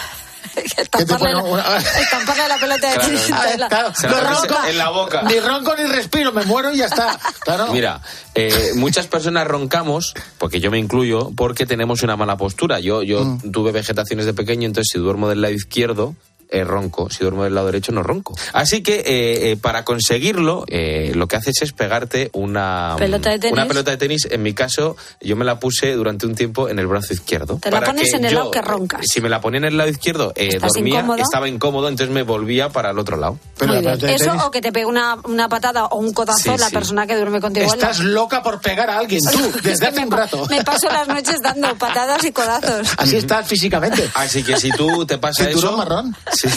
Estamparle 0.76 1.32
la, 1.32 1.76
estamparle 2.00 2.48
la 2.48 2.56
pelota 2.58 2.90
de 2.90 2.96
Claro. 2.98 3.58
Ah, 3.62 3.68
claro, 3.68 3.92
no 4.02 4.22
la 4.22 4.30
ronco, 4.30 4.56
en 4.68 4.78
la 4.78 4.88
boca. 4.90 5.22
Ni 5.22 5.38
ronco 5.40 5.74
ni 5.76 5.84
respiro, 5.84 6.32
me 6.32 6.44
muero 6.44 6.72
y 6.72 6.78
ya 6.78 6.86
está. 6.86 7.18
Claro. 7.40 7.72
Mira, 7.72 8.00
eh, 8.34 8.72
muchas 8.74 9.06
personas 9.06 9.46
roncamos, 9.46 10.14
porque 10.38 10.60
yo 10.60 10.70
me 10.70 10.78
incluyo, 10.78 11.30
porque 11.36 11.66
tenemos 11.66 12.02
una 12.02 12.16
mala 12.16 12.36
postura. 12.36 12.80
Yo, 12.80 13.02
yo 13.02 13.24
Mm. 13.24 13.52
tuve 13.52 13.72
vegetaciones 13.72 14.26
de 14.26 14.34
pequeño, 14.34 14.66
entonces 14.66 14.90
si 14.92 14.98
duermo 14.98 15.28
del 15.28 15.40
lado 15.42 15.54
izquierdo, 15.54 16.14
eh, 16.50 16.64
ronco. 16.64 17.08
Si 17.10 17.20
duermo 17.20 17.44
del 17.44 17.54
lado 17.54 17.66
derecho, 17.66 17.92
no 17.92 18.02
ronco. 18.02 18.34
Así 18.52 18.82
que 18.82 18.96
eh, 19.00 19.50
eh, 19.52 19.56
para 19.60 19.84
conseguirlo, 19.84 20.64
eh, 20.68 21.12
lo 21.14 21.28
que 21.28 21.36
haces 21.36 21.54
es 21.62 21.72
pegarte 21.72 22.30
una 22.32 22.94
Pelota 22.98 23.30
de 23.30 23.38
tenis. 23.38 23.52
Una 23.52 23.66
pelota 23.66 23.90
de 23.92 23.96
tenis. 23.96 24.26
En 24.30 24.42
mi 24.42 24.52
caso, 24.54 24.96
yo 25.20 25.36
me 25.36 25.44
la 25.44 25.58
puse 25.60 25.92
durante 25.94 26.26
un 26.26 26.34
tiempo 26.34 26.68
en 26.68 26.78
el 26.78 26.86
brazo 26.86 27.12
izquierdo. 27.14 27.58
Te 27.62 27.70
la 27.70 27.80
pones 27.82 28.10
que 28.10 28.16
en 28.16 28.24
el 28.24 28.32
yo, 28.32 28.38
lado 28.38 28.50
que 28.50 28.60
roncas. 28.62 29.00
Si 29.08 29.20
me 29.20 29.28
la 29.28 29.40
ponía 29.40 29.58
en 29.58 29.64
el 29.64 29.76
lado 29.76 29.90
izquierdo, 29.90 30.32
eh, 30.36 30.50
¿Estás 30.54 30.72
dormía, 30.72 31.00
incómodo? 31.00 31.22
estaba 31.22 31.48
incómodo, 31.48 31.88
entonces 31.88 32.12
me 32.14 32.22
volvía 32.22 32.68
para 32.70 32.90
el 32.90 32.98
otro 32.98 33.16
lado. 33.16 33.38
Pero 33.58 33.72
la 33.74 33.80
pelota 33.80 34.06
de 34.06 34.14
Eso 34.14 34.24
tenis- 34.32 34.44
o 34.46 34.50
que 34.50 34.60
te 34.60 34.72
pegue 34.72 34.86
una, 34.86 35.16
una 35.24 35.48
patada 35.48 35.86
o 35.86 35.98
un 35.98 36.12
codazo 36.12 36.40
Sí, 36.40 36.50
la 36.58 36.68
sí. 36.68 36.74
persona 36.74 37.06
que 37.06 37.16
duerme 37.16 37.40
contigo. 37.40 37.72
Estás 37.72 38.00
loca 38.00 38.42
por 38.42 38.60
pegar 38.60 38.90
a 38.90 38.98
alguien, 38.98 39.22
tú, 39.30 39.38
Es 39.56 39.62
desde 39.62 39.86
hace 39.86 40.00
un 40.00 40.10
rato. 40.10 40.46
Me 40.50 40.62
paso 40.64 40.88
las 40.88 41.06
noches 41.08 41.36
dando 41.42 41.74
patadas 41.76 42.24
y 42.24 42.32
codazos. 42.32 42.88
Así 42.96 43.16
estás 43.16 43.46
físicamente. 43.46 44.08
Así 44.14 44.42
que 44.42 44.56
si 44.58 44.70
tú 44.72 45.06
te 45.06 45.18
pasa 45.18 45.48
eso... 45.48 45.76
marrón. 45.76 46.14
Sí. 46.40 46.48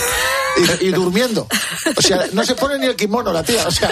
Y, 0.82 0.86
y 0.88 0.92
durmiendo. 0.92 1.48
O 1.98 2.02
sea, 2.02 2.28
no 2.32 2.44
se 2.46 2.54
pone 2.56 2.78
ni 2.78 2.86
el 2.86 2.96
kimono 2.96 3.34
la 3.34 3.44
tía. 3.44 3.68
O 3.68 3.72
sea, 3.72 3.90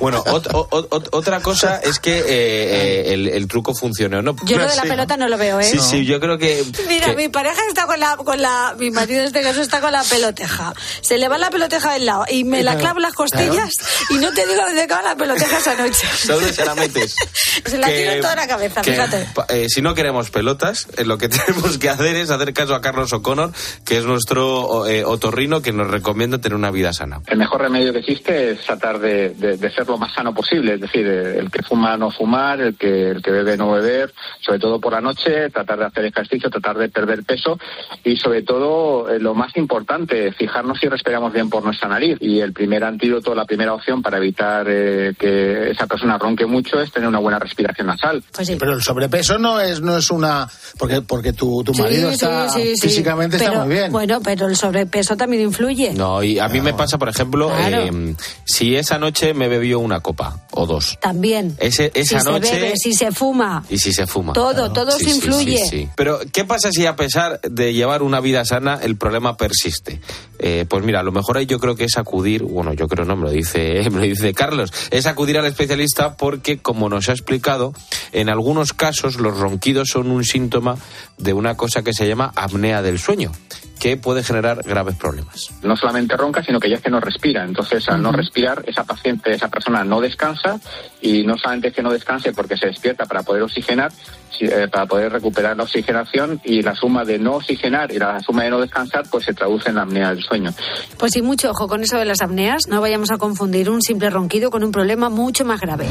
Bueno, 0.00 0.24
ot- 0.24 0.48
o- 0.52 0.68
o- 0.70 1.02
otra 1.12 1.40
cosa 1.40 1.76
es 1.78 1.98
que 2.00 2.18
eh, 2.18 2.24
eh, 2.28 3.14
el, 3.14 3.28
el 3.28 3.46
truco 3.46 3.74
funcione 3.74 4.16
o 4.16 4.22
no. 4.22 4.34
Yo 4.44 4.58
lo 4.58 4.68
de 4.68 4.74
la 4.76 4.82
Sí. 4.82 4.88
pelota 4.88 5.16
no 5.16 5.28
lo 5.28 5.38
veo, 5.38 5.60
¿eh? 5.60 5.64
Sí, 5.64 5.78
sí, 5.78 6.04
yo 6.04 6.18
creo 6.20 6.36
que... 6.36 6.64
Mira, 6.88 7.06
que- 7.06 7.16
mi 7.16 7.28
pareja 7.28 7.60
está 7.68 7.86
con 7.86 8.00
la, 8.00 8.16
con 8.16 8.42
la, 8.42 8.74
mi 8.78 8.90
marido 8.90 9.20
en 9.20 9.26
este 9.26 9.42
caso 9.42 9.60
está 9.62 9.80
con 9.80 9.92
la 9.92 10.02
peloteja. 10.02 10.74
Se 11.00 11.16
le 11.16 11.28
va 11.28 11.38
la 11.38 11.50
peloteja 11.50 11.92
del 11.92 12.06
lado 12.06 12.24
y 12.28 12.42
me 12.44 12.62
la 12.62 12.72
Claro, 12.72 12.80
clavo 12.80 12.98
en 12.98 13.02
las 13.02 13.14
costillas 13.14 13.70
y 14.10 14.14
no 14.14 14.32
te 14.32 14.46
digo 14.46 14.62
dónde 14.62 14.82
acaba 14.82 15.02
la 15.02 15.16
peloteja 15.16 15.58
esa 15.58 15.74
noche. 15.76 16.06
¿Dónde 16.26 16.52
se 16.52 16.64
la 16.64 16.74
metes? 16.74 17.14
Se 17.66 17.78
la 17.78 17.86
Que- 17.86 17.98
tiro 17.98 18.10
en 18.12 18.20
toda 18.20 18.34
la 18.36 18.46
cabeza, 18.48 18.82
que, 18.82 18.92
fíjate. 18.92 19.28
eh, 19.48 19.66
si 19.68 19.80
no 19.80 19.94
queremos 19.94 20.30
pelotas, 20.30 20.86
eh, 20.96 21.04
lo 21.04 21.18
que 21.18 21.28
tenemos 21.30 21.78
que 21.78 21.88
hacer 21.88 22.16
es 22.16 22.30
hacer 22.30 22.52
caso 22.52 22.74
a 22.74 22.80
Carlos 22.80 23.12
O'Connor, 23.12 23.52
que 23.84 23.98
es 23.98 24.04
nuestro 24.04 24.86
eh, 24.86 25.04
otorrino 25.14 25.62
que 25.62 25.72
nos 25.72 25.90
recomienda 25.90 26.38
tener 26.38 26.56
una 26.56 26.70
vida 26.70 26.92
sana. 26.92 27.20
El 27.26 27.38
mejor 27.38 27.62
remedio 27.62 27.92
que 27.92 28.00
existe 28.00 28.50
es 28.52 28.60
tratar 28.64 28.98
de, 28.98 29.30
de- 29.30 29.56
de 29.56 29.70
ser 29.70 29.86
lo 29.86 29.98
más 29.98 30.12
sano 30.14 30.34
posible, 30.34 30.74
es 30.74 30.80
decir, 30.80 31.06
el 31.06 31.50
que 31.50 31.62
fuma 31.62 31.96
no 31.96 32.10
fumar, 32.10 32.60
el 32.60 32.76
que, 32.76 33.10
el 33.10 33.22
que 33.22 33.30
bebe 33.30 33.56
no 33.56 33.72
beber, 33.72 34.12
sobre 34.40 34.58
todo 34.58 34.80
por 34.80 34.92
la 34.92 35.00
noche, 35.00 35.50
tratar 35.50 35.78
de 35.78 35.84
hacer 35.86 36.04
ejercicio, 36.06 36.50
tratar 36.50 36.76
de 36.78 36.88
perder 36.88 37.24
peso 37.24 37.58
y 38.04 38.16
sobre 38.16 38.42
todo 38.42 39.08
eh, 39.10 39.18
lo 39.18 39.34
más 39.34 39.56
importante, 39.56 40.32
fijarnos 40.32 40.78
si 40.80 40.88
respiramos 40.88 41.32
bien 41.32 41.50
por 41.50 41.64
nuestra 41.64 41.88
nariz. 41.88 42.16
Y 42.20 42.40
el 42.40 42.52
primer 42.52 42.84
antídoto, 42.84 43.34
la 43.34 43.44
primera 43.44 43.74
opción 43.74 44.02
para 44.02 44.18
evitar 44.18 44.66
eh, 44.68 45.14
que 45.18 45.70
esa 45.70 45.86
persona 45.86 46.18
ronque 46.18 46.46
mucho 46.46 46.80
es 46.80 46.90
tener 46.92 47.08
una 47.08 47.18
buena 47.18 47.38
respiración 47.38 47.86
nasal. 47.88 48.22
Pues 48.34 48.46
sí. 48.48 48.56
pero 48.58 48.72
el 48.72 48.82
sobrepeso 48.82 49.38
no 49.38 49.60
es, 49.60 49.80
no 49.80 49.96
es 49.98 50.10
una. 50.10 50.48
Porque, 50.78 51.02
porque 51.02 51.32
tu, 51.32 51.62
tu 51.62 51.72
marido 51.74 52.08
Sí, 52.08 52.14
está. 52.14 52.48
sí, 52.48 52.60
sí, 52.62 52.76
sí. 52.76 52.88
físicamente 52.88 53.36
está 53.36 53.50
Pero, 53.50 53.64
muy 53.64 53.74
bien. 53.74 53.92
Bueno, 53.92 54.20
pero 54.24 54.48
el 54.48 54.56
sobrepeso 54.56 55.03
también 55.16 55.42
influye. 55.42 55.92
No, 55.92 56.22
y 56.22 56.38
a 56.38 56.48
mí 56.48 56.60
me 56.62 56.72
pasa, 56.72 56.96
por 56.98 57.08
ejemplo, 57.10 57.48
Claro. 57.48 57.84
eh, 57.84 58.14
si 58.46 58.74
esa 58.76 58.98
noche 58.98 59.34
me 59.34 59.48
bebió 59.48 59.78
una 59.78 60.00
copa 60.00 60.46
o 60.52 60.66
dos, 60.66 60.98
También. 61.00 61.54
ese, 61.60 61.92
esa 61.94 62.20
si 62.20 62.30
noche... 62.30 62.48
se 62.48 62.54
bebe, 62.60 62.76
si 62.76 62.94
se 62.94 63.12
fuma. 63.12 63.62
Y 63.68 63.76
si 63.78 63.92
se 63.92 64.06
fuma. 64.06 64.32
Todo, 64.32 64.72
todo 64.72 64.92
Sí, 64.92 65.04
se 65.04 65.10
sí, 65.10 65.16
influye. 65.16 65.58
sí, 65.58 65.68
sí. 65.68 65.88
Pero, 65.94 66.18
¿qué 66.32 66.44
pasa 66.44 66.70
si 66.72 66.86
a 66.86 66.96
pesar 66.96 67.40
de 67.42 67.74
llevar 67.74 68.02
una 68.02 68.20
vida 68.20 68.44
sana, 68.44 68.78
el 68.82 68.96
problema 68.96 69.36
persiste? 69.36 70.00
Eh, 70.38 70.64
pues 70.68 70.82
mira, 70.84 71.00
a 71.00 71.02
lo 71.02 71.12
mejor 71.12 71.36
ahí 71.36 71.46
yo 71.46 71.58
creo 71.60 71.76
que 71.76 71.84
es 71.84 71.96
acudir 71.98 72.14
acudir, 72.14 72.44
bueno, 72.44 72.72
yo 72.74 72.86
creo 72.86 73.04
no, 73.04 73.16
me 73.16 73.24
lo 73.24 73.30
dice, 73.32 73.82
me 73.90 73.96
lo 73.98 74.02
dice 74.02 74.32
Carlos, 74.34 74.70
es 74.92 75.06
acudir 75.06 75.36
al 75.36 75.46
especialista 75.46 76.16
porque, 76.16 76.58
como 76.58 76.88
nos 76.88 77.08
ha 77.08 77.12
explicado, 77.12 77.72
en 78.12 78.28
algunos 78.28 78.72
casos 78.72 79.16
los 79.16 79.36
ronquidos 79.36 79.88
son 79.88 80.12
un 80.12 80.22
síntoma 80.22 80.76
de 81.18 81.32
una 81.32 81.56
cosa 81.56 81.82
que 81.82 81.92
se 81.92 82.06
llama 82.06 82.30
apnea 82.36 82.82
del 82.82 83.00
sueño 83.00 83.32
que 83.80 83.96
puede 83.96 84.22
generar 84.22 84.62
graves 84.64 84.93
problemas. 84.94 85.50
No 85.62 85.76
solamente 85.76 86.16
ronca, 86.16 86.42
sino 86.42 86.60
que 86.60 86.70
ya 86.70 86.76
es 86.76 86.82
que 86.82 86.90
no 86.90 87.00
respira. 87.00 87.44
Entonces, 87.44 87.88
al 87.88 88.02
no 88.02 88.12
respirar, 88.12 88.64
esa 88.66 88.84
paciente, 88.84 89.32
esa 89.32 89.48
persona 89.48 89.84
no 89.84 90.00
descansa 90.00 90.60
y 91.00 91.24
no 91.24 91.36
solamente 91.36 91.68
es 91.68 91.74
que 91.74 91.82
no 91.82 91.92
descanse 91.92 92.32
porque 92.32 92.56
se 92.56 92.66
despierta 92.66 93.06
para 93.06 93.22
poder 93.22 93.42
oxigenar, 93.42 93.92
eh, 94.40 94.68
para 94.70 94.86
poder 94.86 95.12
recuperar 95.12 95.56
la 95.56 95.62
oxigenación 95.62 96.40
y 96.44 96.62
la 96.62 96.74
suma 96.74 97.04
de 97.04 97.18
no 97.18 97.34
oxigenar 97.34 97.92
y 97.92 97.98
la 97.98 98.20
suma 98.20 98.44
de 98.44 98.50
no 98.50 98.60
descansar, 98.60 99.04
pues 99.10 99.24
se 99.24 99.34
traduce 99.34 99.68
en 99.68 99.76
la 99.76 99.82
apnea 99.82 100.10
del 100.10 100.22
sueño. 100.22 100.52
Pues 100.98 101.12
sí, 101.12 101.22
mucho 101.22 101.50
ojo 101.50 101.68
con 101.68 101.82
eso 101.82 101.98
de 101.98 102.04
las 102.04 102.22
apneas. 102.22 102.68
No 102.68 102.80
vayamos 102.80 103.10
a 103.10 103.18
confundir 103.18 103.70
un 103.70 103.82
simple 103.82 104.10
ronquido 104.10 104.50
con 104.50 104.64
un 104.64 104.72
problema 104.72 105.08
mucho 105.08 105.44
más 105.44 105.60
grave. 105.60 105.86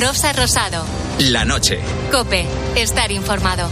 Rosa 0.00 0.32
Rosado. 0.32 0.84
La 1.30 1.44
noche. 1.44 1.78
Cope. 2.10 2.46
Estar 2.76 3.10
informado. 3.12 3.68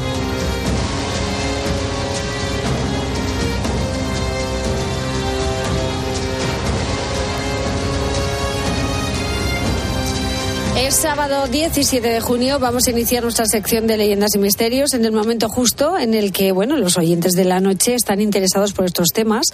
Es 10.93 10.99
sábado 10.99 11.47
17 11.47 12.07
de 12.07 12.21
junio. 12.21 12.59
Vamos 12.59 12.87
a 12.87 12.91
iniciar 12.91 13.23
nuestra 13.23 13.47
sección 13.47 13.87
de 13.87 13.97
leyendas 13.97 14.35
y 14.35 14.39
misterios 14.39 14.93
en 14.93 15.07
el 15.07 15.13
momento 15.13 15.49
justo 15.49 15.97
en 15.97 16.13
el 16.13 16.33
que, 16.33 16.53
bueno, 16.53 16.77
los 16.77 16.99
oyentes 16.99 17.33
de 17.33 17.47
la 17.47 17.61
noche 17.61 17.95
están 17.95 18.21
interesados 18.21 18.75
por 18.75 18.85
estos 18.85 19.09
temas 19.09 19.47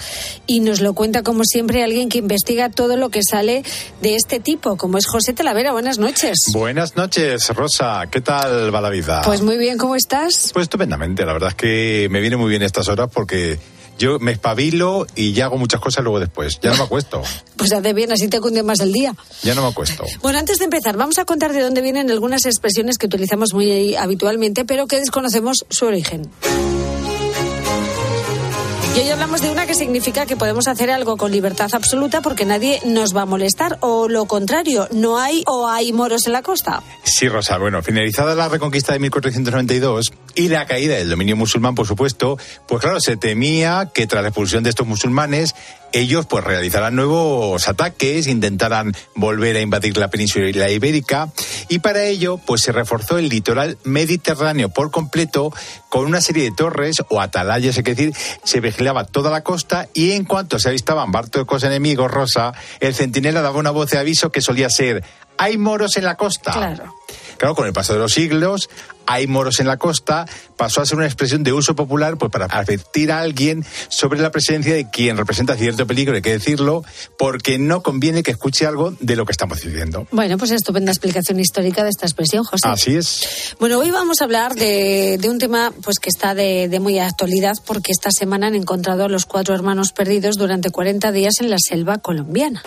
y 0.49 0.59
nos 0.59 0.80
lo 0.80 0.95
cuenta 0.95 1.22
como 1.22 1.45
siempre 1.45 1.84
alguien 1.84 2.09
que 2.09 2.18
investiga 2.18 2.70
todo 2.70 2.97
lo 2.97 3.11
que 3.11 3.20
sale 3.22 3.62
de 4.03 4.16
este 4.16 4.41
tipo, 4.41 4.76
como 4.76 4.99
es 4.99 5.07
José 5.07 5.32
Talavera. 5.32 5.70
Buenas 5.70 6.01
noches. 6.01 6.39
Buenas 6.53 6.97
noches, 6.97 7.49
Rosa. 7.51 8.09
¿Qué 8.11 8.20
tal 8.20 8.74
va 8.74 8.80
la 8.80 8.91
vida? 8.91 9.22
Pues 9.24 9.41
muy 9.41 9.59
bien, 9.59 9.78
¿cómo 9.78 9.95
estás? 9.95 10.51
Pues 10.53 10.64
estupendamente. 10.64 11.24
La 11.24 11.34
verdad 11.34 11.51
es 11.51 11.55
que 11.55 12.09
me 12.11 12.20
viene 12.20 12.36
muy 12.36 12.51
bien 12.51 12.62
estas 12.62 12.89
horas 12.89 13.11
porque 13.14 13.61
yo 13.99 14.18
me 14.18 14.32
espabilo 14.32 15.07
y 15.14 15.32
ya 15.32 15.46
hago 15.46 15.59
muchas 15.59 15.80
cosas 15.80 16.03
luego 16.05 16.20
después. 16.20 16.59
Ya 16.62 16.70
no 16.70 16.76
me 16.78 16.82
acuesto. 16.84 17.22
Pues 17.59 17.72
hace 17.72 17.92
bien, 17.92 18.12
así 18.12 18.28
te 18.28 18.40
cunde 18.40 18.62
más 18.62 18.78
el 18.78 18.92
día. 18.92 19.16
Ya 19.42 19.53
no 19.53 19.62
me 19.62 19.68
acuesto. 19.68 20.05
Bueno, 20.22 20.38
antes 20.38 20.59
de 20.59 20.66
empezar, 20.66 20.96
vamos 20.96 21.18
a 21.18 21.24
contar 21.24 21.53
de 21.53 21.61
dónde 21.61 21.82
vienen 21.82 22.09
algunas 22.09 22.46
expresiones 22.46 22.99
que 22.99 23.07
utilizamos 23.07 23.53
muy 23.53 23.96
habitualmente, 23.96 24.64
pero 24.64 24.86
que 24.86 25.01
desconocemos 25.01 25.66
su 25.68 25.86
origen. 25.86 26.30
Y 28.99 29.01
hoy 29.01 29.11
hablamos 29.11 29.42
de 29.42 29.51
una 29.51 29.66
que 29.66 29.74
significa 29.74 30.26
que 30.26 30.36
podemos 30.36 30.66
hacer 30.66 30.90
algo 30.90 31.16
con 31.16 31.30
libertad 31.30 31.68
absoluta 31.72 32.20
porque 32.20 32.44
nadie 32.44 32.80
nos 32.84 33.14
va 33.14 33.22
a 33.22 33.26
molestar, 33.26 33.78
o 33.80 34.09
lo 34.09 34.26
contrario, 34.26 34.88
no 34.92 35.18
hay 35.18 35.42
o 35.46 35.68
hay 35.68 35.92
moros 35.92 36.26
en 36.26 36.32
la 36.32 36.42
costa. 36.42 36.82
Sí, 37.05 37.28
Rosa. 37.28 37.59
Bueno, 37.59 37.82
finalizada 37.82 38.34
la 38.34 38.49
reconquista 38.49 38.92
de 38.92 39.01
1492 39.01 40.12
y 40.39 40.49
la 40.49 40.66
caída 40.66 40.95
del 40.95 41.11
dominio 41.11 41.34
musulmán, 41.34 41.74
por 41.74 41.89
supuesto, 41.89 42.39
pues 42.68 42.80
claro, 42.80 43.01
se 43.01 43.16
temía 43.16 43.91
que 43.93 44.07
tras 44.07 44.22
la 44.22 44.28
expulsión 44.28 44.62
de 44.62 44.70
estos 44.70 44.86
musulmanes, 44.86 45.57
ellos 45.91 46.26
pues 46.26 46.45
realizaran 46.45 46.95
nuevos 46.95 47.66
ataques, 47.68 48.28
intentaran 48.28 48.95
volver 49.16 49.57
a 49.57 49.61
invadir 49.61 49.97
la 49.97 50.11
península 50.11 50.70
ibérica 50.70 51.32
y 51.68 51.80
para 51.80 52.05
ello 52.05 52.39
pues 52.39 52.61
se 52.61 52.70
reforzó 52.70 53.18
el 53.18 53.28
litoral 53.28 53.78
mediterráneo 53.82 54.68
por 54.68 54.93
completo 54.93 55.53
con 55.89 56.07
una 56.07 56.20
serie 56.20 56.45
de 56.45 56.53
torres 56.53 56.99
o 57.09 57.20
atalayas, 57.20 57.74
que 57.74 57.95
decir, 57.95 58.14
se 58.45 58.61
vigilaba 58.61 59.07
toda 59.07 59.32
la 59.32 59.43
costa 59.43 59.89
y 59.93 60.12
en 60.12 60.24
cuanto 60.24 60.61
se 60.61 60.68
avistaban 60.68 61.11
barcos 61.11 61.64
enemigos, 61.64 62.12
Rosa, 62.12 62.53
el 62.78 62.95
centinela 62.95 63.43
daba 63.43 63.59
una 63.59 63.72
voz 63.72 63.91
de 63.91 63.99
aviso 63.99 64.30
que 64.30 64.41
solía 64.41 64.70
ser 64.70 65.03
hay 65.39 65.57
moros 65.57 65.97
en 65.97 66.05
la 66.05 66.16
costa. 66.16 66.53
Claro. 66.53 66.95
Claro, 67.39 67.55
con 67.55 67.66
el 67.66 67.72
paso 67.72 67.93
de 67.95 68.01
los 68.01 68.12
siglos, 68.12 68.68
hay 69.07 69.26
moros 69.26 69.59
en 69.61 69.66
la 69.66 69.78
costa, 69.78 70.26
pasó 70.57 70.82
a 70.82 70.86
ser 70.86 70.99
una 70.99 71.07
expresión 71.07 71.43
de 71.43 71.53
uso 71.53 71.74
popular 71.74 72.18
pues 72.18 72.30
para 72.30 72.45
advertir 72.45 73.11
a 73.11 73.20
alguien 73.20 73.64
sobre 73.89 74.20
la 74.20 74.30
presencia 74.30 74.74
de 74.74 74.91
quien 74.91 75.16
representa 75.16 75.57
cierto 75.57 75.86
peligro, 75.86 76.14
hay 76.14 76.20
que 76.20 76.32
decirlo, 76.32 76.84
porque 77.16 77.59
no 77.59 77.82
conviene 77.82 78.22
que 78.22 78.32
escuche 78.32 78.66
algo 78.66 78.95
de 79.01 79.16
lo 79.16 79.24
que 79.24 79.32
estamos 79.32 79.62
diciendo. 79.62 80.07
Bueno, 80.11 80.36
pues 80.36 80.51
estupenda 80.51 80.93
explicación 80.93 81.41
histórica 81.41 81.84
de 81.84 81.91
esta 81.91 82.05
expresión, 82.05 82.45
José. 82.45 82.68
Así 82.68 82.97
es. 82.97 83.57
Bueno, 83.59 83.78
hoy 83.78 83.91
vamos 83.91 84.20
a 84.20 84.24
hablar 84.24 84.55
de, 84.55 85.16
de 85.18 85.30
un 85.30 85.39
tema 85.39 85.72
pues 85.82 85.99
que 85.99 86.11
está 86.11 86.34
de, 86.34 86.68
de 86.68 86.80
muy 86.80 86.99
actualidad 86.99 87.55
porque 87.66 87.93
esta 87.93 88.11
semana 88.11 88.49
han 88.49 88.57
encontrado 88.57 89.05
a 89.05 89.09
los 89.09 89.24
cuatro 89.24 89.55
hermanos 89.55 89.93
perdidos 89.93 90.36
durante 90.36 90.70
40 90.70 91.12
días 91.12 91.34
en 91.41 91.49
la 91.49 91.57
selva 91.59 91.99
colombiana. 91.99 92.62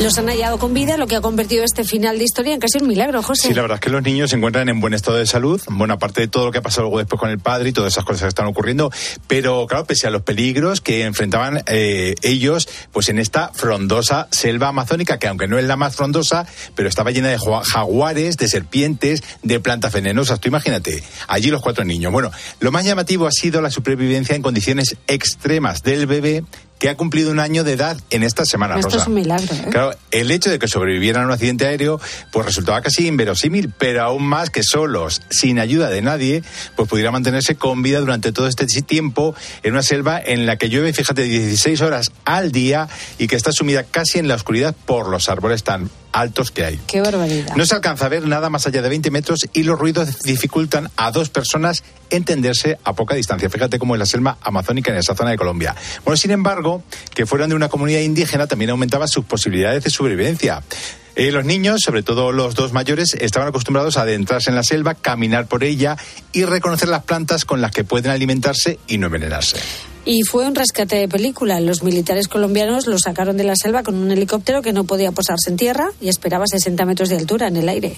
Los 0.00 0.18
han 0.18 0.26
hallado 0.26 0.58
con 0.58 0.74
vida, 0.74 0.96
lo 0.96 1.06
que 1.06 1.14
ha 1.14 1.20
convertido 1.20 1.64
este 1.64 1.84
final 1.84 2.18
de 2.18 2.24
historia 2.24 2.52
en 2.52 2.60
casi 2.60 2.78
un 2.78 2.88
milagro, 2.88 3.22
José. 3.22 3.48
Sí, 3.48 3.54
la 3.54 3.62
verdad 3.62 3.76
es 3.76 3.80
que 3.80 3.90
los 3.90 4.02
niños 4.02 4.30
se 4.30 4.36
encuentran 4.36 4.68
en 4.68 4.80
buen 4.80 4.92
estado 4.92 5.16
de 5.16 5.26
salud, 5.26 5.62
buena 5.68 5.98
parte 5.98 6.20
de 6.20 6.28
todo 6.28 6.46
lo 6.46 6.52
que 6.52 6.58
ha 6.58 6.62
pasado 6.62 6.82
luego 6.82 6.98
después 6.98 7.18
con 7.18 7.30
el 7.30 7.38
padre 7.38 7.68
y 7.68 7.72
todas 7.72 7.92
esas 7.92 8.04
cosas 8.04 8.22
que 8.22 8.28
están 8.28 8.46
ocurriendo, 8.46 8.90
pero 9.28 9.66
claro, 9.66 9.84
pese 9.84 10.08
a 10.08 10.10
los 10.10 10.22
peligros 10.22 10.80
que 10.80 11.04
enfrentaban 11.04 11.62
eh, 11.66 12.16
ellos, 12.22 12.68
pues 12.92 13.08
en 13.08 13.18
esta 13.18 13.50
frondosa 13.54 14.26
selva 14.30 14.68
amazónica, 14.68 15.18
que 15.18 15.28
aunque 15.28 15.46
no 15.46 15.58
es 15.58 15.64
la 15.64 15.76
más 15.76 15.94
frondosa, 15.94 16.44
pero 16.74 16.88
estaba 16.88 17.12
llena 17.12 17.28
de 17.28 17.38
jaguares, 17.38 18.36
de 18.36 18.48
serpientes, 18.48 19.22
de 19.42 19.60
plantas 19.60 19.92
venenosas. 19.92 20.40
Tú 20.40 20.48
imagínate, 20.48 21.02
allí 21.28 21.50
los 21.50 21.62
cuatro 21.62 21.84
niños. 21.84 22.12
Bueno, 22.12 22.32
lo 22.58 22.72
más 22.72 22.84
llamativo 22.84 23.26
ha 23.26 23.32
sido 23.32 23.62
la 23.62 23.70
supervivencia 23.70 24.34
en 24.34 24.42
condiciones 24.42 24.96
extremas 25.06 25.82
del 25.82 26.06
bebé 26.06 26.42
que 26.78 26.88
ha 26.88 26.96
cumplido 26.96 27.30
un 27.30 27.40
año 27.40 27.64
de 27.64 27.72
edad 27.72 27.96
en 28.10 28.22
esta 28.22 28.44
semana. 28.44 28.74
Esto 28.76 28.88
Rosa. 28.88 29.02
es 29.02 29.06
un 29.06 29.14
milagro, 29.14 29.54
¿eh? 29.54 29.66
Claro, 29.70 29.94
el 30.10 30.30
hecho 30.30 30.50
de 30.50 30.58
que 30.58 30.68
sobrevivieran 30.68 31.24
a 31.24 31.26
un 31.26 31.32
accidente 31.32 31.66
aéreo, 31.66 32.00
pues 32.32 32.46
resultaba 32.46 32.82
casi 32.82 33.06
inverosímil, 33.06 33.72
pero 33.76 34.02
aún 34.02 34.24
más 34.24 34.50
que 34.50 34.62
solos, 34.62 35.22
sin 35.30 35.58
ayuda 35.58 35.88
de 35.88 36.02
nadie, 36.02 36.42
pues 36.76 36.88
pudiera 36.88 37.10
mantenerse 37.10 37.54
con 37.56 37.82
vida 37.82 38.00
durante 38.00 38.32
todo 38.32 38.48
este 38.48 38.66
tiempo 38.66 39.34
en 39.62 39.72
una 39.72 39.82
selva 39.82 40.20
en 40.20 40.46
la 40.46 40.56
que 40.56 40.68
llueve, 40.68 40.92
fíjate, 40.92 41.22
16 41.22 41.80
horas 41.80 42.12
al 42.24 42.52
día 42.52 42.88
y 43.18 43.26
que 43.26 43.36
está 43.36 43.52
sumida 43.52 43.84
casi 43.84 44.18
en 44.18 44.28
la 44.28 44.34
oscuridad 44.34 44.74
por 44.86 45.08
los 45.08 45.28
árboles 45.28 45.64
tan 45.64 45.90
altos 46.14 46.50
que 46.50 46.64
hay. 46.64 46.80
Qué 46.86 47.00
barbaridad. 47.00 47.54
No 47.56 47.66
se 47.66 47.74
alcanza 47.74 48.06
a 48.06 48.08
ver 48.08 48.26
nada 48.26 48.48
más 48.48 48.66
allá 48.66 48.80
de 48.80 48.88
20 48.88 49.10
metros 49.10 49.48
y 49.52 49.64
los 49.64 49.78
ruidos 49.78 50.22
dificultan 50.22 50.88
a 50.96 51.10
dos 51.10 51.28
personas 51.28 51.82
entenderse 52.08 52.78
a 52.84 52.92
poca 52.94 53.16
distancia. 53.16 53.50
Fíjate 53.50 53.78
cómo 53.78 53.94
es 53.94 53.98
la 53.98 54.06
selva 54.06 54.38
amazónica 54.40 54.92
en 54.92 54.98
esa 54.98 55.14
zona 55.14 55.30
de 55.30 55.36
Colombia. 55.36 55.74
Bueno, 56.04 56.16
sin 56.16 56.30
embargo, 56.30 56.82
que 57.14 57.26
fueran 57.26 57.50
de 57.50 57.56
una 57.56 57.68
comunidad 57.68 58.00
indígena 58.00 58.46
también 58.46 58.70
aumentaba 58.70 59.08
sus 59.08 59.24
posibilidades 59.24 59.82
de 59.84 59.90
sobrevivencia. 59.90 60.62
Eh, 61.16 61.30
los 61.30 61.44
niños, 61.44 61.80
sobre 61.80 62.02
todo 62.02 62.32
los 62.32 62.54
dos 62.54 62.72
mayores, 62.72 63.14
estaban 63.14 63.48
acostumbrados 63.48 63.96
a 63.96 64.02
adentrarse 64.02 64.50
en 64.50 64.56
la 64.56 64.62
selva, 64.62 64.94
caminar 64.94 65.46
por 65.46 65.64
ella 65.64 65.96
y 66.32 66.44
reconocer 66.44 66.88
las 66.88 67.04
plantas 67.04 67.44
con 67.44 67.60
las 67.60 67.72
que 67.72 67.84
pueden 67.84 68.10
alimentarse 68.10 68.78
y 68.86 68.98
no 68.98 69.06
envenenarse. 69.06 69.58
Y 70.06 70.22
fue 70.22 70.46
un 70.46 70.54
rescate 70.54 70.96
de 70.96 71.08
película. 71.08 71.60
Los 71.60 71.82
militares 71.82 72.28
colombianos 72.28 72.86
lo 72.86 72.98
sacaron 72.98 73.36
de 73.38 73.44
la 73.44 73.56
selva 73.56 73.82
con 73.82 73.94
un 73.94 74.10
helicóptero 74.10 74.60
que 74.60 74.74
no 74.74 74.84
podía 74.84 75.12
posarse 75.12 75.48
en 75.48 75.56
tierra 75.56 75.90
y 76.00 76.08
esperaba 76.08 76.44
60 76.46 76.84
metros 76.84 77.08
de 77.08 77.16
altura 77.16 77.48
en 77.48 77.56
el 77.56 77.68
aire. 77.68 77.96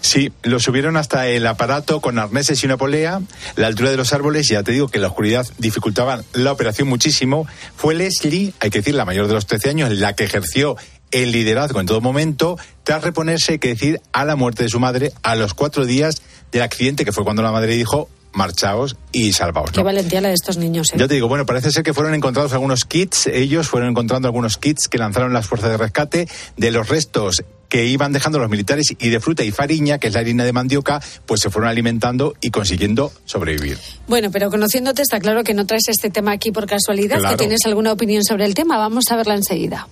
Sí, 0.00 0.32
lo 0.42 0.60
subieron 0.60 0.96
hasta 0.96 1.26
el 1.26 1.44
aparato 1.46 2.00
con 2.00 2.18
arneses 2.20 2.62
y 2.62 2.66
una 2.66 2.76
polea. 2.76 3.20
La 3.56 3.66
altura 3.66 3.90
de 3.90 3.96
los 3.96 4.12
árboles, 4.12 4.46
ya 4.46 4.62
te 4.62 4.70
digo 4.70 4.88
que 4.88 5.00
la 5.00 5.08
oscuridad 5.08 5.46
dificultaba 5.58 6.22
la 6.32 6.52
operación 6.52 6.88
muchísimo. 6.88 7.46
Fue 7.76 7.96
Leslie, 7.96 8.52
hay 8.60 8.70
que 8.70 8.78
decir, 8.78 8.94
la 8.94 9.04
mayor 9.04 9.26
de 9.26 9.34
los 9.34 9.46
13 9.46 9.70
años, 9.70 9.90
la 9.90 10.14
que 10.14 10.24
ejerció 10.24 10.76
el 11.10 11.32
liderazgo 11.32 11.80
en 11.80 11.86
todo 11.86 12.00
momento, 12.00 12.56
tras 12.84 13.02
reponerse, 13.02 13.52
hay 13.52 13.58
que 13.58 13.68
decir, 13.68 14.00
a 14.12 14.24
la 14.24 14.36
muerte 14.36 14.62
de 14.62 14.68
su 14.68 14.78
madre 14.78 15.12
a 15.22 15.34
los 15.34 15.54
cuatro 15.54 15.86
días 15.86 16.22
del 16.52 16.62
accidente, 16.62 17.04
que 17.04 17.12
fue 17.12 17.24
cuando 17.24 17.42
la 17.42 17.50
madre 17.50 17.74
dijo, 17.74 18.08
marchaos 18.38 18.96
y 19.12 19.32
salvaos. 19.34 19.70
Qué 19.72 19.80
¿no? 19.80 19.84
valentía 19.84 20.22
la 20.22 20.28
de 20.28 20.34
estos 20.34 20.56
niños. 20.56 20.88
¿eh? 20.92 20.96
Ya 20.96 21.06
te 21.08 21.14
digo, 21.14 21.28
bueno, 21.28 21.44
parece 21.44 21.70
ser 21.70 21.82
que 21.82 21.92
fueron 21.92 22.14
encontrados 22.14 22.52
algunos 22.54 22.86
kits, 22.86 23.26
ellos 23.26 23.68
fueron 23.68 23.90
encontrando 23.90 24.26
algunos 24.28 24.56
kits 24.56 24.88
que 24.88 24.96
lanzaron 24.96 25.32
las 25.34 25.46
fuerzas 25.46 25.70
de 25.70 25.76
rescate 25.76 26.28
de 26.56 26.70
los 26.70 26.88
restos 26.88 27.44
que 27.68 27.84
iban 27.84 28.12
dejando 28.14 28.38
los 28.38 28.48
militares 28.48 28.94
y 28.98 29.08
de 29.10 29.20
fruta 29.20 29.44
y 29.44 29.50
fariña, 29.50 29.98
que 29.98 30.06
es 30.06 30.14
la 30.14 30.20
harina 30.20 30.42
de 30.44 30.54
mandioca, 30.54 31.02
pues 31.26 31.42
se 31.42 31.50
fueron 31.50 31.68
alimentando 31.68 32.32
y 32.40 32.50
consiguiendo 32.50 33.12
sobrevivir. 33.26 33.76
Bueno, 34.06 34.30
pero 34.30 34.48
conociéndote 34.48 35.02
está 35.02 35.20
claro 35.20 35.44
que 35.44 35.52
no 35.52 35.66
traes 35.66 35.88
este 35.88 36.08
tema 36.08 36.32
aquí 36.32 36.50
por 36.50 36.66
casualidad, 36.66 37.18
Claro. 37.18 37.36
que 37.36 37.42
tienes 37.44 37.60
alguna 37.66 37.92
opinión 37.92 38.24
sobre 38.24 38.46
el 38.46 38.54
tema. 38.54 38.78
Vamos 38.78 39.04
a 39.10 39.16
verla 39.16 39.34
enseguida. 39.34 39.86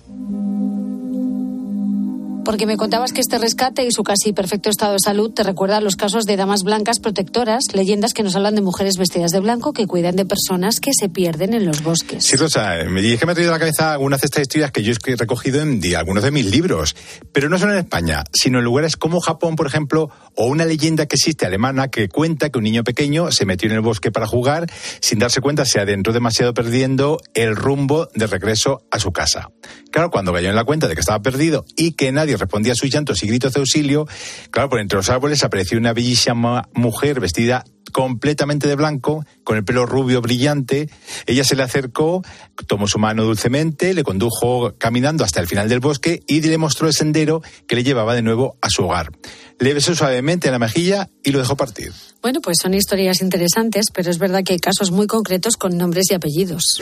Porque 2.47 2.65
me 2.65 2.77
contabas 2.77 3.11
que 3.11 3.19
este 3.19 3.39
rescate 3.39 3.83
y 3.83 3.91
su 3.91 4.03
casi 4.03 4.31
perfecto 4.31 4.69
estado 4.69 4.93
de 4.93 4.99
salud 5.03 5.33
te 5.33 5.43
recuerda 5.43 5.75
a 5.75 5.81
los 5.81 5.97
casos 5.97 6.23
de 6.23 6.37
damas 6.37 6.63
blancas 6.63 6.99
protectoras, 6.99 7.65
leyendas 7.73 8.13
que 8.13 8.23
nos 8.23 8.37
hablan 8.37 8.55
de 8.55 8.61
mujeres 8.61 8.95
vestidas 8.95 9.31
de 9.31 9.41
blanco 9.41 9.73
que 9.73 9.85
cuidan 9.85 10.15
de 10.15 10.23
personas 10.23 10.79
que 10.79 10.91
se 10.97 11.09
pierden 11.09 11.53
en 11.53 11.65
los 11.65 11.83
bosques. 11.83 12.23
Sí, 12.23 12.37
Rosa, 12.37 12.75
me 12.89 13.01
dije 13.01 13.17
que 13.17 13.25
me 13.25 13.33
ha 13.33 13.35
traído 13.35 13.51
a 13.51 13.55
la 13.55 13.59
cabeza 13.59 13.91
algunas 13.91 14.21
de 14.21 14.27
estas 14.27 14.43
historias 14.43 14.71
que 14.71 14.81
yo 14.81 14.93
he 14.93 15.15
recogido 15.17 15.61
en 15.61 15.81
algunos 15.97 16.23
de 16.23 16.31
mis 16.31 16.45
libros, 16.45 16.95
pero 17.33 17.49
no 17.49 17.59
solo 17.59 17.73
en 17.73 17.79
España, 17.79 18.23
sino 18.31 18.59
en 18.59 18.63
lugares 18.63 18.95
como 18.95 19.19
Japón, 19.19 19.57
por 19.57 19.67
ejemplo, 19.67 20.09
o 20.33 20.45
una 20.45 20.63
leyenda 20.63 21.05
que 21.05 21.17
existe 21.17 21.45
alemana 21.45 21.89
que 21.89 22.07
cuenta 22.07 22.49
que 22.49 22.57
un 22.59 22.63
niño 22.63 22.85
pequeño 22.85 23.29
se 23.29 23.45
metió 23.45 23.67
en 23.67 23.75
el 23.75 23.81
bosque 23.81 24.09
para 24.09 24.25
jugar, 24.25 24.71
sin 25.01 25.19
darse 25.19 25.41
cuenta 25.41 25.65
se 25.65 25.81
adentró 25.81 26.13
demasiado 26.13 26.53
perdiendo 26.53 27.19
el 27.33 27.57
rumbo 27.57 28.07
de 28.15 28.25
regreso 28.25 28.83
a 28.89 28.99
su 28.99 29.11
casa. 29.11 29.49
Claro, 29.91 30.11
cuando 30.11 30.31
cayó 30.31 30.49
en 30.49 30.55
la 30.55 30.63
cuenta 30.63 30.87
de 30.87 30.93
que 30.93 31.01
estaba 31.01 31.21
perdido 31.21 31.65
y 31.75 31.91
que 31.91 32.13
nadie 32.13 32.36
respondía 32.37 32.73
a 32.73 32.75
sus 32.75 32.89
llantos 32.89 33.23
y 33.23 33.27
gritos 33.27 33.53
de 33.53 33.59
auxilio, 33.59 34.07
claro, 34.51 34.69
por 34.69 34.79
entre 34.79 34.97
los 34.97 35.09
árboles 35.09 35.43
apareció 35.43 35.77
una 35.77 35.93
bellísima 35.93 36.69
mujer 36.73 37.19
vestida 37.19 37.63
completamente 37.91 38.67
de 38.67 38.75
blanco, 38.75 39.25
con 39.43 39.57
el 39.57 39.63
pelo 39.63 39.85
rubio 39.85 40.21
brillante. 40.21 40.89
Ella 41.25 41.43
se 41.43 41.55
le 41.55 41.63
acercó, 41.63 42.23
tomó 42.67 42.87
su 42.87 42.99
mano 42.99 43.23
dulcemente, 43.23 43.93
le 43.93 44.03
condujo 44.03 44.75
caminando 44.77 45.23
hasta 45.23 45.39
el 45.39 45.47
final 45.47 45.69
del 45.69 45.79
bosque 45.79 46.21
y 46.27 46.41
le 46.41 46.57
mostró 46.57 46.87
el 46.87 46.93
sendero 46.93 47.41
que 47.67 47.75
le 47.75 47.83
llevaba 47.83 48.13
de 48.13 48.21
nuevo 48.21 48.57
a 48.61 48.69
su 48.69 48.83
hogar. 48.83 49.11
Le 49.59 49.73
besó 49.73 49.95
suavemente 49.95 50.47
en 50.47 50.53
la 50.53 50.59
mejilla 50.59 51.09
y 51.23 51.31
lo 51.31 51.39
dejó 51.39 51.55
partir. 51.55 51.91
Bueno, 52.21 52.41
pues 52.41 52.57
son 52.61 52.73
historias 52.73 53.21
interesantes, 53.21 53.87
pero 53.91 54.11
es 54.11 54.19
verdad 54.19 54.43
que 54.43 54.53
hay 54.53 54.59
casos 54.59 54.91
muy 54.91 55.07
concretos 55.07 55.57
con 55.57 55.77
nombres 55.77 56.11
y 56.11 56.13
apellidos. 56.13 56.81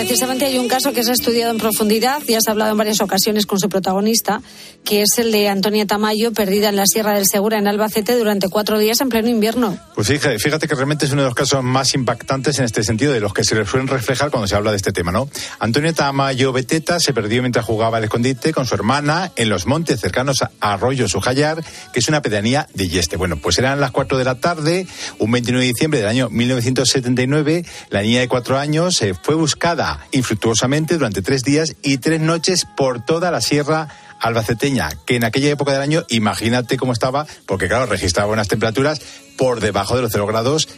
Precisamente 0.00 0.46
hay 0.46 0.58
un 0.58 0.66
caso 0.66 0.94
que 0.94 1.04
se 1.04 1.10
ha 1.10 1.12
estudiado 1.12 1.52
en 1.52 1.58
profundidad 1.58 2.22
y 2.26 2.32
has 2.32 2.48
hablado 2.48 2.70
en 2.70 2.78
varias 2.78 3.02
ocasiones 3.02 3.44
con 3.44 3.58
su 3.58 3.68
protagonista, 3.68 4.40
que 4.82 5.02
es 5.02 5.18
el 5.18 5.30
de 5.30 5.48
Antonia 5.48 5.86
Tamayo, 5.86 6.32
perdida 6.32 6.70
en 6.70 6.76
la 6.76 6.86
Sierra 6.86 7.12
del 7.12 7.26
Segura, 7.26 7.58
en 7.58 7.68
Albacete, 7.68 8.16
durante 8.16 8.48
cuatro 8.48 8.78
días 8.78 9.00
en 9.02 9.10
pleno 9.10 9.28
invierno. 9.28 9.78
Pues 9.94 10.08
fíjate, 10.08 10.38
fíjate 10.38 10.66
que 10.66 10.74
realmente 10.74 11.04
es 11.04 11.12
uno 11.12 11.22
de 11.22 11.28
los 11.28 11.34
casos 11.34 11.62
más 11.62 11.92
impactantes 11.94 12.58
en 12.58 12.64
este 12.64 12.82
sentido, 12.82 13.12
de 13.12 13.20
los 13.20 13.34
que 13.34 13.44
se 13.44 13.54
le 13.54 13.66
suelen 13.66 13.88
reflejar 13.88 14.30
cuando 14.30 14.48
se 14.48 14.54
habla 14.54 14.70
de 14.70 14.78
este 14.78 14.90
tema, 14.90 15.12
¿no? 15.12 15.28
Antonia 15.58 15.92
Tamayo 15.92 16.52
Beteta 16.52 16.98
se 16.98 17.12
perdió 17.12 17.42
mientras 17.42 17.66
jugaba 17.66 17.98
al 17.98 18.04
escondite 18.04 18.52
con 18.52 18.64
su 18.64 18.74
hermana 18.74 19.32
en 19.36 19.50
los 19.50 19.66
montes 19.66 20.00
cercanos 20.00 20.42
a 20.42 20.50
Arroyo 20.60 21.08
Sujallar, 21.08 21.62
que 21.92 22.00
es 22.00 22.08
una 22.08 22.22
pedanía 22.22 22.66
de 22.72 22.88
Yeste. 22.88 23.16
Bueno, 23.16 23.36
pues 23.36 23.58
eran 23.58 23.80
las 23.80 23.90
cuatro 23.90 24.16
de 24.16 24.24
la 24.24 24.36
tarde, 24.36 24.86
un 25.18 25.30
29 25.30 25.62
de 25.62 25.72
diciembre 25.72 26.00
del 26.00 26.08
año 26.08 26.30
1979, 26.30 27.66
la 27.90 28.00
niña 28.00 28.20
de 28.20 28.28
cuatro 28.28 28.58
años 28.58 29.02
eh, 29.02 29.12
fue 29.20 29.34
buscada 29.34 29.89
infructuosamente 30.12 30.94
durante 30.94 31.22
tres 31.22 31.42
días 31.42 31.76
y 31.82 31.98
tres 31.98 32.20
noches 32.20 32.66
por 32.76 33.04
toda 33.04 33.30
la 33.30 33.40
sierra 33.40 33.88
albaceteña, 34.20 34.90
que 35.06 35.16
en 35.16 35.24
aquella 35.24 35.50
época 35.50 35.72
del 35.72 35.82
año, 35.82 36.04
imagínate 36.08 36.76
cómo 36.76 36.92
estaba, 36.92 37.26
porque 37.46 37.68
claro, 37.68 37.86
registraba 37.86 38.32
unas 38.32 38.48
temperaturas 38.48 39.00
por 39.36 39.60
debajo 39.60 39.96
de 39.96 40.02
los 40.02 40.12
0 40.12 40.26
grados 40.26 40.68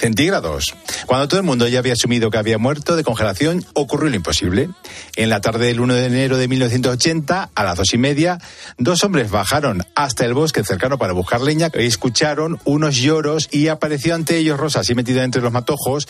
centígrados. 0.00 0.74
Cuando 1.06 1.28
todo 1.28 1.38
el 1.38 1.46
mundo 1.46 1.68
ya 1.68 1.78
había 1.78 1.92
asumido 1.92 2.30
que 2.30 2.38
había 2.38 2.58
muerto 2.58 2.96
de 2.96 3.04
congelación, 3.04 3.64
ocurrió 3.74 4.10
lo 4.10 4.16
imposible. 4.16 4.70
En 5.16 5.28
la 5.28 5.40
tarde 5.40 5.66
del 5.66 5.80
1 5.80 5.94
de 5.94 6.06
enero 6.06 6.38
de 6.38 6.48
1980, 6.48 7.50
a 7.54 7.64
las 7.64 7.76
dos 7.76 7.92
y 7.92 7.98
media, 7.98 8.38
dos 8.78 9.04
hombres 9.04 9.30
bajaron 9.30 9.84
hasta 9.94 10.24
el 10.24 10.34
bosque 10.34 10.64
cercano 10.64 10.98
para 10.98 11.12
buscar 11.12 11.42
leña 11.42 11.70
y 11.72 11.84
escucharon 11.84 12.58
unos 12.64 12.96
lloros 12.96 13.48
y 13.52 13.68
apareció 13.68 14.14
ante 14.14 14.38
ellos 14.38 14.58
Rosa, 14.58 14.80
así 14.80 14.94
metida 14.94 15.22
entre 15.22 15.42
los 15.42 15.52
matojos, 15.52 16.08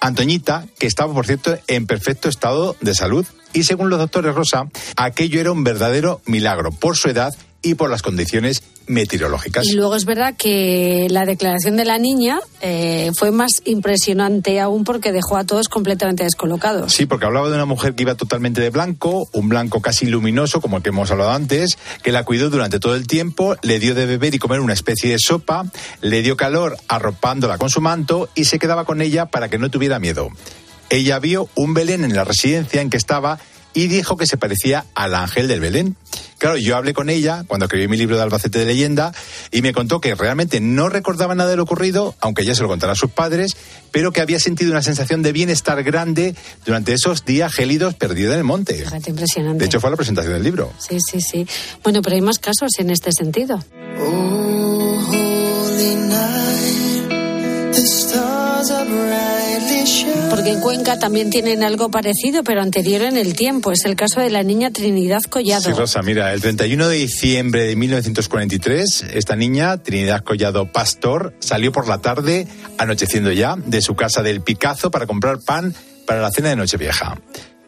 Antoñita, 0.00 0.66
que 0.78 0.86
estaba, 0.86 1.12
por 1.12 1.26
cierto, 1.26 1.58
en 1.66 1.86
perfecto 1.86 2.28
estado 2.28 2.76
de 2.80 2.94
salud. 2.94 3.26
Y 3.52 3.64
según 3.64 3.90
los 3.90 3.98
doctores 3.98 4.34
Rosa, 4.34 4.68
aquello 4.96 5.40
era 5.40 5.52
un 5.52 5.64
verdadero 5.64 6.20
milagro 6.26 6.70
por 6.70 6.96
su 6.96 7.08
edad 7.08 7.34
y 7.62 7.74
por 7.74 7.90
las 7.90 8.02
condiciones 8.02 8.62
meteorológicas. 8.86 9.66
Y 9.66 9.74
luego 9.74 9.96
es 9.96 10.04
verdad 10.04 10.34
que 10.36 11.06
la 11.10 11.26
declaración 11.26 11.76
de 11.76 11.84
la 11.84 11.98
niña 11.98 12.40
eh, 12.60 13.10
fue 13.16 13.30
más 13.30 13.62
impresionante 13.64 14.60
aún 14.60 14.84
porque 14.84 15.12
dejó 15.12 15.36
a 15.36 15.44
todos 15.44 15.68
completamente 15.68 16.24
descolocados. 16.24 16.92
Sí, 16.92 17.06
porque 17.06 17.26
hablaba 17.26 17.48
de 17.48 17.54
una 17.54 17.64
mujer 17.64 17.94
que 17.94 18.02
iba 18.02 18.14
totalmente 18.14 18.60
de 18.60 18.70
blanco, 18.70 19.28
un 19.32 19.48
blanco 19.48 19.80
casi 19.80 20.06
luminoso, 20.06 20.60
como 20.60 20.76
el 20.76 20.82
que 20.82 20.90
hemos 20.90 21.10
hablado 21.10 21.32
antes, 21.32 21.78
que 22.02 22.12
la 22.12 22.24
cuidó 22.24 22.50
durante 22.50 22.80
todo 22.80 22.94
el 22.94 23.06
tiempo, 23.06 23.56
le 23.62 23.78
dio 23.78 23.94
de 23.94 24.06
beber 24.06 24.34
y 24.34 24.38
comer 24.38 24.60
una 24.60 24.72
especie 24.72 25.10
de 25.10 25.18
sopa, 25.18 25.64
le 26.00 26.22
dio 26.22 26.36
calor 26.36 26.76
arropándola 26.88 27.58
con 27.58 27.70
su 27.70 27.80
manto 27.80 28.28
y 28.34 28.44
se 28.44 28.58
quedaba 28.58 28.84
con 28.84 29.00
ella 29.00 29.26
para 29.26 29.48
que 29.48 29.58
no 29.58 29.70
tuviera 29.70 29.98
miedo. 29.98 30.28
Ella 30.90 31.18
vio 31.18 31.48
un 31.54 31.72
Belén 31.72 32.04
en 32.04 32.14
la 32.14 32.24
residencia 32.24 32.82
en 32.82 32.90
que 32.90 32.98
estaba 32.98 33.38
y 33.74 33.88
dijo 33.88 34.16
que 34.16 34.26
se 34.26 34.36
parecía 34.36 34.84
al 34.94 35.14
ángel 35.14 35.48
del 35.48 35.60
Belén. 35.60 35.96
Claro, 36.38 36.56
yo 36.56 36.76
hablé 36.76 36.92
con 36.92 37.08
ella 37.08 37.44
cuando 37.46 37.66
escribí 37.66 37.86
mi 37.86 37.96
libro 37.96 38.16
de 38.16 38.22
Albacete 38.22 38.58
de 38.58 38.66
leyenda 38.66 39.12
y 39.52 39.62
me 39.62 39.72
contó 39.72 40.00
que 40.00 40.14
realmente 40.14 40.60
no 40.60 40.88
recordaba 40.88 41.34
nada 41.36 41.50
de 41.50 41.56
lo 41.56 41.62
ocurrido, 41.62 42.16
aunque 42.20 42.42
ella 42.42 42.54
se 42.54 42.62
lo 42.62 42.68
contara 42.68 42.94
a 42.94 42.96
sus 42.96 43.10
padres, 43.12 43.56
pero 43.92 44.12
que 44.12 44.20
había 44.20 44.40
sentido 44.40 44.72
una 44.72 44.82
sensación 44.82 45.22
de 45.22 45.30
bienestar 45.30 45.82
grande 45.84 46.34
durante 46.66 46.94
esos 46.94 47.24
días 47.24 47.54
gélidos 47.54 47.94
perdidos 47.94 48.32
en 48.32 48.38
el 48.38 48.44
monte. 48.44 48.74
Fíjate, 48.74 49.10
impresionante. 49.10 49.60
De 49.60 49.66
hecho, 49.66 49.80
fue 49.80 49.90
la 49.90 49.96
presentación 49.96 50.34
del 50.34 50.42
libro. 50.42 50.72
Sí, 50.78 50.98
sí, 51.00 51.20
sí. 51.20 51.46
Bueno, 51.84 52.02
pero 52.02 52.16
hay 52.16 52.22
más 52.22 52.40
casos 52.40 52.70
en 52.78 52.90
este 52.90 53.12
sentido. 53.12 53.62
Porque 60.32 60.48
en 60.48 60.60
Cuenca 60.60 60.98
también 60.98 61.28
tienen 61.28 61.62
algo 61.62 61.90
parecido, 61.90 62.42
pero 62.42 62.62
anterior 62.62 63.02
en 63.02 63.18
el 63.18 63.34
tiempo. 63.34 63.70
Es 63.70 63.84
el 63.84 63.96
caso 63.96 64.18
de 64.18 64.30
la 64.30 64.42
niña 64.42 64.70
Trinidad 64.70 65.20
Collado. 65.28 65.60
Sí, 65.60 65.72
Rosa, 65.72 66.00
mira, 66.00 66.32
el 66.32 66.40
31 66.40 66.88
de 66.88 66.96
diciembre 66.96 67.64
de 67.64 67.76
1943, 67.76 69.08
esta 69.12 69.36
niña, 69.36 69.76
Trinidad 69.76 70.24
Collado 70.24 70.72
Pastor, 70.72 71.34
salió 71.40 71.70
por 71.70 71.86
la 71.86 71.98
tarde, 71.98 72.48
anocheciendo 72.78 73.30
ya, 73.30 73.56
de 73.56 73.82
su 73.82 73.94
casa 73.94 74.22
del 74.22 74.40
Picazo 74.40 74.90
para 74.90 75.06
comprar 75.06 75.38
pan 75.38 75.74
para 76.06 76.22
la 76.22 76.30
cena 76.30 76.48
de 76.48 76.56
Nochevieja. 76.56 77.18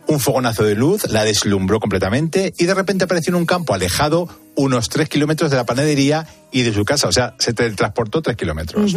Un 0.07 0.21
fogonazo 0.21 0.65
de 0.65 0.75
luz 0.75 1.11
la 1.11 1.25
deslumbró 1.25 1.81
completamente 1.81 2.53
y 2.59 2.67
de 2.67 2.75
repente 2.75 3.05
apareció 3.05 3.31
en 3.31 3.37
un 3.37 3.47
campo 3.47 3.75
alejado 3.75 4.29
unos 4.55 4.89
tres 4.89 5.09
kilómetros 5.09 5.51
de 5.51 5.57
la 5.57 5.65
panadería 5.65 6.27
y 6.53 6.63
de 6.63 6.73
su 6.73 6.85
casa, 6.85 7.09
o 7.09 7.13
sea, 7.13 7.35
se 7.39 7.53
transportó 7.53 8.23
tres 8.23 8.37
kilómetros. 8.37 8.95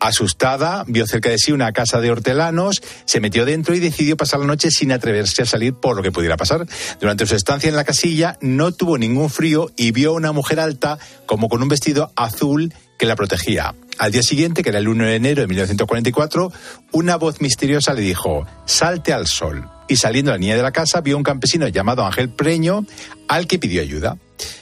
Asustada, 0.00 0.84
vio 0.88 1.06
cerca 1.06 1.30
de 1.30 1.38
sí 1.38 1.52
una 1.52 1.72
casa 1.72 2.00
de 2.00 2.10
hortelanos, 2.10 2.82
se 3.04 3.20
metió 3.20 3.44
dentro 3.44 3.74
y 3.74 3.80
decidió 3.80 4.16
pasar 4.16 4.40
la 4.40 4.46
noche 4.46 4.70
sin 4.70 4.90
atreverse 4.90 5.42
a 5.42 5.46
salir 5.46 5.74
por 5.74 5.96
lo 5.96 6.02
que 6.02 6.10
pudiera 6.10 6.36
pasar. 6.36 6.66
Durante 7.00 7.26
su 7.26 7.36
estancia 7.36 7.68
en 7.68 7.76
la 7.76 7.84
casilla 7.84 8.36
no 8.40 8.72
tuvo 8.72 8.98
ningún 8.98 9.30
frío 9.30 9.70
y 9.76 9.92
vio 9.92 10.10
a 10.10 10.14
una 10.14 10.32
mujer 10.32 10.58
alta 10.58 10.98
como 11.26 11.48
con 11.48 11.62
un 11.62 11.68
vestido 11.68 12.10
azul 12.16 12.74
que 12.98 13.06
la 13.06 13.14
protegía. 13.14 13.74
Al 13.98 14.12
día 14.12 14.22
siguiente, 14.22 14.62
que 14.62 14.70
era 14.70 14.78
el 14.78 14.88
1 14.88 15.04
de 15.04 15.14
enero 15.14 15.42
de 15.42 15.48
1944, 15.48 16.52
una 16.92 17.16
voz 17.16 17.40
misteriosa 17.40 17.94
le 17.94 18.00
dijo, 18.00 18.46
salte 18.64 19.12
al 19.12 19.26
sol. 19.26 19.68
Y 19.88 19.96
saliendo 19.96 20.30
la 20.30 20.38
niña 20.38 20.56
de 20.56 20.62
la 20.62 20.72
casa, 20.72 21.00
vio 21.00 21.14
a 21.14 21.18
un 21.18 21.22
campesino 21.22 21.66
llamado 21.66 22.04
Ángel 22.04 22.28
Preño, 22.28 22.84
al 23.26 23.46
que 23.46 23.58
pidió 23.58 23.82
ayuda. 23.82 24.18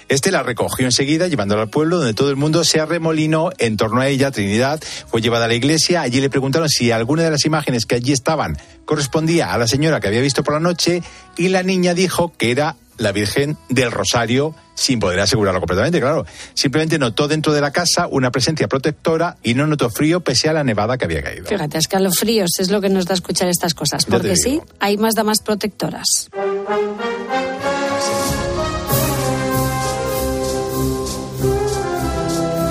Este 0.08 0.30
la 0.30 0.44
recogió 0.44 0.86
enseguida, 0.86 1.26
llevándola 1.26 1.62
al 1.62 1.70
pueblo, 1.70 1.98
donde 1.98 2.14
todo 2.14 2.30
el 2.30 2.36
mundo 2.36 2.62
se 2.62 2.80
arremolinó 2.80 3.50
en 3.58 3.76
torno 3.76 4.00
a 4.00 4.08
ella. 4.08 4.30
Trinidad 4.30 4.80
fue 5.08 5.20
llevada 5.20 5.46
a 5.46 5.48
la 5.48 5.54
iglesia. 5.54 6.02
Allí 6.02 6.20
le 6.20 6.30
preguntaron 6.30 6.68
si 6.68 6.92
alguna 6.92 7.24
de 7.24 7.30
las 7.30 7.44
imágenes 7.44 7.86
que 7.86 7.96
allí 7.96 8.12
estaban 8.12 8.56
correspondía 8.84 9.52
a 9.52 9.58
la 9.58 9.66
señora 9.66 9.98
que 9.98 10.06
había 10.06 10.20
visto 10.20 10.44
por 10.44 10.54
la 10.54 10.60
noche, 10.60 11.02
y 11.36 11.48
la 11.48 11.64
niña 11.64 11.92
dijo 11.92 12.32
que 12.38 12.52
era 12.52 12.76
la 12.98 13.12
Virgen 13.12 13.56
del 13.68 13.90
Rosario, 13.90 14.54
sin 14.74 15.00
poder 15.00 15.20
asegurarlo 15.20 15.60
completamente, 15.60 16.00
claro. 16.00 16.26
Simplemente 16.54 16.98
notó 16.98 17.28
dentro 17.28 17.52
de 17.52 17.60
la 17.60 17.70
casa 17.70 18.06
una 18.06 18.30
presencia 18.30 18.68
protectora 18.68 19.36
y 19.42 19.54
no 19.54 19.66
notó 19.66 19.90
frío 19.90 20.20
pese 20.20 20.48
a 20.48 20.52
la 20.52 20.64
nevada 20.64 20.98
que 20.98 21.04
había 21.04 21.22
caído. 21.22 21.46
Fíjate, 21.46 21.78
escalofríos 21.78 22.50
es 22.58 22.70
lo 22.70 22.80
que 22.80 22.88
nos 22.88 23.06
da 23.06 23.14
escuchar 23.14 23.48
estas 23.48 23.74
cosas. 23.74 24.04
Porque 24.04 24.36
sí, 24.36 24.60
hay 24.80 24.96
más 24.96 25.14
damas 25.14 25.40
protectoras. 25.40 26.28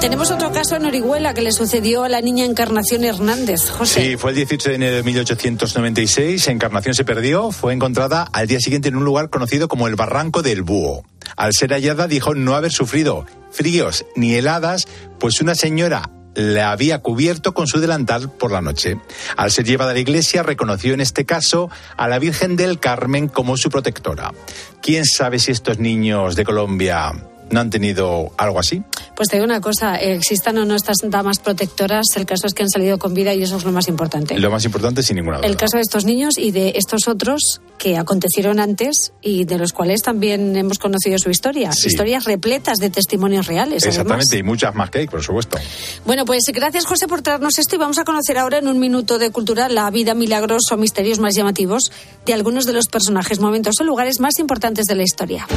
Tenemos 0.05 0.29
otro 0.29 0.51
caso 0.51 0.75
en 0.75 0.85
Orihuela 0.85 1.33
que 1.33 1.41
le 1.41 1.51
sucedió 1.51 2.03
a 2.03 2.09
la 2.09 2.21
niña 2.21 2.45
Encarnación 2.45 3.03
Hernández. 3.03 3.71
José. 3.71 4.11
Sí, 4.11 4.17
fue 4.17 4.29
el 4.29 4.35
18 4.35 4.69
de 4.69 4.75
enero 4.75 4.95
de 4.97 5.01
1896. 5.01 6.47
Encarnación 6.47 6.93
se 6.93 7.03
perdió. 7.03 7.49
Fue 7.49 7.73
encontrada 7.73 8.29
al 8.31 8.45
día 8.45 8.59
siguiente 8.59 8.89
en 8.89 8.97
un 8.97 9.03
lugar 9.03 9.31
conocido 9.31 9.67
como 9.67 9.87
el 9.87 9.95
Barranco 9.95 10.43
del 10.43 10.61
Búho. 10.61 11.03
Al 11.35 11.53
ser 11.53 11.71
hallada 11.71 12.07
dijo 12.07 12.35
no 12.35 12.53
haber 12.53 12.71
sufrido 12.71 13.25
fríos 13.49 14.05
ni 14.15 14.35
heladas, 14.35 14.87
pues 15.19 15.41
una 15.41 15.55
señora 15.55 16.11
la 16.35 16.71
había 16.71 16.99
cubierto 16.99 17.55
con 17.55 17.65
su 17.65 17.79
delantal 17.79 18.29
por 18.29 18.51
la 18.51 18.61
noche. 18.61 18.99
Al 19.37 19.49
ser 19.49 19.65
llevada 19.65 19.89
a 19.89 19.93
la 19.95 20.01
iglesia, 20.01 20.43
reconoció 20.43 20.93
en 20.93 21.01
este 21.01 21.25
caso 21.25 21.71
a 21.97 22.07
la 22.07 22.19
Virgen 22.19 22.57
del 22.57 22.79
Carmen 22.79 23.27
como 23.27 23.57
su 23.57 23.71
protectora. 23.71 24.33
¿Quién 24.83 25.03
sabe 25.03 25.39
si 25.39 25.49
estos 25.49 25.79
niños 25.79 26.35
de 26.35 26.45
Colombia 26.45 27.11
no 27.49 27.59
han 27.59 27.69
tenido 27.69 28.31
algo 28.37 28.59
así. 28.59 28.83
Pues 29.15 29.29
te 29.29 29.37
digo 29.37 29.45
una 29.45 29.61
cosa, 29.61 29.95
existan 29.95 30.57
o 30.57 30.65
no 30.65 30.75
estas 30.75 30.97
damas 31.03 31.39
protectoras, 31.39 32.05
el 32.15 32.25
caso 32.25 32.47
es 32.47 32.53
que 32.53 32.63
han 32.63 32.69
salido 32.69 32.97
con 32.99 33.13
vida 33.13 33.33
y 33.33 33.43
eso 33.43 33.57
es 33.57 33.63
lo 33.63 33.71
más 33.71 33.87
importante. 33.87 34.37
Lo 34.37 34.51
más 34.51 34.65
importante, 34.65 35.03
sin 35.03 35.15
ninguna 35.15 35.37
duda. 35.37 35.47
El 35.47 35.55
caso 35.55 35.77
de 35.77 35.81
estos 35.81 36.05
niños 36.05 36.37
y 36.37 36.51
de 36.51 36.73
estos 36.75 37.07
otros 37.07 37.61
que 37.77 37.97
acontecieron 37.97 38.59
antes 38.59 39.13
y 39.21 39.45
de 39.45 39.57
los 39.57 39.71
cuales 39.71 40.01
también 40.01 40.55
hemos 40.55 40.79
conocido 40.79 41.17
su 41.19 41.29
historia. 41.29 41.71
Sí. 41.71 41.87
Historias 41.87 42.25
repletas 42.25 42.77
de 42.79 42.89
testimonios 42.89 43.47
reales. 43.47 43.83
además. 43.83 43.95
Exactamente, 43.95 44.37
y 44.37 44.43
muchas 44.43 44.75
más 44.75 44.89
que 44.89 44.99
hay, 44.99 45.07
por 45.07 45.23
supuesto. 45.23 45.57
Bueno, 46.05 46.25
pues 46.25 46.43
gracias 46.53 46.85
José 46.85 47.07
por 47.07 47.21
traernos 47.21 47.59
esto 47.59 47.75
y 47.75 47.77
vamos 47.77 47.99
a 47.99 48.03
conocer 48.03 48.37
ahora 48.37 48.57
en 48.57 48.67
un 48.67 48.79
minuto 48.79 49.17
de 49.17 49.31
cultura 49.31 49.69
la 49.69 49.89
vida, 49.91 50.13
milagros 50.13 50.63
o 50.71 50.77
misterios 50.77 51.19
más 51.19 51.35
llamativos 51.35 51.91
de 52.25 52.33
algunos 52.33 52.65
de 52.65 52.73
los 52.73 52.87
personajes, 52.87 53.39
momentos 53.39 53.75
o 53.79 53.83
lugares 53.83 54.19
más 54.19 54.39
importantes 54.39 54.85
de 54.85 54.95
la 54.95 55.03
historia. 55.03 55.47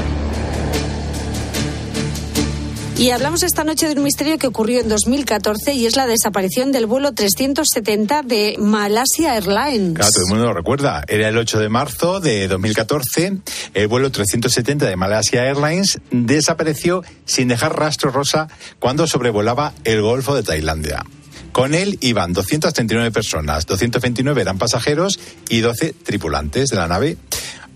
Y 2.99 3.13
hablamos 3.13 3.45
esta 3.45 3.63
noche 3.63 3.87
de 3.87 3.95
un 3.95 4.03
misterio 4.03 4.39
que 4.39 4.49
ocurrió 4.49 4.81
en 4.81 4.89
2014 4.89 5.73
y 5.73 5.87
es 5.87 5.95
la 5.95 6.09
desaparición 6.09 6.73
del 6.73 6.87
vuelo 6.87 7.15
370 7.15 8.23
de 8.23 8.57
Malasia 8.59 9.37
Airlines. 9.37 9.95
Claro, 9.95 10.11
todo 10.11 10.25
el 10.25 10.31
mundo 10.31 10.47
lo 10.47 10.53
recuerda. 10.53 11.05
Era 11.07 11.29
el 11.29 11.39
8 11.39 11.61
de 11.61 11.69
marzo 11.69 12.19
de 12.19 12.49
2014. 12.49 13.39
El 13.75 13.87
vuelo 13.87 14.11
370 14.11 14.87
de 14.87 14.97
Malaysia 14.97 15.45
Airlines 15.45 16.01
desapareció 16.11 17.05
sin 17.25 17.47
dejar 17.47 17.79
rastro 17.79 18.11
rosa 18.11 18.49
cuando 18.81 19.07
sobrevolaba 19.07 19.75
el 19.85 20.03
Golfo 20.03 20.35
de 20.35 20.43
Tailandia. 20.43 21.05
Con 21.53 21.75
él 21.75 21.99
iban 22.01 22.33
239 22.33 23.13
personas, 23.13 23.65
229 23.67 24.43
eran 24.43 24.59
pasajeros 24.59 25.21
y 25.49 25.61
12 25.61 25.93
tripulantes 26.05 26.71
de 26.71 26.77
la 26.77 26.89
nave. 26.89 27.17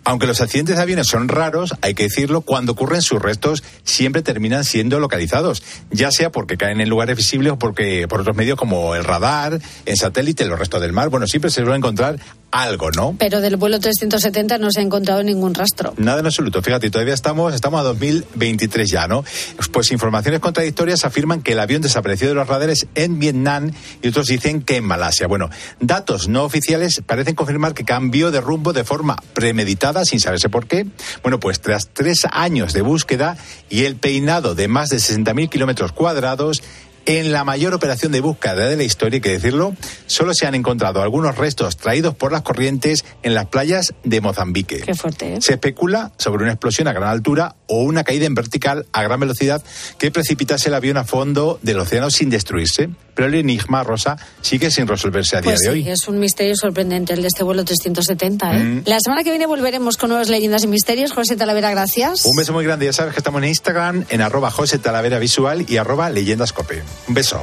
Aunque 0.05 0.27
los 0.27 0.41
accidentes 0.41 0.77
de 0.77 0.83
aviones 0.83 1.07
son 1.07 1.29
raros, 1.29 1.75
hay 1.81 1.95
que 1.95 2.05
decirlo, 2.05 2.41
cuando 2.41 2.73
ocurren 2.73 3.03
sus 3.03 3.23
restos 3.23 3.63
siempre 3.85 4.23
terminan 4.23 4.65
siendo 4.65 4.99
localizados, 4.99 5.63
ya 5.91 6.11
sea 6.11 6.31
porque 6.31 6.57
caen 6.57 6.81
en 6.81 6.89
lugares 6.89 7.17
visibles 7.17 7.53
o 7.53 7.59
porque 7.59 8.09
por 8.09 8.21
otros 8.21 8.37
medios 8.37 8.59
como 8.59 8.97
el 8.97 9.05
radar, 9.05 9.61
en 9.87 9.97
satélite, 9.97 10.45
los 10.47 10.59
restos 10.59 10.81
del 10.81 10.93
mar. 10.93 11.09
Bueno, 11.09 11.29
siempre 11.29 11.51
se 11.51 11.63
suele 11.63 11.77
encontrar 11.77 12.19
algo, 12.53 12.91
¿no? 12.91 13.17
Pero 13.19 13.41
del 13.41 13.57
vuelo 13.57 13.81
370 13.81 14.59
no 14.59 14.71
se 14.71 14.81
ha 14.81 14.83
encontrado 14.83 15.23
ningún 15.23 15.55
rastro. 15.55 15.95
Nada 15.97 16.21
en 16.21 16.27
absoluto. 16.27 16.63
Fíjate, 16.63 16.91
todavía 16.91 17.15
estamos, 17.15 17.55
estamos 17.55 17.81
a 17.81 17.83
2023 17.85 18.89
ya, 18.91 19.09
¿no? 19.09 19.25
Pues 19.73 19.91
informaciones 19.91 20.41
contradictorias 20.41 21.05
afirman 21.05 21.43
que 21.43 21.53
el 21.53 21.61
avión 21.61 21.83
desapareció 21.83 22.29
de 22.29 22.35
los 22.35 22.47
radares 22.47 22.87
en 22.95 23.19
Vietnam 23.19 23.73
y 24.03 24.09
otros 24.09 24.27
dicen 24.27 24.63
que 24.63 24.77
en 24.77 24.85
Malasia. 24.85 25.27
Bueno, 25.27 25.49
datos 25.81 26.29
no 26.29 26.45
oficiales 26.45 27.03
parecen 27.05 27.35
confirmar 27.35 27.75
que 27.75 27.85
cambió 27.85 28.31
de 28.31 28.41
rumbo 28.41 28.73
de 28.73 28.85
forma 28.85 29.17
premeditada, 29.33 30.05
sin 30.05 30.21
saberse 30.21 30.49
por 30.49 30.67
qué. 30.67 30.87
Bueno, 31.23 31.41
pues 31.41 31.61
tras 31.61 31.89
tres 31.93 32.27
años 32.31 32.75
de 32.75 32.83
búsqueda 32.83 33.37
y 33.71 33.85
el 33.85 33.97
peinado 33.97 34.55
de 34.55 34.69
más 34.69 34.91
de 34.91 34.99
60.000 34.99 35.49
kilómetros 35.49 35.93
cuadrados, 35.93 36.63
en 37.07 37.33
la 37.33 37.45
mayor 37.45 37.75
operación 37.75 38.13
de 38.13 38.21
búsqueda 38.21 38.69
de 38.69 38.77
la 38.77 38.83
historia, 38.83 39.17
hay 39.17 39.21
que 39.21 39.31
decirlo, 39.31 39.75
solo 40.07 40.35
se 40.35 40.47
han 40.47 40.55
encontrado 40.55 41.03
algunos 41.03 41.37
restos 41.37 41.77
traídos 41.77 42.15
por 42.15 42.33
las 42.33 42.43
corrientes 42.43 43.05
en 43.23 43.35
las 43.35 43.47
playas 43.47 43.95
de 44.05 44.21
Mozambique. 44.21 44.81
Qué 44.81 44.95
fuerte, 44.95 45.35
¿eh? 45.35 45.39
Se 45.41 45.55
especula 45.55 46.13
sobre 46.19 46.45
una 46.45 46.53
explosión 46.53 46.89
a 46.89 46.93
gran 46.93 47.11
altura 47.11 47.57
o 47.67 47.83
una 47.83 48.05
caída 48.05 48.27
en 48.27 48.35
vertical 48.35 48.87
a 48.93 49.03
gran 49.03 49.21
velocidad 49.21 49.63
que 49.99 50.11
precipitase 50.11 50.69
el 50.69 50.75
avión 50.75 50.97
a 50.97 51.05
fondo 51.05 51.59
del 51.63 51.79
océano 51.79 52.11
sin 52.11 52.31
destruirse. 52.31 52.91
Pero 53.15 53.29
el 53.29 53.35
enigma, 53.35 53.83
Rosa, 53.85 54.17
sigue 54.41 54.71
sin 54.71 54.87
resolverse 54.87 55.37
a 55.37 55.41
día 55.41 55.51
Pues 55.51 55.61
de 55.61 55.71
hoy. 55.71 55.83
sí, 55.85 55.91
es 55.91 56.09
un 56.09 56.19
misterio 56.19 56.55
sorprendente 56.57 57.13
el 57.13 57.23
de 57.23 57.29
este 57.29 57.43
vuelo 57.45 57.65
370. 57.65 58.53
¿eh? 58.55 58.59
Mm. 58.59 58.83
La 58.87 58.99
semana 59.01 59.23
que 59.23 59.31
viene 59.31 59.47
volveremos 59.47 59.97
con 59.97 60.09
nuevas 60.11 60.29
leyendas 60.29 60.65
y 60.65 60.67
misterios. 60.67 61.13
José 61.13 61.37
Talavera, 61.37 61.71
gracias. 61.71 62.25
Un 62.25 62.37
beso 62.37 62.53
muy 62.53 62.65
grande. 62.65 62.87
Ya 62.87 62.93
sabes 62.93 63.13
que 63.13 63.21
estamos 63.21 63.43
en 63.43 63.49
Instagram, 63.49 64.05
en 64.09 64.21
arroba 64.23 64.51
José 64.51 64.79
Talavera 64.79 65.19
Visual 65.19 65.65
y 65.69 65.77
arroba 65.77 66.09
Leyendascope. 66.11 66.83
Un 67.09 67.15
beso. 67.15 67.43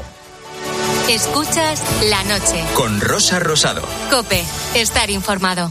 Escuchas 1.10 1.82
la 2.10 2.24
noche. 2.26 2.64
Con 2.76 3.02
Rosa 3.02 3.40
Rosado. 3.40 3.82
Cope, 4.12 4.44
estar 4.76 5.10
informado. 5.10 5.70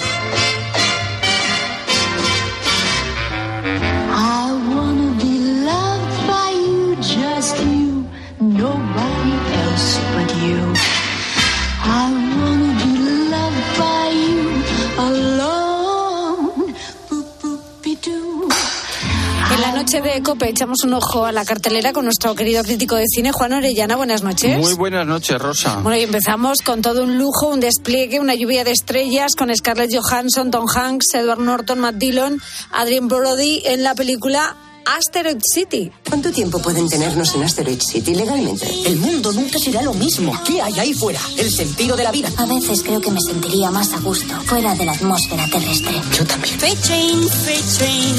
Noche 19.89 20.03
de 20.03 20.23
Cope 20.23 20.51
echamos 20.51 20.85
un 20.85 20.93
ojo 20.93 21.25
a 21.25 21.33
la 21.33 21.47
cartelera 21.47 21.95
con 21.95 22.05
nuestro 22.05 22.35
querido 22.35 22.63
crítico 22.63 22.97
de 22.97 23.05
cine, 23.07 23.33
Juan 23.33 23.55
Orellana. 23.55 23.97
Buenas 23.97 24.23
noches. 24.23 24.59
Muy 24.59 24.75
buenas 24.75 25.07
noches, 25.07 25.41
Rosa. 25.41 25.77
Bueno, 25.77 25.97
y 25.97 26.03
empezamos 26.03 26.59
con 26.63 26.83
todo 26.83 27.05
un 27.05 27.17
lujo, 27.17 27.49
un 27.49 27.61
despliegue, 27.61 28.21
una 28.21 28.35
lluvia 28.35 28.65
de 28.65 28.73
estrellas 28.73 29.35
con 29.35 29.55
Scarlett 29.57 29.91
Johansson, 29.97 30.51
Tom 30.51 30.67
Hanks, 30.69 31.15
Edward 31.15 31.41
Norton, 31.41 31.79
Matt 31.79 31.95
Dillon, 31.95 32.39
Adrien 32.71 33.09
Brody 33.09 33.63
en 33.65 33.83
la 33.83 33.95
película 33.95 34.57
Asteroid 34.87 35.39
City. 35.55 35.91
¿Cuánto 36.09 36.31
tiempo 36.33 36.61
pueden 36.61 36.89
tenernos 36.89 37.35
en 37.35 37.43
Asteroid 37.43 37.81
City 37.81 38.15
legalmente? 38.15 38.67
El 38.87 38.97
mundo 38.97 39.33
nunca 39.33 39.59
será 39.59 39.83
lo 39.83 39.93
mismo. 39.95 40.39
¿Qué 40.47 40.61
hay 40.63 40.79
ahí 40.79 40.95
fuera? 40.95 41.21
El 41.37 41.51
sentido 41.53 41.97
de 41.97 42.05
la 42.05 42.13
vida. 42.13 42.31
A 42.37 42.47
veces 42.47 42.83
creo 42.83 43.01
que 43.01 43.11
me 43.11 43.21
sentiría 43.21 43.71
más 43.71 43.93
a 43.93 43.99
gusto 44.01 44.35
fuera 44.47 44.75
de 44.75 44.85
la 44.87 44.93
atmósfera 44.93 45.47
terrestre. 45.51 46.01
Yo 46.17 46.25
también. 46.25 46.59
Freight 46.59 46.81
train, 46.81 47.29
freight 47.29 47.65
train, 47.77 48.15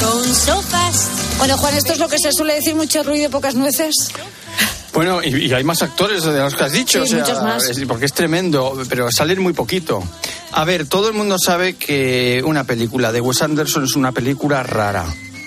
going 0.00 0.34
so 0.34 0.60
fast. 0.62 1.10
Bueno, 1.38 1.56
Juan, 1.58 1.74
esto 1.76 1.92
es 1.92 1.98
lo 1.98 2.08
que 2.08 2.18
se 2.18 2.32
suele 2.32 2.54
decir, 2.54 2.74
mucho 2.74 3.02
ruido 3.02 3.26
y 3.26 3.28
pocas 3.30 3.54
nueces. 3.54 3.94
Bueno, 4.94 5.22
y, 5.22 5.28
y 5.48 5.52
hay 5.52 5.62
más 5.62 5.82
actores 5.82 6.24
de 6.24 6.38
los 6.38 6.54
que 6.54 6.64
has 6.64 6.72
dicho, 6.72 7.04
Sí, 7.04 7.12
o 7.12 7.16
sea, 7.16 7.18
muchos 7.34 7.42
más. 7.42 7.64
es- 7.68 7.84
porque 7.86 8.06
es 8.06 8.14
tremendo, 8.14 8.80
pero 8.88 9.10
salen 9.12 9.42
muy 9.42 9.52
poquito. 9.52 10.02
A 10.52 10.64
ver, 10.64 10.86
todo 10.86 11.08
el 11.08 11.14
mundo 11.14 11.36
sabe 11.38 11.74
que 11.74 12.42
una 12.46 12.64
película 12.64 13.12
de 13.12 13.20
Wes 13.20 13.42
Anderson 13.42 13.84
es 13.84 13.94
una 13.94 14.12
película 14.12 14.62
rara, 14.62 15.04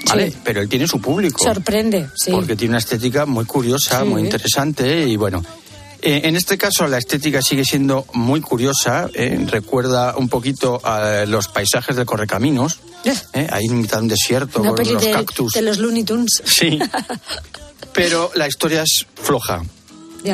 ¿vale? 0.10 0.32
Sí. 0.32 0.38
Pero 0.44 0.62
él 0.62 0.70
tiene 0.70 0.88
su 0.88 1.00
público. 1.00 1.44
Sorprende, 1.44 2.08
sí. 2.16 2.32
Porque 2.32 2.56
tiene 2.56 2.72
una 2.74 2.80
estética 2.80 3.26
muy 3.26 3.46
curiosa, 3.46 4.02
Sí. 4.02 4.08
muy 4.08 4.22
interesante 4.22 5.08
y 5.08 5.16
bueno. 5.16 5.44
eh, 6.02 6.22
en 6.24 6.36
este 6.38 6.58
caso 6.58 6.88
la 6.88 6.98
estética 6.98 7.42
sigue 7.42 7.66
siendo 7.66 8.06
muy 8.14 8.40
curiosa, 8.42 9.10
eh, 9.14 9.46
recuerda 9.50 10.16
un 10.18 10.30
poquito 10.30 10.80
a 10.84 11.26
los 11.28 11.48
paisajes 11.50 11.96
de 11.98 12.06
Correcaminos, 12.06 12.80
eh, 13.34 13.48
ahí 13.52 13.66
en 13.66 13.80
mitad 13.80 13.98
de 13.98 14.04
un 14.04 14.08
desierto 14.10 14.60
Una 14.62 14.70
con 14.70 14.78
peli 14.78 14.92
los 14.94 15.04
de, 15.04 15.12
cactus. 15.12 15.52
de 15.54 15.62
los 15.62 15.78
Looney 15.78 16.04
Tunes. 16.04 16.42
Sí, 16.46 16.80
pero 17.94 18.32
la 18.36 18.48
historia 18.48 18.84
es 18.84 19.06
floja. 19.22 19.62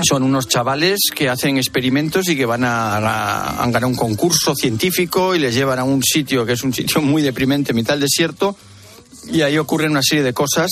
Son 0.04 0.24
unos 0.24 0.48
chavales 0.48 1.00
que 1.16 1.30
hacen 1.30 1.58
experimentos 1.58 2.28
y 2.28 2.36
que 2.36 2.46
van 2.48 2.64
a, 2.64 2.98
a- 2.98 3.64
han 3.64 3.72
ganado 3.72 3.88
un 3.90 3.96
concurso 3.96 4.56
científico 4.56 5.36
y 5.36 5.40
les 5.40 5.54
llevan 5.54 5.78
a 5.78 5.84
un 5.84 6.02
sitio 6.04 6.44
que 6.44 6.54
es 6.54 6.64
un 6.64 6.74
sitio 6.74 7.02
muy 7.02 7.22
deprimente, 7.22 7.72
en 7.72 7.76
mitad 7.76 7.94
del 7.94 8.02
desierto, 8.02 8.56
y 9.32 9.42
ahí 9.42 9.58
ocurren 9.58 9.92
una 9.92 10.02
serie 10.04 10.24
de 10.24 10.34
cosas 10.34 10.72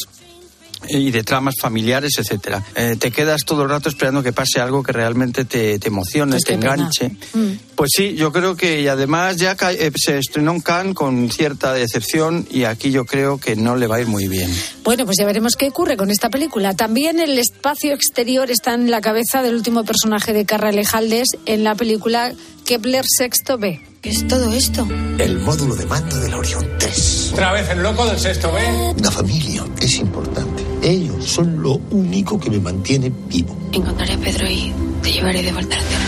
y 0.89 1.11
de 1.11 1.23
tramas 1.23 1.55
familiares, 1.59 2.13
etcétera. 2.17 2.63
Eh, 2.75 2.95
te 2.99 3.11
quedas 3.11 3.41
todo 3.45 3.63
el 3.63 3.69
rato 3.69 3.89
esperando 3.89 4.23
que 4.23 4.33
pase 4.33 4.59
algo 4.59 4.83
que 4.83 4.91
realmente 4.91 5.45
te, 5.45 5.79
te 5.79 5.87
emocione, 5.87 6.33
Pues 6.33 6.43
te 6.43 6.53
enganche. 6.53 7.11
Mm. 7.33 7.51
Pues 7.75 7.91
sí, 7.95 8.15
yo 8.15 8.31
creo 8.31 8.55
que 8.55 8.81
y 8.81 8.87
además 8.87 9.37
ya 9.37 9.55
eh, 9.71 9.91
se 9.95 10.17
estrenó 10.17 10.51
en 10.51 10.61
Cannes 10.61 10.95
con 10.95 11.31
cierta 11.31 11.73
decepción 11.73 12.47
y 12.49 12.65
aquí 12.65 12.91
yo 12.91 13.05
creo 13.05 13.37
que 13.37 13.55
no 13.55 13.75
le 13.75 13.87
va 13.87 13.97
a 13.97 14.01
ir 14.01 14.07
muy 14.07 14.27
bien. 14.27 14.53
Bueno, 14.83 15.05
pues 15.05 15.17
ya 15.17 15.25
veremos 15.25 15.55
qué 15.55 15.67
ocurre 15.67 15.97
con 15.97 16.11
esta 16.11 16.29
película. 16.29 16.75
También 16.75 17.19
el 17.19 17.37
espacio 17.39 17.93
exterior 17.93 18.51
está 18.51 18.73
en 18.73 18.91
la 18.91 19.01
cabeza 19.01 19.41
del 19.41 19.55
último 19.55 19.83
personaje 19.83 20.33
de 20.33 20.45
Carra 20.45 20.69
Alejaldes 20.69 21.29
en 21.45 21.63
la 21.63 21.75
película 21.75 22.33
Kepler 22.65 23.05
Sexto 23.07 23.57
B. 23.57 23.92
¿Qué 24.03 24.09
es 24.09 24.27
todo 24.27 24.51
esto? 24.51 24.85
El 25.17 25.39
módulo 25.39 25.75
de 25.75 25.85
mando 25.85 26.17
del 26.17 26.33
Orión 26.33 26.67
3. 26.77 27.29
Otra 27.31 27.53
vez 27.53 27.69
el 27.69 27.81
loco 27.81 28.05
del 28.05 28.19
sexto 28.19 28.51
B. 28.51 28.59
La 29.01 29.09
familia 29.09 29.63
es 29.79 29.97
importante. 29.97 30.61
Ellos 30.81 31.23
son 31.23 31.63
lo 31.63 31.75
único 31.89 32.37
que 32.37 32.49
me 32.49 32.59
mantiene 32.59 33.09
vivo. 33.29 33.57
Encontraré 33.71 34.11
a 34.11 34.17
Pedro 34.17 34.45
y 34.49 34.73
te 35.01 35.09
llevaré 35.09 35.41
de 35.41 35.53
vuelta 35.53 35.77
a 35.77 35.81
la 35.81 35.87
Tierra. 35.87 36.03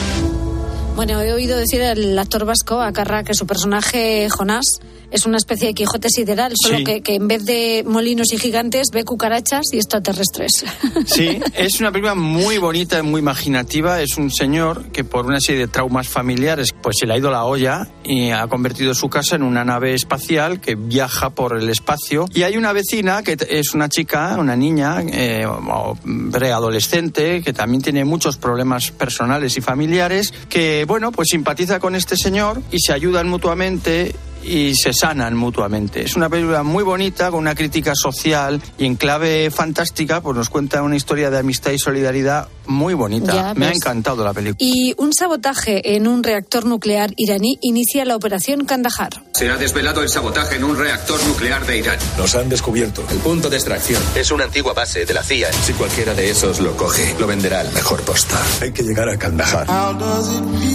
Bueno, 0.98 1.22
he 1.22 1.32
oído 1.32 1.58
decir 1.58 1.84
al 1.84 2.20
actor 2.20 2.44
vasco, 2.44 2.82
a 2.82 2.92
Carra, 2.92 3.24
que 3.24 3.34
su 3.34 3.48
personaje 3.48 4.28
Jonás 4.30 4.66
es 5.12 5.26
una 5.26 5.38
especie 5.38 5.68
de 5.68 5.74
Quijote 5.74 6.10
sideral, 6.10 6.54
solo 6.56 6.78
Sí. 6.80 6.84
que, 6.84 7.02
que 7.02 7.16
en 7.16 7.28
vez 7.28 7.46
de 7.46 7.84
molinos 7.88 8.34
y 8.34 8.38
gigantes 8.38 8.88
ve 8.92 9.04
cucarachas 9.04 9.64
y 9.72 9.78
extraterrestres. 9.78 10.66
Sí, 11.06 11.40
es 11.56 11.80
una 11.80 11.92
película 11.92 12.16
muy 12.16 12.58
bonita 12.58 13.02
muy 13.04 13.20
imaginativa. 13.20 14.02
Es 14.02 14.18
un 14.18 14.32
señor 14.32 14.86
que 14.92 15.04
por 15.04 15.26
una 15.26 15.40
serie 15.40 15.62
de 15.62 15.68
traumas 15.68 16.08
familiares 16.08 16.74
pues 16.82 16.98
se 17.00 17.06
le 17.06 17.14
ha 17.14 17.18
ido 17.18 17.30
la 17.32 17.46
olla 17.46 17.88
y 18.04 18.32
ha 18.32 18.48
convertido 18.48 18.94
su 18.94 19.08
casa 19.10 19.36
en 19.36 19.44
una 19.44 19.64
nave 19.64 19.94
espacial 19.94 20.60
que 20.60 20.76
viaja 20.76 21.30
por 21.30 21.58
el 21.58 21.70
espacio. 21.70 22.26
Y 22.34 22.44
hay 22.44 22.58
una 22.58 22.74
vecina 22.74 23.24
que 23.24 23.38
es 23.50 23.74
una 23.74 23.88
chica, 23.90 24.36
una 24.40 24.56
niña, 24.56 25.02
eh, 25.02 25.46
preadolescente, 26.32 27.42
que 27.42 27.54
también 27.54 27.82
tiene 27.82 28.06
muchos 28.06 28.38
problemas 28.38 28.92
personales 28.92 29.58
y 29.58 29.62
familiares, 29.62 30.34
que 30.50 30.86
bueno, 30.88 31.12
pues 31.12 31.30
simpatiza 31.30 31.80
con 31.80 31.96
este 31.96 32.18
señor 32.18 32.62
y 32.72 32.80
se 32.80 32.94
ayudan 32.94 33.28
mutuamente 33.30 34.14
y 34.46 34.76
se 34.76 34.94
sanan 34.94 35.36
mutuamente. 35.36 36.04
Es 36.04 36.16
una 36.16 36.30
película 36.30 36.64
muy 36.64 36.84
bonita, 36.84 37.32
con 37.32 37.40
una 37.40 37.56
crítica 37.56 37.94
social 37.96 38.62
y 38.78 38.86
en 38.86 38.96
clave 38.96 39.50
fantástica, 39.52 40.22
pues 40.22 40.36
nos 40.38 40.50
cuenta 40.50 40.82
una 40.82 40.96
historia 40.96 41.30
de 41.30 41.40
amistad 41.40 41.72
y 41.72 41.80
solidaridad 41.80 42.48
muy 42.68 42.94
bonita. 42.94 43.34
Ya 43.34 43.54
Me 43.54 43.68
ha 43.68 43.72
encantado 43.72 44.24
la 44.24 44.34
película. 44.34 44.58
Y 44.60 44.94
un 44.98 45.14
sabotaje 45.14 45.96
en 45.96 46.08
un 46.08 46.24
reactor 46.24 46.66
nuclear 46.66 47.12
iraní 47.16 47.58
inicia 47.62 48.06
la 48.06 48.16
operación 48.16 48.66
Kandahar. 48.66 49.24
Se 49.34 49.50
ha 49.50 49.58
desvelado 49.58 50.02
el 50.02 50.10
sabotaje 50.10 50.56
en 50.56 50.64
un 50.64 50.78
reactor 50.78 51.24
nuclear 51.26 51.66
de 51.66 51.78
Irán. 51.78 52.00
Nos 52.18 52.36
han 52.36 52.50
descubierto. 52.50 53.04
El 53.10 53.18
punto 53.18 53.50
de 53.50 53.58
extracción 53.58 54.02
es 54.16 54.32
una 54.32 54.46
antigua 54.46 54.74
base 54.74 55.06
de 55.06 55.14
la 55.14 55.24
CIA. 55.24 55.52
Si 55.52 55.74
cualquiera 55.74 56.14
de 56.14 56.30
esos 56.30 56.60
lo 56.60 56.76
coge, 56.76 57.16
lo 57.20 57.28
venderá 57.28 57.62
al 57.62 57.72
mejor 57.74 58.02
postor. 58.02 58.40
Hay 58.62 58.72
que 58.72 58.84
llegar 58.84 59.10
a 59.10 59.18
Kandahar. 59.18 59.68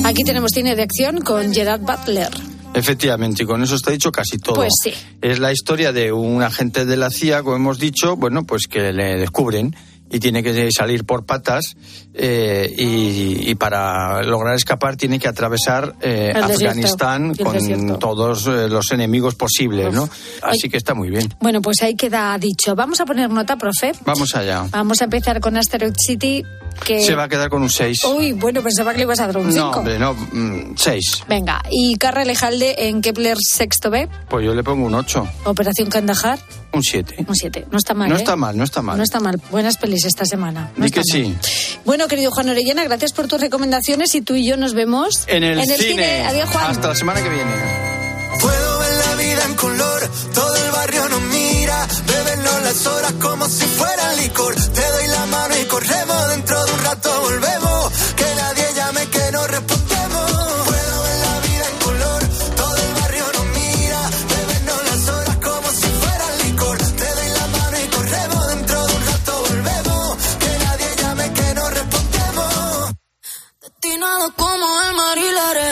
Aquí 0.04 0.24
tenemos 0.24 0.50
cine 0.52 0.76
de 0.76 0.82
acción 0.82 1.20
con 1.20 1.52
Gerard 1.52 1.80
Butler. 1.80 2.49
Efectivamente, 2.74 3.42
y 3.42 3.46
con 3.46 3.62
eso 3.62 3.74
está 3.74 3.90
dicho 3.90 4.12
casi 4.12 4.38
todo. 4.38 4.54
Pues 4.56 4.72
sí. 4.82 4.92
Es 5.20 5.38
la 5.38 5.52
historia 5.52 5.92
de 5.92 6.12
un 6.12 6.42
agente 6.42 6.84
de 6.84 6.96
la 6.96 7.10
CIA, 7.10 7.42
como 7.42 7.56
hemos 7.56 7.78
dicho, 7.78 8.16
bueno, 8.16 8.44
pues 8.44 8.66
que 8.68 8.92
le 8.92 9.16
descubren 9.16 9.74
y 10.10 10.18
tiene 10.18 10.42
que 10.42 10.68
salir 10.76 11.04
por 11.04 11.24
patas 11.24 11.76
eh, 12.14 12.74
y, 12.76 13.50
y 13.50 13.54
para 13.54 14.22
lograr 14.22 14.54
escapar 14.56 14.96
tiene 14.96 15.18
que 15.18 15.28
atravesar 15.28 15.94
eh, 16.00 16.32
Afganistán 16.34 17.34
con 17.34 17.98
todos 17.98 18.46
eh, 18.46 18.68
los 18.68 18.90
enemigos 18.90 19.36
posibles, 19.36 19.92
¿no? 19.94 20.08
Así 20.42 20.68
que 20.68 20.76
está 20.76 20.94
muy 20.94 21.10
bien. 21.10 21.32
Bueno, 21.40 21.62
pues 21.62 21.82
ahí 21.82 21.94
queda 21.94 22.36
dicho. 22.38 22.74
Vamos 22.74 23.00
a 23.00 23.06
poner 23.06 23.30
nota, 23.30 23.56
profe. 23.56 23.92
Vamos 24.04 24.34
allá. 24.34 24.66
Vamos 24.70 25.00
a 25.00 25.04
empezar 25.04 25.40
con 25.40 25.56
Asteroid 25.56 25.94
City, 25.96 26.44
que... 26.84 27.02
Se 27.02 27.14
va 27.14 27.24
a 27.24 27.28
quedar 27.28 27.48
con 27.48 27.62
un 27.62 27.70
6. 27.70 28.04
Uy, 28.04 28.32
bueno, 28.32 28.62
pensaba 28.62 28.92
que 28.92 28.98
le 28.98 29.04
ibas 29.04 29.20
a 29.20 29.26
dar 29.26 29.36
un 29.38 29.52
5. 29.52 29.64
No, 29.64 29.78
hombre, 29.78 29.98
no, 29.98 30.16
6. 30.76 31.24
Venga, 31.28 31.62
y 31.70 31.96
Carra 31.96 32.24
Lejalde 32.24 32.88
en 32.88 33.00
Kepler 33.00 33.36
sexto 33.38 33.90
B, 33.90 34.08
Pues 34.28 34.44
yo 34.44 34.54
le 34.54 34.64
pongo 34.64 34.86
un 34.86 34.94
8, 34.94 35.28
Operación 35.44 35.88
Kandahar, 35.88 36.38
un 36.72 36.82
7. 36.82 37.24
un 37.28 37.34
7. 37.36 37.66
No 37.70 37.78
está 37.78 37.94
mal, 37.94 38.08
No 38.08 38.16
¿eh? 38.16 38.18
está 38.18 38.36
mal, 38.36 38.56
no 38.56 38.64
está 38.64 38.82
mal. 38.82 38.96
No 38.96 39.02
está 39.02 39.20
mal. 39.20 39.40
Buenas 39.50 39.76
pelis 39.76 39.99
esta 40.04 40.24
semana. 40.24 40.70
No 40.76 40.84
Di 40.84 40.90
que 40.90 41.02
sí. 41.04 41.36
Bueno, 41.84 42.08
querido 42.08 42.30
Juan 42.30 42.48
Orellana, 42.48 42.84
gracias 42.84 43.12
por 43.12 43.28
tus 43.28 43.40
recomendaciones 43.40 44.14
y 44.14 44.20
tú 44.20 44.34
y 44.34 44.46
yo 44.46 44.56
nos 44.56 44.74
vemos 44.74 45.24
En 45.26 45.44
el, 45.44 45.62
cine. 45.64 46.26
Adiós, 46.26 46.48
Juan. 46.50 46.70
Hasta 46.70 46.88
la 46.88 46.94
semana 46.94 47.22
que 47.22 47.28
viene. 47.28 47.50
Puedo 48.40 48.78
ver 48.78 48.92
la 49.06 49.14
vida 49.16 49.44
en 49.44 49.54
color, 49.54 50.10
todo 50.34 50.56
el 50.56 50.70
barrio 50.70 51.08
nos 51.08 51.22
mira, 51.22 51.86
bebernos 52.06 52.62
las 52.62 52.86
horas 52.86 53.12
como 53.20 53.46
si 53.48 53.64
fueran 53.64 54.16
licor. 54.16 54.54
Te 54.54 54.80
doy 54.92 55.06
la 55.08 55.26
mano 55.26 55.54
y 55.60 55.64
corremos, 55.64 56.19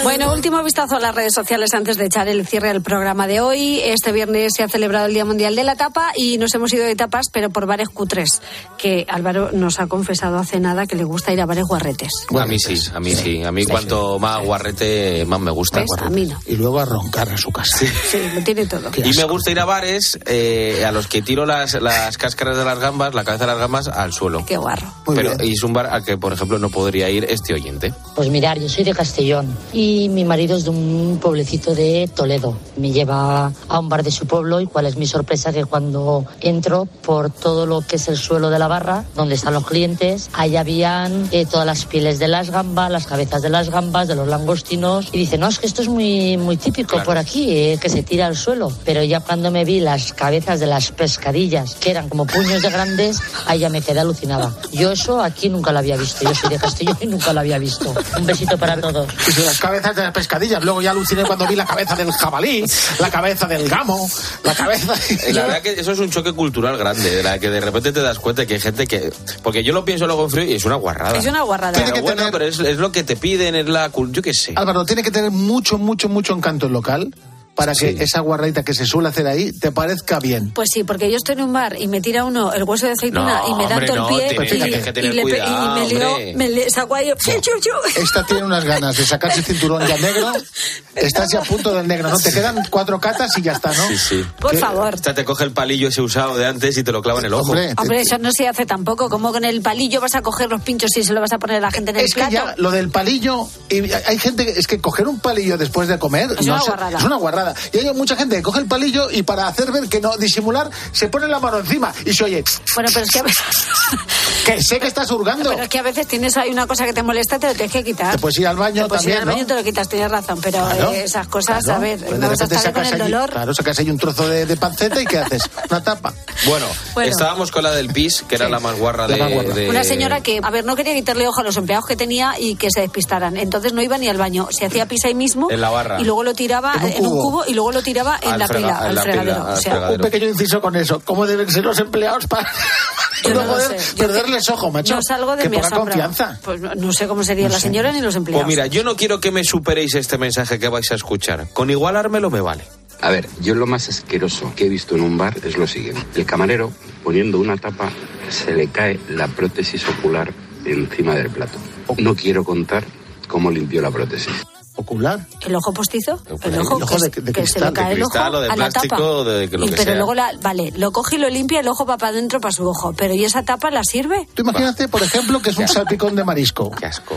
Bueno, 0.05 0.33
último 0.33 0.63
vistazo 0.63 0.97
a 0.97 1.01
las 1.01 1.15
redes 1.15 1.35
sociales 1.35 1.75
antes 1.75 1.99
de 1.99 2.07
echar 2.07 2.29
el 2.29 2.47
cierre 2.47 2.69
del 2.69 2.83
programa 2.83 3.27
de 3.27 3.41
hoy. 3.41 3.81
Este 3.81 4.13
viernes 4.13 4.55
se 4.57 4.63
ha 4.63 4.69
celebrado 4.69 5.07
el 5.07 5.13
Día 5.13 5.25
Mundial 5.25 5.55
de 5.55 5.65
la 5.65 5.77
Tapa 5.77 6.13
y 6.17 6.39
nos 6.39 6.55
hemos 6.55 6.73
ido 6.73 6.85
de 6.85 6.97
tapas, 6.97 7.27
pero 7.33 7.51
por 7.51 7.67
bares 7.67 7.89
cutres, 7.89 8.41
que 8.79 9.07
Álvaro 9.09 9.51
nos 9.53 9.81
ha 9.81 9.87
confesado 9.87 10.39
hace 10.39 10.61
nada 10.61 10.87
que 10.87 10.97
le 10.97 11.05
gusta 11.05 11.33
ir 11.33 11.41
a 11.41 11.47
bares 11.47 11.65
guarretes. 11.65 12.11
a 12.39 12.47
mí 12.47 12.59
sí, 12.59 12.81
a 12.95 13.01
mí 13.01 13.15
sí. 13.15 13.43
A 13.43 13.53
mí 13.53 13.67
cuanto 13.67 14.19
más 14.19 14.43
guarrete, 14.45 15.25
más 15.27 15.41
me 15.41 15.51
gusta. 15.51 15.81
¿Ves? 15.81 15.91
A 15.99 16.09
mí 16.09 16.27
no. 16.27 16.39
Y 16.47 16.57
luego 16.57 16.81
a 16.81 16.85
roncar 16.85 17.29
a 17.29 17.37
su 17.37 17.51
casa. 17.51 17.79
Sí, 17.79 18.19
lo 18.35 18.43
tiene 18.43 18.67
todo. 18.67 18.91
Y 18.97 19.17
me 19.17 19.25
gusta 19.25 19.51
ir 19.51 19.61
a 19.61 19.65
bares 19.65 20.19
eh, 20.25 20.85
a 20.87 20.93
los 20.93 21.07
que 21.07 21.21
tiro 21.23 21.45
las, 21.45 21.75
las 21.75 22.17
cáscaras 22.17 22.57
de 22.57 22.65
las 22.65 22.79
gambas, 22.79 23.15
la 23.15 23.25
cabeza 23.25 23.45
de 23.45 23.53
las 23.53 23.61
gambas, 23.61 23.89
al 23.89 24.13
suelo. 24.13 24.45
Qué 24.47 24.57
guarro. 24.57 24.93
Pero 25.15 25.33
y 25.43 25.53
es 25.53 25.63
un 25.63 25.73
bar 25.73 25.87
al 25.87 26.05
que, 26.05 26.17
por 26.17 26.33
ejemplo, 26.33 26.59
no 26.59 26.71
podría 26.71 27.11
ir 27.11 27.27
este 27.29 27.53
oyente. 27.53 27.93
Pues 28.15 28.31
mirar, 28.39 28.61
yo 28.61 28.69
soy 28.69 28.85
de 28.85 28.95
Castellón 28.95 29.53
y 29.73 30.09
mi 30.11 30.25
marido 30.25 30.57
es 30.57 30.63
de 30.63 30.71
un 30.71 31.19
pueblecito 31.21 31.75
de 31.75 32.09
Toledo. 32.15 32.57
Me 32.77 32.93
lleva 32.93 33.53
a 33.69 33.79
un 33.81 33.89
bar 33.89 34.05
de 34.05 34.13
su 34.13 34.27
pueblo 34.27 34.61
y 34.61 34.67
cuál 34.69 34.87
es 34.87 34.97
mi 34.97 35.09
sorpresa 35.09 35.53
que 35.53 35.65
cuando 35.65 36.25
entro 36.41 36.87
por 37.03 37.31
todo 37.31 37.67
lo 37.67 37.81
que 37.81 37.97
es 37.97 38.07
el 38.07 38.17
suelo 38.17 38.49
de 38.49 38.61
la 38.61 38.69
barra, 38.69 39.05
donde 39.17 39.35
están 39.35 39.55
los 39.55 39.67
clientes, 39.67 40.31
ahí 40.35 40.55
habían 40.55 41.29
eh, 41.33 41.47
todas 41.47 41.67
las 41.67 41.85
pieles 41.85 42.21
de 42.21 42.29
las 42.29 42.51
gambas, 42.51 42.93
las 42.93 43.09
cabezas 43.09 43.43
de 43.43 43.51
las 43.51 43.71
gambas, 43.71 44.07
de 44.07 44.15
los 44.15 44.29
langostinos 44.29 45.09
y 45.11 45.19
dice, 45.19 45.37
no, 45.37 45.49
es 45.49 45.59
que 45.59 45.67
esto 45.67 45.83
es 45.83 45.89
muy, 45.89 46.37
muy 46.37 46.57
típico 46.57 47.03
por 47.03 47.19
aquí, 47.19 47.51
eh, 47.51 47.79
que 47.83 47.89
se 47.89 48.05
tira 48.05 48.27
al 48.27 48.37
suelo. 48.37 48.71
Pero 48.85 49.03
ya 49.03 49.19
cuando 49.19 49.51
me 49.51 49.65
vi 49.65 49.81
las 49.81 50.13
cabezas 50.13 50.61
de 50.61 50.67
las 50.67 50.93
pescadillas, 50.93 51.75
que 51.75 51.91
eran 51.91 52.09
como 52.09 52.25
puños 52.25 52.63
de 52.63 52.71
grandes, 52.71 53.21
ahí 53.49 53.59
ya 53.59 53.69
me 53.69 53.81
quedé 53.81 53.99
alucinada. 53.99 54.55
Yo 54.71 54.93
eso 54.93 55.21
aquí 55.21 55.49
nunca 55.49 55.73
lo 55.73 55.81
había 55.81 55.97
visto. 55.97 56.23
Yo 56.23 56.37
soy 56.37 56.51
de 56.51 56.59
Castellón 56.59 56.99
y 57.01 57.07
nunca 57.07 57.33
lo 57.33 57.41
había 57.41 57.59
visto. 57.59 57.93
Un 58.17 58.28
besito 58.29 58.57
para 58.57 58.77
todos. 58.81 59.09
Y 59.29 59.33
si 59.33 59.43
las 59.43 59.59
cabezas 59.59 59.97
de 59.97 60.03
las 60.03 60.13
pescadillas. 60.13 60.63
Luego 60.63 60.81
ya 60.81 60.93
aluciné 60.93 61.25
cuando 61.25 61.47
vi 61.49 61.57
la 61.57 61.67
cabeza 61.67 61.97
del 61.97 62.13
jabalí, 62.13 62.65
la 63.01 63.11
cabeza 63.11 63.47
del 63.47 63.69
gamo, 63.69 64.09
la 64.45 64.55
cabeza. 64.55 64.95
Eh, 65.11 65.33
La 65.39 65.43
verdad 65.43 65.63
que 65.63 65.73
eso 65.73 65.93
es 65.93 65.99
un 65.99 66.11
choque 66.11 66.33
cultural 66.33 66.77
grande, 66.79 67.11
de 67.17 67.23
la 67.23 67.39
que 67.41 67.51
de 67.51 67.61
repente 67.61 67.91
te 67.93 68.01
das 68.01 68.19
cuenta 68.21 68.47
que 68.47 68.55
hay 68.55 68.61
gente 68.61 68.87
que... 68.87 69.13
Porque 69.43 69.65
yo 69.65 69.73
lo 69.73 69.85
pienso 69.85 70.07
luego 70.07 70.25
en 70.25 70.31
frío 70.31 70.45
y 70.45 70.55
es 70.55 70.65
una 70.65 70.77
guarrada. 70.77 71.19
Es 71.19 71.27
una 71.27 71.43
guarrada. 71.43 71.73
Pero 71.85 72.03
bueno, 72.03 72.29
pero 72.31 72.45
es, 72.45 72.59
es 72.61 72.77
lo 72.79 72.93
que 72.93 73.03
te 73.03 73.17
piden, 73.17 73.55
es 73.57 73.67
la... 73.69 73.91
cul- 73.91 74.13
Yo 74.13 74.23
qué 74.23 74.33
sé. 74.35 74.53
Álvaro, 74.57 74.85
tiene 74.85 75.03
que 75.03 75.11
tener 75.11 75.31
mucho, 75.31 75.79
mucho, 75.79 76.09
mucho 76.09 76.35
encanto 76.35 76.67
el 76.67 76.73
local 76.73 77.15
para 77.59 77.73
que 77.75 77.91
esa 78.03 78.21
guarradita 78.21 78.63
que 78.63 78.73
se 78.73 78.87
suele 78.87 79.09
hacer 79.09 79.27
ahí 79.27 79.51
te 79.53 79.73
parezca 79.73 80.21
bien. 80.21 80.53
Pues 80.55 80.69
sí, 80.73 80.85
porque 80.85 81.11
yo 81.11 81.17
estoy 81.17 81.35
en 81.35 81.43
un 81.43 81.53
bar 81.53 81.75
y 81.79 81.89
me 81.89 82.01
tira 82.01 82.25
uno 82.25 82.53
el 82.53 82.63
hueso 82.63 82.87
de 82.87 82.93
aceituna 82.93 83.41
No, 83.41 83.49
y 83.49 83.55
me 83.55 83.67
da 83.69 83.85
todo 83.85 83.97
no, 83.97 84.09
el 84.09 84.15
pie 84.15 84.29
tienes- 84.49 84.87
y, 84.89 84.93
que 84.93 85.03
le 85.03 85.25
me 85.25 85.89
lió, 85.89 86.11
hombre. 86.13 86.35
me 86.37 86.49
le 86.49 86.71
saco 86.71 86.95
ahí, 86.95 87.11
chu, 87.19 87.33
chu, 87.41 87.51
chu. 87.61 88.01
Esta 88.01 88.25
tiene 88.25 88.45
unas 88.45 88.65
ganas 88.65 88.97
de 88.97 89.05
sacarse 89.05 89.41
el 89.41 89.45
cinturón 89.45 89.85
ya 89.87 89.97
negro. 89.99 90.33
Estás 90.95 91.29
ya 91.33 91.41
a 91.41 91.43
punto 91.43 91.75
del 91.75 91.87
negro, 91.87 92.09
¿no? 92.11 92.17
Te 92.19 92.33
quedan 92.33 92.65
cuatro 92.71 92.99
catas 93.01 93.37
y 93.39 93.43
ya 93.43 93.53
está, 93.53 93.73
¿no? 93.73 93.87
Sí, 93.89 93.99
sí. 93.99 94.25
Por 94.41 94.57
favor. 94.57 94.95
O 94.95 94.99
sea, 94.99 95.15
te 95.15 95.25
coge 95.25 95.45
el 95.45 95.53
palillo 95.53 95.89
ese 95.89 96.01
usado 96.01 96.37
de 96.37 96.47
antes 96.47 96.77
y 96.77 96.83
te 96.85 96.91
lo 96.93 97.03
clava 97.03 97.21
en 97.21 97.27
el 97.27 97.35
ojo. 97.35 97.53
Hombre, 97.53 98.01
eso 98.01 98.19
no 98.19 98.31
se 98.33 98.49
hace 98.49 98.67
tampoco. 98.67 99.09
Como 99.09 99.33
con 99.33 99.45
el 99.45 99.63
palillo 99.63 100.01
vas 100.01 100.15
a 100.15 100.23
coger 100.23 100.49
los 100.51 100.61
pinchos 100.63 100.91
y 100.97 101.05
se 101.05 101.13
lo 101.13 101.21
vas 101.21 101.33
a 101.33 101.39
poner 101.39 101.57
a 101.57 101.61
la 101.61 101.71
gente 101.71 101.91
en 101.91 101.97
el 101.99 102.05
Es 102.05 102.15
que 102.15 102.21
plato. 102.21 102.33
ya 102.33 102.55
lo 102.57 102.71
del 102.71 102.91
palillo, 102.91 103.49
y 103.69 103.93
hay 103.93 104.19
gente, 104.19 104.45
que- 104.45 104.59
es 104.59 104.67
que 104.67 104.81
coger 104.81 105.07
un 105.09 105.21
palillo 105.21 105.57
después 105.57 105.89
de 105.89 105.99
comer 105.99 106.31
Es 106.39 106.47
una 106.47 106.61
sé, 106.61 106.67
guarrada. 106.69 106.99
es 106.99 107.05
una 107.05 107.17
guarrada. 107.17 107.48
Y 107.73 107.79
hay 107.79 107.95
mucha 107.95 108.17
gente 108.17 108.37
que 108.37 108.43
coge 108.43 108.61
el 108.61 108.67
palillo 108.67 109.11
y 109.11 109.23
para 109.23 109.47
hacer 109.47 109.71
ver 109.73 109.89
que 109.89 110.01
no 110.01 110.17
disimular, 110.17 110.71
se 110.93 111.09
pone 111.09 111.27
la 111.29 111.39
mano 111.41 111.59
encima 111.59 111.93
y 112.05 112.13
se 112.13 112.25
oye. 112.25 112.45
Bueno, 112.75 112.91
pero 112.93 113.05
es 113.05 113.11
que 113.11 113.19
a 113.19 113.23
veces, 113.23 113.39
Que 114.45 114.63
sé 114.63 114.79
que 114.81 114.87
estás 114.87 115.11
hurgando. 115.11 115.51
pero 115.51 115.63
es 115.65 115.69
que 115.69 115.79
a 115.79 115.83
veces 115.83 116.07
tienes 116.07 116.37
ahí 116.39 116.51
una 116.51 116.67
cosa 116.67 116.87
que 116.87 116.93
te 116.95 117.03
molesta 117.03 117.39
te 117.39 117.49
lo 117.49 117.53
tienes 117.55 117.73
que 117.73 117.85
quitar. 117.85 118.13
Te 118.13 118.19
puedes 118.19 118.39
ir 118.39 118.47
al 118.47 118.57
baño 118.57 118.85
Te 118.85 118.89
puedes 118.89 119.05
ir 119.05 119.11
también, 119.15 119.29
al 119.29 119.35
baño 119.35 119.47
te 119.47 119.55
lo 119.55 119.65
quitas, 119.65 119.89
tienes 119.89 120.11
razón. 120.11 120.41
Pero 120.43 120.59
Claro, 120.65 120.93
eh, 120.93 121.05
esas 121.05 121.29
cosas, 121.29 121.65
claro. 121.65 121.79
a 121.79 121.83
ver, 121.83 121.99
Pues 122.05 122.21
vas 122.21 122.41
a 122.41 122.45
estar 122.45 122.49
con 122.49 122.63
sacas 122.85 122.93
el 122.93 122.99
dolor. 122.99 123.31
Claro, 123.31 123.55
sacas 123.55 123.79
ahí 123.79 123.91
un 123.91 123.99
trozo 123.99 124.27
de, 124.29 124.47
de 124.47 124.57
panceta 124.57 125.03
y 125.03 125.05
¿qué 125.07 125.19
haces? 125.19 125.43
Una 125.71 125.83
tapa. 125.83 126.15
Bueno, 126.47 126.67
Bueno. 126.95 127.11
estábamos 127.11 127.51
con 127.51 127.63
la 127.63 127.73
del 127.73 127.89
pis, 127.93 128.25
que 128.27 128.37
era 128.37 128.49
la 128.49 128.59
más 128.61 128.79
guarra 128.79 129.07
de... 129.07 129.17
de- 129.17 129.69
Una 129.69 129.85
señora 129.85 130.23
que, 130.23 130.41
a 130.43 130.51
ver, 130.51 130.65
no 130.65 130.77
quería 130.77 130.95
quitarle 130.95 131.27
ojo 131.29 131.41
a 131.41 131.45
los 131.45 131.57
empleados 131.57 131.85
que 131.87 131.97
tenía 131.97 132.35
y 132.39 132.55
que 132.57 132.71
se 132.71 132.81
despistaran. 132.81 133.37
Entonces 133.37 133.73
no 133.75 133.83
iba 133.83 133.99
ni 133.99 134.09
al 134.09 134.17
baño. 134.17 134.49
Se 134.51 134.65
hacía 134.67 134.87
pis 134.87 135.05
ahí 135.05 135.15
mismo. 135.15 135.51
En 135.51 135.61
la 135.61 135.69
barra. 135.71 136.01
Y 136.01 136.05
luego 136.05 136.23
lo 136.25 136.33
tiraba 136.35 136.73
En 136.75 136.83
un 136.85 136.93
en 136.93 137.07
un 137.07 137.11
cubo. 137.23 137.38
Cubo 137.43 137.51
y 137.51 137.55
luego 137.55 137.73
lo 137.73 137.83
tiraba 137.83 138.19
en 138.23 138.33
Al 138.33 138.39
la 138.39 138.47
frega- 138.49 138.55
pila, 138.57 138.79
al 138.79 138.95
la 138.95 139.03
pila, 139.03 139.15
fregadero. 139.15 139.47
al 139.47 139.53
o 139.53 139.57
sea, 139.61 139.91
Un 139.91 139.99
pequeño 139.99 140.27
inciso 140.29 140.61
con 140.61 140.77
eso. 140.77 141.01
¿Cómo 141.05 141.27
deben 141.27 141.51
ser 141.51 141.65
los 141.65 141.79
empleados 141.79 142.27
para 142.27 142.51
Yo 143.25 143.35
no 143.35 143.45
no 143.45 143.53
poder 143.53 143.81
sé. 143.81 143.97
Yo 143.97 144.07
perderles 144.07 144.49
ojo, 144.51 144.71
macho? 144.71 144.95
no 144.95 145.03
salgo 145.03 145.35
de 145.37 145.43
que 145.45 145.49
mi 145.49 145.57
poca 145.57 145.71
confianza. 145.71 146.39
Pues 146.45 146.61
no, 146.61 146.75
no 146.75 146.93
sé 146.93 147.09
cómo 147.09 147.25
sería 147.25 147.49
la 147.49 147.59
señora 147.59 147.91
ni 147.93 148.01
los 148.01 148.15
empleados. 148.15 148.45
Pues 148.45 148.57
mira, 148.57 148.67
yo 148.67 148.85
no 148.85 148.95
quiero 148.97 149.21
que 149.21 149.31
me 149.33 149.43
superéis 149.45 149.95
este 149.97 150.19
mensaje 150.19 150.59
que 150.59 150.69
vais 150.69 150.91
a 150.93 150.95
escuchar. 150.95 151.49
Con 151.53 151.71
igualármelo 151.71 152.31
me 152.31 152.41
vale. 152.41 152.65
A 153.01 153.11
ver, 153.11 153.29
yo 153.41 153.55
lo 153.55 153.67
más 153.67 153.89
asqueroso 153.89 154.53
que 154.57 154.67
he 154.67 154.69
visto 154.69 154.95
en 154.97 155.03
un 155.03 155.17
bar 155.19 155.37
es 155.45 155.57
lo 155.57 155.67
siguiente. 155.67 156.01
El 156.17 156.27
camarero, 156.27 156.73
poniendo 157.05 157.39
una 157.39 157.57
tapa, 157.57 157.91
se 158.29 158.53
le 158.53 158.69
cae 158.69 158.99
la 159.09 159.27
prótesis 159.29 159.83
ocular 159.89 160.33
encima 160.65 161.15
del 161.15 161.31
plato. 161.31 161.59
No 161.97 162.15
quiero 162.15 162.45
contar 162.45 162.85
cómo 163.29 163.51
limpió 163.51 163.81
la 163.83 163.91
prótesis. 163.91 164.33
¿Ocular? 164.81 165.27
¿El 165.45 165.57
ojo 165.57 165.73
postizo? 165.73 166.21
El 166.45 166.55
El 166.55 166.61
ojo, 166.61 166.77
ojo 166.77 166.97
que, 167.11 167.21
de- 167.21 167.33
que 167.33 167.47
se 167.49 167.59
le 167.59 167.73
cae 167.73 167.89
de 167.89 167.95
el 167.95 168.03
ojo 168.03 168.11
cristal 168.13 168.35
o 168.37 168.41
de 168.41 168.49
a 168.49 168.55
la 168.57 168.71
tapa. 168.71 168.97
de 169.25 169.49
lo 169.59 169.67
Y- 169.67 169.71
que 169.71 169.77
pero 169.77 169.83
sea. 169.83 169.95
luego, 169.97 170.15
la, 170.15 170.31
vale, 170.41 170.73
lo 170.77 170.93
coge 170.93 171.17
y 171.17 171.19
lo 171.19 171.29
limpia, 171.29 171.59
el 171.59 171.67
ojo 171.67 171.85
va 171.85 171.97
para 171.99 172.11
adentro 172.13 172.41
para 172.41 172.53
su 172.53 172.65
ojo. 172.65 172.93
Pero 172.97 173.13
¿y 173.13 173.25
esa 173.25 173.43
tapa 173.43 173.73
la 173.73 173.83
sirve? 173.83 174.29
Tú 174.35 174.43
imagínate, 174.43 174.87
por 174.87 175.03
ejemplo, 175.03 175.43
que 175.43 175.51
es 175.51 175.59
un 175.59 175.67
salpicón 175.67 176.15
de 176.15 176.23
marisco. 176.23 176.71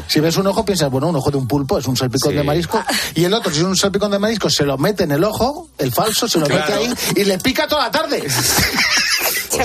Si 0.08 0.20
ves 0.20 0.38
un 0.38 0.48
ojo, 0.48 0.66
piensas, 0.66 0.90
bueno, 0.90 1.08
un 1.10 1.16
ojo 1.18 1.30
de 1.30 1.38
un 1.38 1.48
pulpo 1.48 1.78
es 1.78 1.86
un 1.86 1.96
salpicón 1.96 2.32
Sí. 2.32 2.38
de 2.38 2.44
marisco. 2.44 2.84
Y 3.14 3.26
el 3.26 3.34
otro, 3.36 3.52
si 3.52 3.60
es 3.60 3.64
un 3.66 3.78
salpicón 3.78 4.10
de 4.10 4.18
marisco, 4.18 4.50
se 4.50 4.64
lo 4.66 4.80
mete 4.80 5.04
en 5.04 5.12
el 5.12 5.24
ojo, 5.24 5.70
el 5.78 5.92
falso, 5.92 6.28
se 6.28 6.40
lo 6.40 6.48
mete 6.48 6.74
ahí 6.74 6.92
y 7.16 7.26
le 7.26 7.38
pica 7.38 7.68
toda 7.68 7.84
la 7.84 7.92
tarde. 7.92 8.24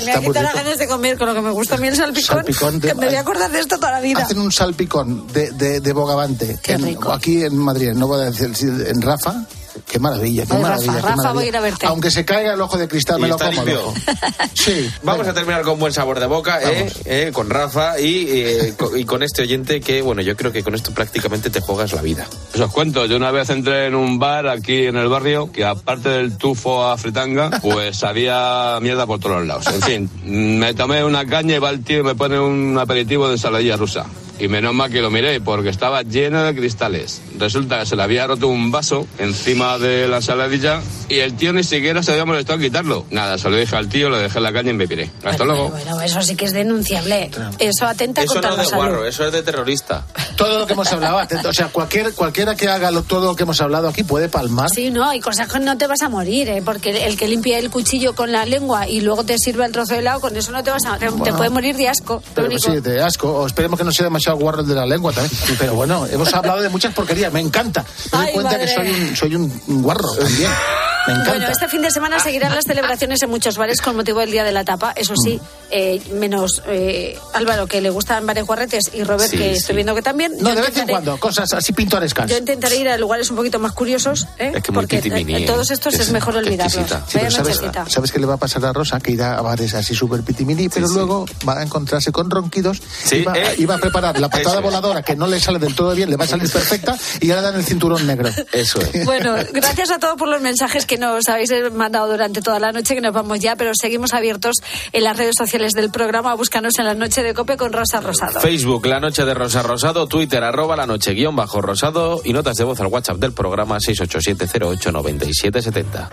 Se 0.01 0.07
me 0.07 0.13
ha 0.13 0.21
quitado 0.21 0.43
las 0.43 0.55
ganas 0.55 0.79
de 0.79 0.87
comer 0.87 1.19
con 1.19 1.29
lo 1.29 1.35
que 1.35 1.41
me 1.41 1.51
gusta 1.51 1.75
a 1.75 1.79
mí 1.79 1.89
el 1.89 1.97
salpicón. 1.97 2.37
Salpicón 2.37 2.81
de- 2.81 2.89
que 2.89 2.95
me 2.95 3.07
voy 3.07 3.15
a 3.17 3.21
acordar 3.21 3.51
de 3.51 3.61
esto 3.61 3.77
toda 3.77 3.93
la 3.93 4.01
vida. 4.01 4.23
Hacen 4.23 4.39
un 4.39 4.53
salpicón 4.53 5.27
de, 5.33 5.51
de, 5.53 5.81
de 5.81 5.93
bogavante 5.93 6.59
Qué 6.63 6.73
en- 6.73 6.83
rico. 6.85 7.13
aquí 7.13 7.43
en 7.45 7.57
Madrid, 7.57 7.93
no 7.95 8.07
voy 8.07 8.21
a 8.23 8.31
decir 8.31 8.87
en 8.87 9.03
Rafa. 9.03 9.45
Qué 9.91 9.99
maravilla, 9.99 10.45
qué 10.47 10.53
Ay, 10.55 10.59
Rafa, 10.63 10.69
maravilla. 10.71 10.93
qué 10.93 10.99
Rafa, 11.01 11.17
maravilla. 11.17 11.33
voy 11.35 11.45
a 11.45 11.49
ir 11.49 11.57
a 11.57 11.61
verte. 11.61 11.87
Aunque 11.87 12.11
se 12.11 12.25
caiga 12.25 12.55
el 12.55 12.61
ojo 12.61 12.77
de 12.79 12.89
cristal, 12.89 13.19
Y 13.19 13.23
me 13.23 13.29
lo 13.29 13.39
como. 13.39 13.51
limpio. 13.51 13.95
Sí. 14.55 14.91
Vamos 15.03 15.27
a 15.29 15.35
terminar 15.35 15.63
con 15.63 15.79
buen 15.79 15.93
sabor 15.93 16.19
de 16.19 16.27
boca, 16.27 16.61
¿eh? 16.63 16.91
¿eh? 17.05 17.31
con 17.33 17.51
Rafa 17.51 18.01
y, 18.01 18.27
eh, 18.31 18.75
co- 18.77 18.97
y 18.97 19.05
con 19.05 19.23
este 19.23 19.43
oyente 19.43 19.81
que, 19.81 20.03
bueno, 20.03 20.23
yo 20.23 20.37
creo 20.37 20.51
que 20.51 20.63
con 20.65 20.75
esto 20.75 20.93
prácticamente 20.93 21.51
te 21.51 21.61
juegas 21.61 21.93
la 21.93 22.03
vida. 22.03 22.27
Pues 22.51 22.61
os 22.65 22.73
cuento, 22.73 23.07
yo 23.07 23.17
una 23.17 23.31
vez 23.31 23.49
entré 23.51 23.87
en 23.87 23.95
un 23.95 24.19
bar 24.19 24.49
aquí 24.49 24.87
en 24.87 24.97
el 24.97 25.09
barrio 25.09 25.53
que 25.53 25.65
aparte 25.65 26.09
del 26.09 26.37
tufo 26.37 26.85
a 26.85 26.97
fritanga, 26.99 27.51
pues 27.63 28.03
había 28.03 28.79
mierda 28.81 29.07
por 29.07 29.21
todos 29.21 29.47
lados. 29.47 29.67
En 29.69 29.83
fin, 29.83 30.11
me 30.59 30.75
tomé 30.75 31.05
una 31.05 31.25
caña 31.27 31.57
y 31.57 31.59
va 31.59 31.71
el 31.71 31.85
tío 31.85 32.01
y 32.01 32.03
me 32.03 32.15
pone 32.17 32.39
un 32.41 32.77
aperitivo 32.79 33.29
de 33.29 33.35
ensaladilla 33.35 33.77
rusa. 33.77 34.07
Y 34.39 34.49
menos 34.49 34.75
mal 34.75 34.91
que 34.91 35.01
lo 35.01 35.11
miré 35.11 35.41
porque 35.41 35.71
estaba 35.71 36.03
lleno 36.03 36.43
de 36.45 36.55
cristales. 36.55 37.23
Resulta 37.39 37.81
que 37.81 37.87
se 37.87 37.97
le 37.97 38.03
había 38.03 38.27
roto 38.27 38.49
un 38.49 38.71
vaso 38.71 39.07
encima 39.19 39.79
de 39.79 40.07
la 40.09 40.17
ensaladilla 40.17 40.81
y 41.09 41.21
el 41.21 41.35
tío 41.37 41.53
ni 41.53 41.65
siquiera 41.65 42.03
se 42.03 42.13
había 42.13 42.25
molestado 42.27 42.59
en 42.59 42.67
quitarlo. 42.67 43.07
Nada, 43.11 43.39
se 43.39 43.49
lo 43.49 43.57
dije 43.57 43.75
al 43.77 43.89
tío, 43.89 44.11
le 44.11 44.19
dejé 44.19 44.39
en 44.39 44.45
la 44.45 44.53
caña 44.53 44.71
y 44.71 44.75
me 44.75 44.87
piré. 44.87 45.11
Hasta 45.25 45.45
luego. 45.45 45.71
Bueno, 45.71 46.01
eso 46.03 46.21
sí 46.23 46.37
que 46.37 46.45
es 46.47 46.53
denunciable. 46.53 47.31
Eso 47.59 47.87
atenta 47.87 48.23
Eso 48.23 48.35
contra 48.35 48.51
no 48.51 48.57
la 48.57 48.63
de 48.63 48.69
salud. 48.69 48.83
guarro, 48.85 49.07
eso 49.07 49.27
es 49.27 49.33
de 49.33 49.43
terrorista. 49.43 50.07
Todo 50.37 50.59
lo 50.59 50.67
que 50.67 50.75
hemos 50.75 50.93
hablado, 50.93 51.19
atento. 51.19 51.49
O 51.49 51.53
sea, 51.55 51.69
cualquier, 51.69 52.13
cualquiera 52.13 52.55
que 52.55 52.69
haga 52.69 52.91
lo- 52.91 53.03
todo 53.05 53.27
lo 53.27 53.37
que 53.37 53.45
hemos 53.45 53.61
hablado 53.61 53.89
aquí 53.89 54.03
puede 54.03 54.29
palmar. 54.29 54.69
Sí, 54.71 54.91
no, 54.91 55.13
y 55.15 55.21
cosas 55.21 55.51
que 55.51 55.59
no 55.61 55.79
te 55.79 55.87
vas 55.87 56.03
a 56.03 56.09
morir, 56.09 56.49
¿eh? 56.51 56.63
porque 56.65 57.07
el 57.07 57.17
que 57.17 57.27
limpia 57.29 57.59
el 57.59 57.71
cuchillo 57.71 58.15
con 58.15 58.33
la 58.33 58.45
lengua 58.45 58.87
y 58.89 59.01
luego 59.01 59.25
te 59.25 59.39
sirve 59.39 59.65
el 59.65 59.73
trozo 59.73 59.95
de 59.95 60.01
helado, 60.01 60.21
con 60.21 60.37
eso 60.37 60.53
no 60.53 60.63
te 60.63 60.71
vas 60.71 60.85
a... 60.85 60.99
Te, 60.99 61.07
te 61.07 61.13
Bueno. 61.13 61.37
puede 61.37 61.51
morir 61.51 61.77
de 61.77 61.89
asco. 61.89 62.15
lo 62.15 62.35
Pero 62.35 62.49
pues 62.51 62.65
único. 62.67 62.83
sí, 62.85 62.91
de 62.91 63.01
asco. 63.03 63.33
O 63.33 63.47
esperemos 63.47 63.79
que 63.79 63.85
no 63.85 63.93
sea 63.93 64.05
demasiado 64.05 64.26
guarro 64.35 64.61
el 64.63 64.67
de 64.69 64.75
la 64.75 64.87
lengua 64.87 65.13
también. 65.13 65.33
Pero 65.59 65.75
bueno, 65.75 66.07
hemos 66.07 66.33
hablado 66.35 66.61
de 66.61 66.69
muchas 66.69 66.93
porquerías. 66.95 67.33
Me 67.33 67.41
encanta. 67.41 67.85
Me 68.13 68.19
doy 68.19 68.27
Ay, 68.29 68.35
cuenta 68.35 68.53
madre. 68.53 68.67
que 68.67 68.75
soy 68.75 68.89
un, 68.91 69.17
soy 69.17 69.35
un 69.37 69.83
guarro 69.83 70.13
también. 70.15 70.51
Me 71.07 71.13
encanta. 71.13 71.31
Bueno, 71.31 71.49
este 71.49 71.69
fin 71.69 71.83
de 71.83 71.91
semana 71.91 72.19
seguirán 72.19 72.55
las 72.55 72.65
celebraciones 72.65 73.23
en 73.23 73.31
muchos 73.31 73.57
bares 73.59 73.81
con 73.81 73.97
motivo 73.97 74.21
del 74.21 74.31
Día 74.31 74.45
de 74.45 74.53
la 74.53 74.65
Tapa. 74.65 74.93
Eso 74.97 75.15
sí, 75.17 75.41
eh, 75.71 76.01
menos 76.15 76.63
eh, 76.67 77.19
Álvaro, 77.35 77.67
que 77.67 77.81
le 77.81 77.91
gustan 77.91 78.27
bares 78.27 78.45
guarretes, 78.45 78.91
y 78.93 79.03
Robert, 79.05 79.31
Sí, 79.31 79.37
que 79.39 79.51
sí. 79.51 79.57
estoy 79.59 79.75
viendo 79.77 79.95
que 79.95 80.03
también. 80.03 80.33
No, 80.41 80.51
Yo 80.51 80.57
de 80.57 80.63
vez 80.63 80.77
en 80.77 80.89
cuando, 80.89 81.19
cosas 81.19 81.53
así 81.53 81.73
pintorescas. 81.73 82.31
Yo 82.31 82.37
intentaré 82.37 82.77
ir 82.77 82.89
a 82.89 82.99
lugares 82.99 83.31
un 83.31 83.37
poquito 83.37 83.59
más 83.59 83.73
curiosos, 83.73 84.27
¿eh? 84.39 84.53
Es 84.55 84.63
que 84.63 84.73
muy 84.73 84.83
porque 84.83 84.99
pitimini, 84.99 85.45
todos 85.47 85.71
estos 85.71 85.95
es, 85.95 86.01
Es 86.01 86.11
mejor 86.11 86.37
olvidarlos. 86.37 86.87
Sí, 87.09 87.19
¿sabes, 87.19 87.39
nochecita. 87.39 87.87
¿sabes 87.89 88.13
qué 88.13 88.19
le 88.19 88.27
va 88.27 88.35
a 88.35 88.39
pasar 88.39 88.65
a 88.65 88.73
Rosa? 88.73 89.01
Que 89.01 89.13
irá 89.13 89.37
a 89.39 89.43
bares 89.43 89.75
así 89.75 89.95
súper 89.95 90.23
pitimini, 90.23 90.69
pero 90.69 90.89
luego 90.89 91.27
va 91.49 91.59
a 91.61 91.63
encontrarse 91.63 92.13
con 92.13 92.31
ronquidos 92.31 92.81
Sí, 93.05 93.17
y, 93.17 93.23
va, 93.25 93.37
¿eh? 93.39 93.55
y 93.59 93.65
va 93.67 93.77
a 93.77 93.79
preparar 93.79 94.19
la 94.21 94.29
patada 94.29 94.61
voladora 94.61 95.03
que 95.03 95.17
no 95.17 95.27
le 95.27 95.41
sale 95.41 95.59
del 95.59 95.75
todo 95.75 95.95
bien, 95.95 96.11
le 96.11 96.17
va 96.17 96.25
a 96.25 96.29
salir 96.29 96.51
perfecta 96.51 96.97
y 97.21 97.31
ahora 97.31 97.43
dan 97.43 97.57
el 97.57 97.65
cinturón 97.65 98.07
negro. 98.07 98.31
Eso 98.53 98.81
es. 98.81 99.05
Bueno, 99.05 99.35
gracias 99.53 99.91
a 99.91 99.99
todos 99.99 100.17
por 100.17 100.29
los 100.29 100.41
mensajes 100.41 100.87
que 100.87 100.96
nos 100.99 101.29
habéis 101.29 101.51
mandado 101.73 102.11
durante 102.11 102.43
toda 102.43 102.59
la 102.59 102.73
noche, 102.73 102.95
que 102.95 103.01
nos 103.01 103.13
vamos 103.13 103.39
ya, 103.41 103.57
pero 103.57 103.73
seguimos 103.81 104.15
abiertos 104.15 104.57
en 104.93 105.05
las 105.05 105.17
redes 105.17 105.35
sociales 105.39 105.73
del 105.73 105.91
programa. 105.91 106.35
Búscanos 106.35 106.75
en 106.79 106.87
la 106.87 106.95
noche 106.95 107.23
de 107.23 107.35
Cope 107.35 107.57
con 107.57 107.73
Rosa 107.73 108.01
Rosado. 108.01 108.41
Facebook, 108.41 108.87
La 108.87 109.01
Noche 109.01 109.25
de 109.25 109.35
Rosa 109.35 109.63
Rosado, 109.63 110.07
Twitter, 110.07 110.43
arroba 110.45 110.77
La 110.77 110.87
Noche 110.87 111.13
guion 111.13 111.37
bajo 111.37 111.61
Rosado 111.61 112.21
y 112.25 112.33
notas 112.33 112.57
de 112.57 112.65
voz 112.65 112.81
al 112.81 112.87
WhatsApp 112.89 113.19
del 113.19 113.33
programa 113.33 113.79
687089770. 113.79 116.09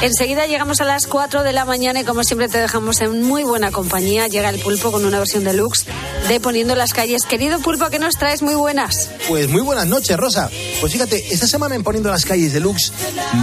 Enseguida 0.00 0.46
llegamos 0.46 0.80
a 0.80 0.84
las 0.84 1.06
4 1.06 1.42
de 1.42 1.52
la 1.52 1.64
mañana 1.64 2.00
y 2.00 2.04
como 2.04 2.24
siempre 2.24 2.48
te 2.48 2.58
dejamos 2.58 3.00
en 3.00 3.22
muy 3.22 3.44
buena 3.44 3.70
compañía. 3.70 4.26
Llega 4.26 4.48
el 4.48 4.60
pulpo 4.60 4.90
con 4.90 5.04
una 5.04 5.18
versión 5.18 5.44
deluxe 5.44 5.86
de 6.28 6.40
Poniendo 6.40 6.74
las 6.74 6.94
calles. 6.94 7.22
Querido 7.28 7.58
pulpo, 7.58 7.90
que 7.90 7.98
nos 7.98 8.14
traes 8.14 8.42
muy 8.42 8.54
buenas. 8.54 9.10
Pues 9.28 9.48
muy 9.48 9.60
buenas 9.60 9.86
noches, 9.86 10.16
Rosa. 10.16 10.50
Pues 10.80 10.92
fíjate, 10.92 11.32
esta 11.32 11.46
semana 11.46 11.74
en 11.74 11.82
Poniendo 11.82 12.10
las 12.10 12.24
calles 12.24 12.52
de 12.52 12.60
Lux 12.60 12.92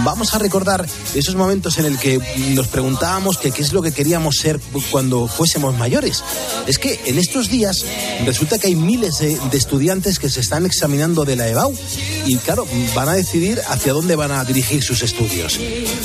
vamos 0.04 0.34
a 0.34 0.35
recordar 0.38 0.86
esos 1.14 1.34
momentos 1.34 1.78
en 1.78 1.86
el 1.86 1.98
que 1.98 2.20
nos 2.54 2.68
preguntábamos 2.68 3.38
que 3.38 3.50
qué 3.50 3.62
es 3.62 3.72
lo 3.72 3.82
que 3.82 3.92
queríamos 3.92 4.36
ser 4.36 4.60
cuando 4.90 5.28
fuésemos 5.28 5.76
mayores. 5.76 6.22
Es 6.66 6.78
que 6.78 7.00
en 7.06 7.18
estos 7.18 7.48
días 7.48 7.84
resulta 8.24 8.58
que 8.58 8.68
hay 8.68 8.76
miles 8.76 9.18
de, 9.18 9.38
de 9.50 9.56
estudiantes 9.56 10.18
que 10.18 10.30
se 10.30 10.40
están 10.40 10.66
examinando 10.66 11.24
de 11.24 11.36
la 11.36 11.48
EBAU 11.48 11.74
y 12.26 12.36
claro, 12.36 12.66
van 12.94 13.08
a 13.08 13.14
decidir 13.14 13.60
hacia 13.68 13.92
dónde 13.92 14.16
van 14.16 14.32
a 14.32 14.44
dirigir 14.44 14.82
sus 14.82 15.02
estudios. 15.02 15.58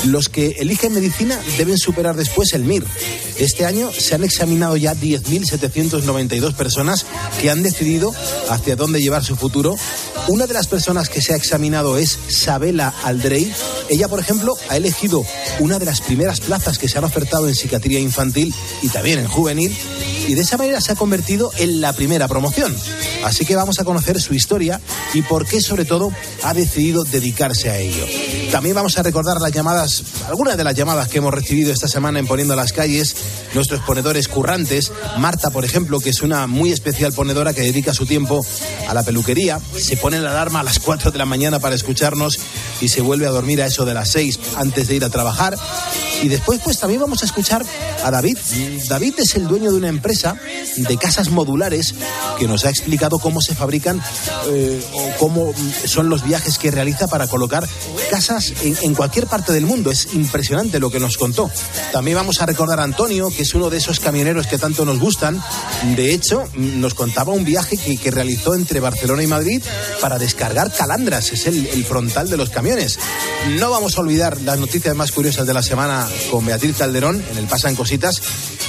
Los 0.06 0.30
que 0.30 0.56
eligen 0.60 0.94
medicina 0.94 1.40
deben 1.58 1.78
superar 1.78 2.16
después 2.16 2.54
el 2.54 2.64
MIR. 2.64 2.86
Este 3.38 3.66
año 3.66 3.92
se 3.92 4.16
han 4.16 4.24
examinado 4.24 4.78
ya 4.78 4.94
10.792 4.94 6.54
personas 6.54 7.06
que 7.42 7.50
han 7.50 7.64
decidido 7.64 8.14
hacia 8.50 8.76
dónde 8.76 9.02
llevar 9.02 9.24
su 9.24 9.36
futuro. 9.36 9.76
Una 10.28 10.48
de 10.48 10.54
las 10.54 10.68
personas 10.68 11.10
que 11.10 11.22
se 11.22 11.34
ha 11.34 11.36
examinado 11.36 11.98
es 11.98 12.18
Sabela 12.30 12.94
Aldrey. 13.04 13.52
Ella, 13.90 14.08
por 14.08 14.20
ejemplo, 14.22 14.58
ha 14.70 14.78
elegido 14.78 15.26
una 15.60 15.80
de 15.80 15.86
las 15.86 16.02
primeras 16.02 16.40
plazas 16.40 16.78
que 16.78 16.88
se 16.88 16.98
han 16.98 17.04
ofertado 17.04 17.48
en 17.48 17.56
psiquiatría 17.56 18.00
infantil 18.00 18.54
y 18.82 18.90
también 18.90 19.20
en 19.20 19.28
juvenil 19.28 19.76
y 20.28 20.36
de 20.36 20.42
esa 20.42 20.58
manera 20.58 20.80
se 20.82 20.92
ha 20.92 20.96
convertido 20.96 21.52
en 21.58 21.82
la 21.82 21.94
primera 21.94 22.28
promoción. 22.28 22.76
Así 23.24 23.46
que 23.46 23.56
vamos 23.56 23.80
a 23.80 23.84
conocer 23.84 24.20
su 24.22 24.34
historia 24.34 24.80
y 25.14 25.22
por 25.22 25.46
qué 25.46 25.62
sobre 25.62 25.86
todo 25.86 26.12
ha 26.44 26.54
decidido 26.54 27.04
dedicarse 27.04 27.70
a 27.70 27.78
ello. 27.78 28.06
También 28.52 28.76
vamos 28.76 28.98
a 28.98 29.04
recordar 29.04 29.40
las 29.42 29.52
llamadas, 29.52 30.04
algunas 30.28 30.58
de 30.58 30.64
las 30.64 30.76
llamadas 30.76 31.08
que 31.08 31.20
hemos 31.20 31.34
recibido 31.34 31.72
esta 31.72 31.88
semana 31.88 32.20
en 32.20 32.28
Poniendo 32.28 32.56
las 32.56 32.74
Calles, 32.74 33.16
nuestros 33.54 33.82
ponedores 33.82 34.28
currantes, 34.28 34.92
Marta, 35.18 35.50
por 35.50 35.66
ejemplo, 35.66 36.00
que 36.00 36.10
es 36.10 36.22
una 36.22 36.48
muy 36.48 36.72
especial 36.72 37.14
ponedora 37.14 37.54
que 37.54 37.62
dedica 37.62 37.94
su 37.94 38.06
tiempo 38.06 38.46
a 38.88 38.94
la 38.94 39.04
peluquería, 39.04 39.60
se 39.78 39.98
pone 39.98 40.20
la 40.20 40.32
alarma 40.32 40.62
a 40.62 40.64
las 40.64 40.80
4 40.80 41.12
de 41.12 41.18
la 41.18 41.26
mañana 41.26 41.60
para 41.60 41.76
escucharnos 41.76 42.40
y 42.82 42.90
se 42.90 43.02
vuelve 43.02 43.28
a 43.28 43.30
dormir 43.30 43.62
a 43.62 43.68
eso 43.68 43.86
de 43.86 43.94
las 43.94 44.10
6 44.10 44.40
antes 44.56 44.88
de 44.88 44.96
ir 44.96 45.06
a 45.06 45.10
trabajar. 45.10 45.56
Y 46.22 46.28
después, 46.28 46.60
pues 46.64 46.80
también 46.80 47.02
vamos 47.02 47.22
a 47.22 47.26
escuchar 47.26 47.66
a 48.04 48.12
David. 48.12 48.38
David 48.88 49.16
es 49.18 49.36
el 49.36 49.48
dueño 49.48 49.72
de 49.72 49.78
una 49.78 49.90
empresa 49.90 50.36
de 50.76 50.98
casas 50.98 51.30
modulares 51.30 51.96
que 52.40 52.48
nos 52.48 52.66
ha 52.66 52.70
explicado 52.70 53.20
cómo 53.20 53.42
se 53.42 53.56
fabrican 53.56 54.02
eh, 54.50 54.84
o 54.94 55.18
cómo 55.20 55.54
son 55.86 56.10
los 56.10 56.24
viajes 56.24 56.58
que 56.58 56.72
realiza 56.72 57.08
para 57.08 57.28
colocar 57.28 57.68
casas 58.10 58.54
en, 58.62 58.96
cualquier 58.96 59.28
parte 59.28 59.54
del 59.54 59.66
mundo. 59.66 59.92
Es 59.92 60.14
impresionante 60.14 60.80
lo 60.80 60.92
que 60.92 61.00
nos 61.00 61.18
contó. 61.18 61.50
También 61.92 62.18
vamos 62.18 62.42
a 62.42 62.46
recordar 62.46 62.80
a 62.80 62.84
Antonio, 62.84 63.30
que 63.30 63.44
es 63.44 63.54
uno 63.54 63.70
de 63.70 63.78
esos 63.78 64.00
camioneros 64.00 64.48
que 64.48 64.58
tanto 64.58 64.86
nos 64.86 65.00
gustan. 65.00 65.42
De 65.96 66.14
hecho, 66.14 66.44
nos 66.56 66.94
contaba 66.94 67.34
un 67.34 67.46
viaje 67.46 67.78
que, 67.78 67.98
que 67.98 68.12
realizó 68.12 68.56
entre 68.56 68.80
Barcelona 68.80 69.24
y 69.24 69.28
Madrid 69.28 69.62
para 70.00 70.18
descargar 70.18 70.72
calandras. 70.74 71.32
Es 71.32 71.48
el, 71.48 71.86
frontal 71.86 72.30
de 72.30 72.38
los 72.38 72.50
camiones. 72.50 73.00
No 73.58 73.70
vamos 73.70 73.98
a 73.98 74.02
olvidar 74.02 74.40
las 74.42 74.60
noticias 74.60 74.96
más 74.96 75.12
curiosas 75.12 75.48
de 75.48 75.54
la 75.54 75.64
semana 75.64 76.08
con 76.30 76.46
Beatriz 76.46 76.78
Calderón 76.78 77.24
en 77.32 77.38
el 77.38 77.46
Pasan 77.46 77.76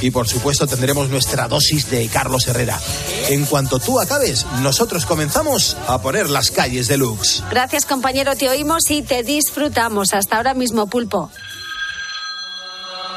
Y 0.01 0.11
por 0.11 0.29
supuesto 0.29 0.67
tendremos 0.67 1.09
nuestra 1.09 1.47
dosis 1.47 1.89
de 1.91 2.09
Carlos 2.09 2.49
Herrera. 2.49 2.81
En 3.29 3.45
cuanto 3.45 3.79
tú 3.79 4.01
acabes, 4.01 4.47
nosotros 4.61 5.07
comenzamos 5.07 5.77
a 5.87 6.03
poner 6.03 6.29
las 6.29 6.51
calles 6.51 6.89
de 6.89 6.97
Lux. 6.97 7.43
Gracias, 7.51 7.87
compañero. 7.87 8.35
Te 8.37 8.49
oímos 8.49 8.91
y 8.91 9.03
te 9.03 9.23
disfrutamos. 9.23 10.13
Hasta 10.13 10.37
ahora 10.37 10.55
mismo, 10.55 10.89
pulpo. 10.89 11.31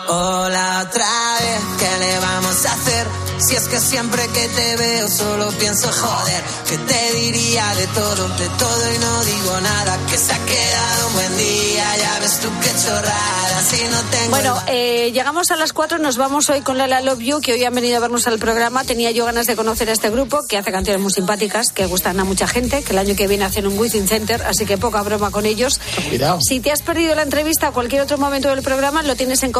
Hola 0.07 0.85
otra 0.87 1.07
vez, 1.39 1.61
¿qué 1.79 2.05
le 2.05 2.19
vamos 2.19 2.65
a 2.67 2.73
hacer? 2.73 3.07
Si 3.39 3.55
es 3.55 3.67
que 3.67 3.79
siempre 3.79 4.21
que 4.27 4.47
te 4.47 4.77
veo 4.77 5.09
solo 5.09 5.49
pienso 5.59 5.91
joder, 5.91 6.43
que 6.69 6.77
te 6.77 7.13
diría 7.17 7.65
de 7.75 7.87
todo, 7.87 8.27
de 8.29 8.47
todo 8.57 8.93
y 8.93 8.97
no 8.99 9.23
digo 9.23 9.61
nada, 9.61 9.97
que 10.09 10.17
se 10.17 10.31
ha 10.31 10.45
quedado 10.45 11.07
un 11.07 11.13
buen 11.13 11.37
día, 11.37 11.97
ya 11.97 12.19
ves 12.19 12.39
tú 12.39 12.49
qué 12.61 12.69
chorrada, 12.81 13.61
si 13.67 13.83
no 13.83 14.01
tengo... 14.11 14.29
Bueno, 14.29 14.55
eh, 14.67 15.11
llegamos 15.11 15.51
a 15.51 15.55
las 15.57 15.73
4, 15.73 15.97
nos 15.97 16.17
vamos 16.17 16.49
hoy 16.49 16.61
con 16.61 16.77
Lala 16.77 17.01
Love 17.01 17.19
You, 17.19 17.41
que 17.41 17.53
hoy 17.53 17.63
han 17.63 17.73
venido 17.73 17.97
a 17.97 17.99
vernos 17.99 18.27
al 18.27 18.39
programa. 18.39 18.83
Tenía 18.83 19.11
yo 19.11 19.25
ganas 19.25 19.47
de 19.47 19.55
conocer 19.55 19.89
a 19.89 19.93
este 19.93 20.09
grupo, 20.09 20.41
que 20.47 20.57
hace 20.57 20.71
canciones 20.71 21.01
muy 21.01 21.11
simpáticas, 21.11 21.71
que 21.71 21.87
gustan 21.87 22.19
a 22.19 22.23
mucha 22.23 22.47
gente, 22.47 22.83
que 22.83 22.93
el 22.93 22.99
año 22.99 23.15
que 23.15 23.27
viene 23.27 23.43
hacen 23.43 23.67
un 23.67 23.77
Within 23.77 24.07
Center, 24.07 24.43
así 24.43 24.65
que 24.65 24.77
poca 24.77 25.01
broma 25.01 25.31
con 25.31 25.45
ellos. 25.45 25.81
Cuidado. 26.07 26.39
Si 26.41 26.59
te 26.61 26.71
has 26.71 26.83
perdido 26.83 27.15
la 27.15 27.23
entrevista 27.23 27.67
a 27.67 27.71
cualquier 27.71 28.01
otro 28.03 28.17
momento 28.17 28.49
del 28.49 28.61
programa, 28.61 29.03
lo 29.03 29.15
tienes 29.15 29.43
en 29.43 29.51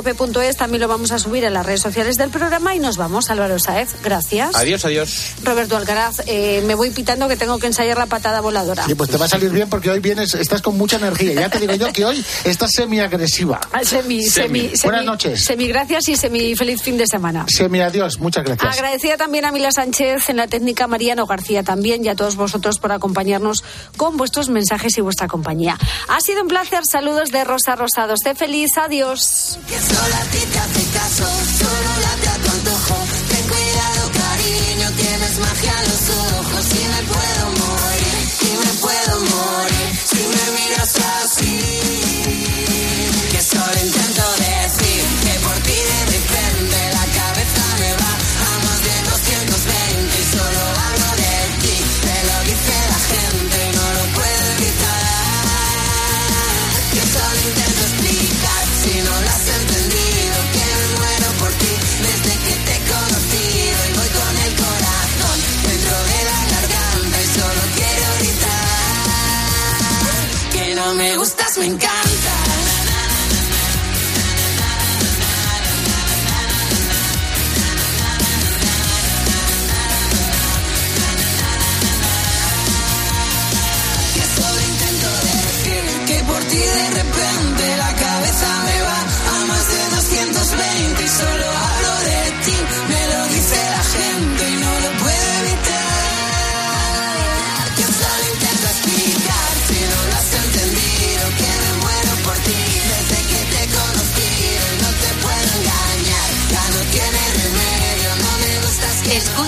también 0.58 0.82
lo 0.82 0.88
vamos 0.90 1.12
a 1.12 1.20
subir 1.20 1.46
a 1.46 1.50
las 1.50 1.66
redes 1.66 1.82
sociales 1.82 2.18
del 2.18 2.30
programa 2.30 2.76
y 2.76 2.80
nos 2.80 2.98
vamos. 2.98 3.30
Álvaro 3.30 3.58
Saez, 3.58 3.96
gracias. 4.04 4.54
Adiós, 4.56 4.84
adiós. 4.84 5.34
Roberto 5.44 5.78
Alcaraz, 5.78 6.22
eh, 6.28 6.62
me 6.66 6.76
voy 6.76 6.92
pitando 6.92 7.30
que 7.30 7.38
tengo 7.38 7.58
que 7.58 7.68
ensayar 7.68 7.98
la 7.98 8.06
patada 8.06 8.42
voladora. 8.42 8.86
Sí, 8.86 8.96
pues 8.96 9.10
te 9.10 9.18
va 9.18 9.26
a 9.26 9.30
salir 9.30 9.50
bien 9.50 9.70
porque 9.70 9.90
hoy 9.90 10.00
vienes, 10.00 10.34
estás 10.36 10.62
con 10.62 10.78
mucha 10.78 10.98
energía. 10.98 11.34
Ya 11.34 11.50
te 11.50 11.60
digo 11.60 11.74
yo 11.76 11.94
que 11.94 12.04
hoy 12.04 12.24
estás 12.44 12.74
semi-agresiva. 12.74 13.62
Ah, 13.72 13.84
Semi, 13.84 14.24
semi, 14.24 14.70
semi, 14.70 14.78
Buenas 14.84 15.06
noches. 15.06 15.46
Semi 15.46 15.68
gracias 15.68 16.10
y 16.10 16.18
semi 16.18 16.54
feliz 16.56 16.82
fin 16.82 16.98
de 16.98 17.08
semana. 17.08 17.46
Semi-adiós, 17.48 18.20
muchas 18.20 18.44
gracias. 18.44 18.76
Agradecida 18.76 19.16
también 19.16 19.46
a 19.46 19.52
Mila 19.52 19.72
Sánchez 19.72 20.30
en 20.30 20.38
la 20.38 20.48
técnica, 20.48 20.88
Mariano 20.88 21.26
García 21.26 21.64
también 21.64 22.04
y 22.04 22.10
a 22.10 22.16
todos 22.16 22.36
vosotros 22.36 22.78
por 22.80 22.92
acompañarnos 22.92 23.64
con 23.96 24.18
vuestros 24.18 24.50
mensajes 24.50 24.98
y 24.98 25.02
vuestra 25.02 25.28
compañía. 25.28 25.78
Ha 26.10 26.20
sido 26.20 26.42
un 26.42 26.50
placer. 26.50 26.82
Saludos 26.86 27.30
de 27.32 27.44
Rosa 27.46 27.76
Rosado. 27.76 28.16
Sé 28.22 28.36
feliz. 28.36 28.72
Adiós. 28.78 29.60
Ti 30.32 30.40
te 30.52 30.60
hace 30.60 30.90
caso, 30.92 31.26
solo 31.60 31.85
swing 71.56 71.78
got 71.78 72.14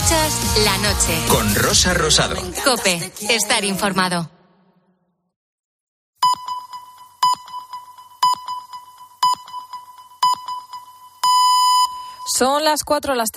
La 0.10 0.78
noche. 0.78 1.22
Con 1.28 1.54
Rosa 1.56 1.94
Rosado. 1.94 2.38
Cope, 2.64 3.12
estar 3.30 3.66
informado. 3.66 4.30
Son 12.26 12.64
las 12.64 12.84
4, 12.86 13.16
las 13.16 13.32
tres 13.32 13.36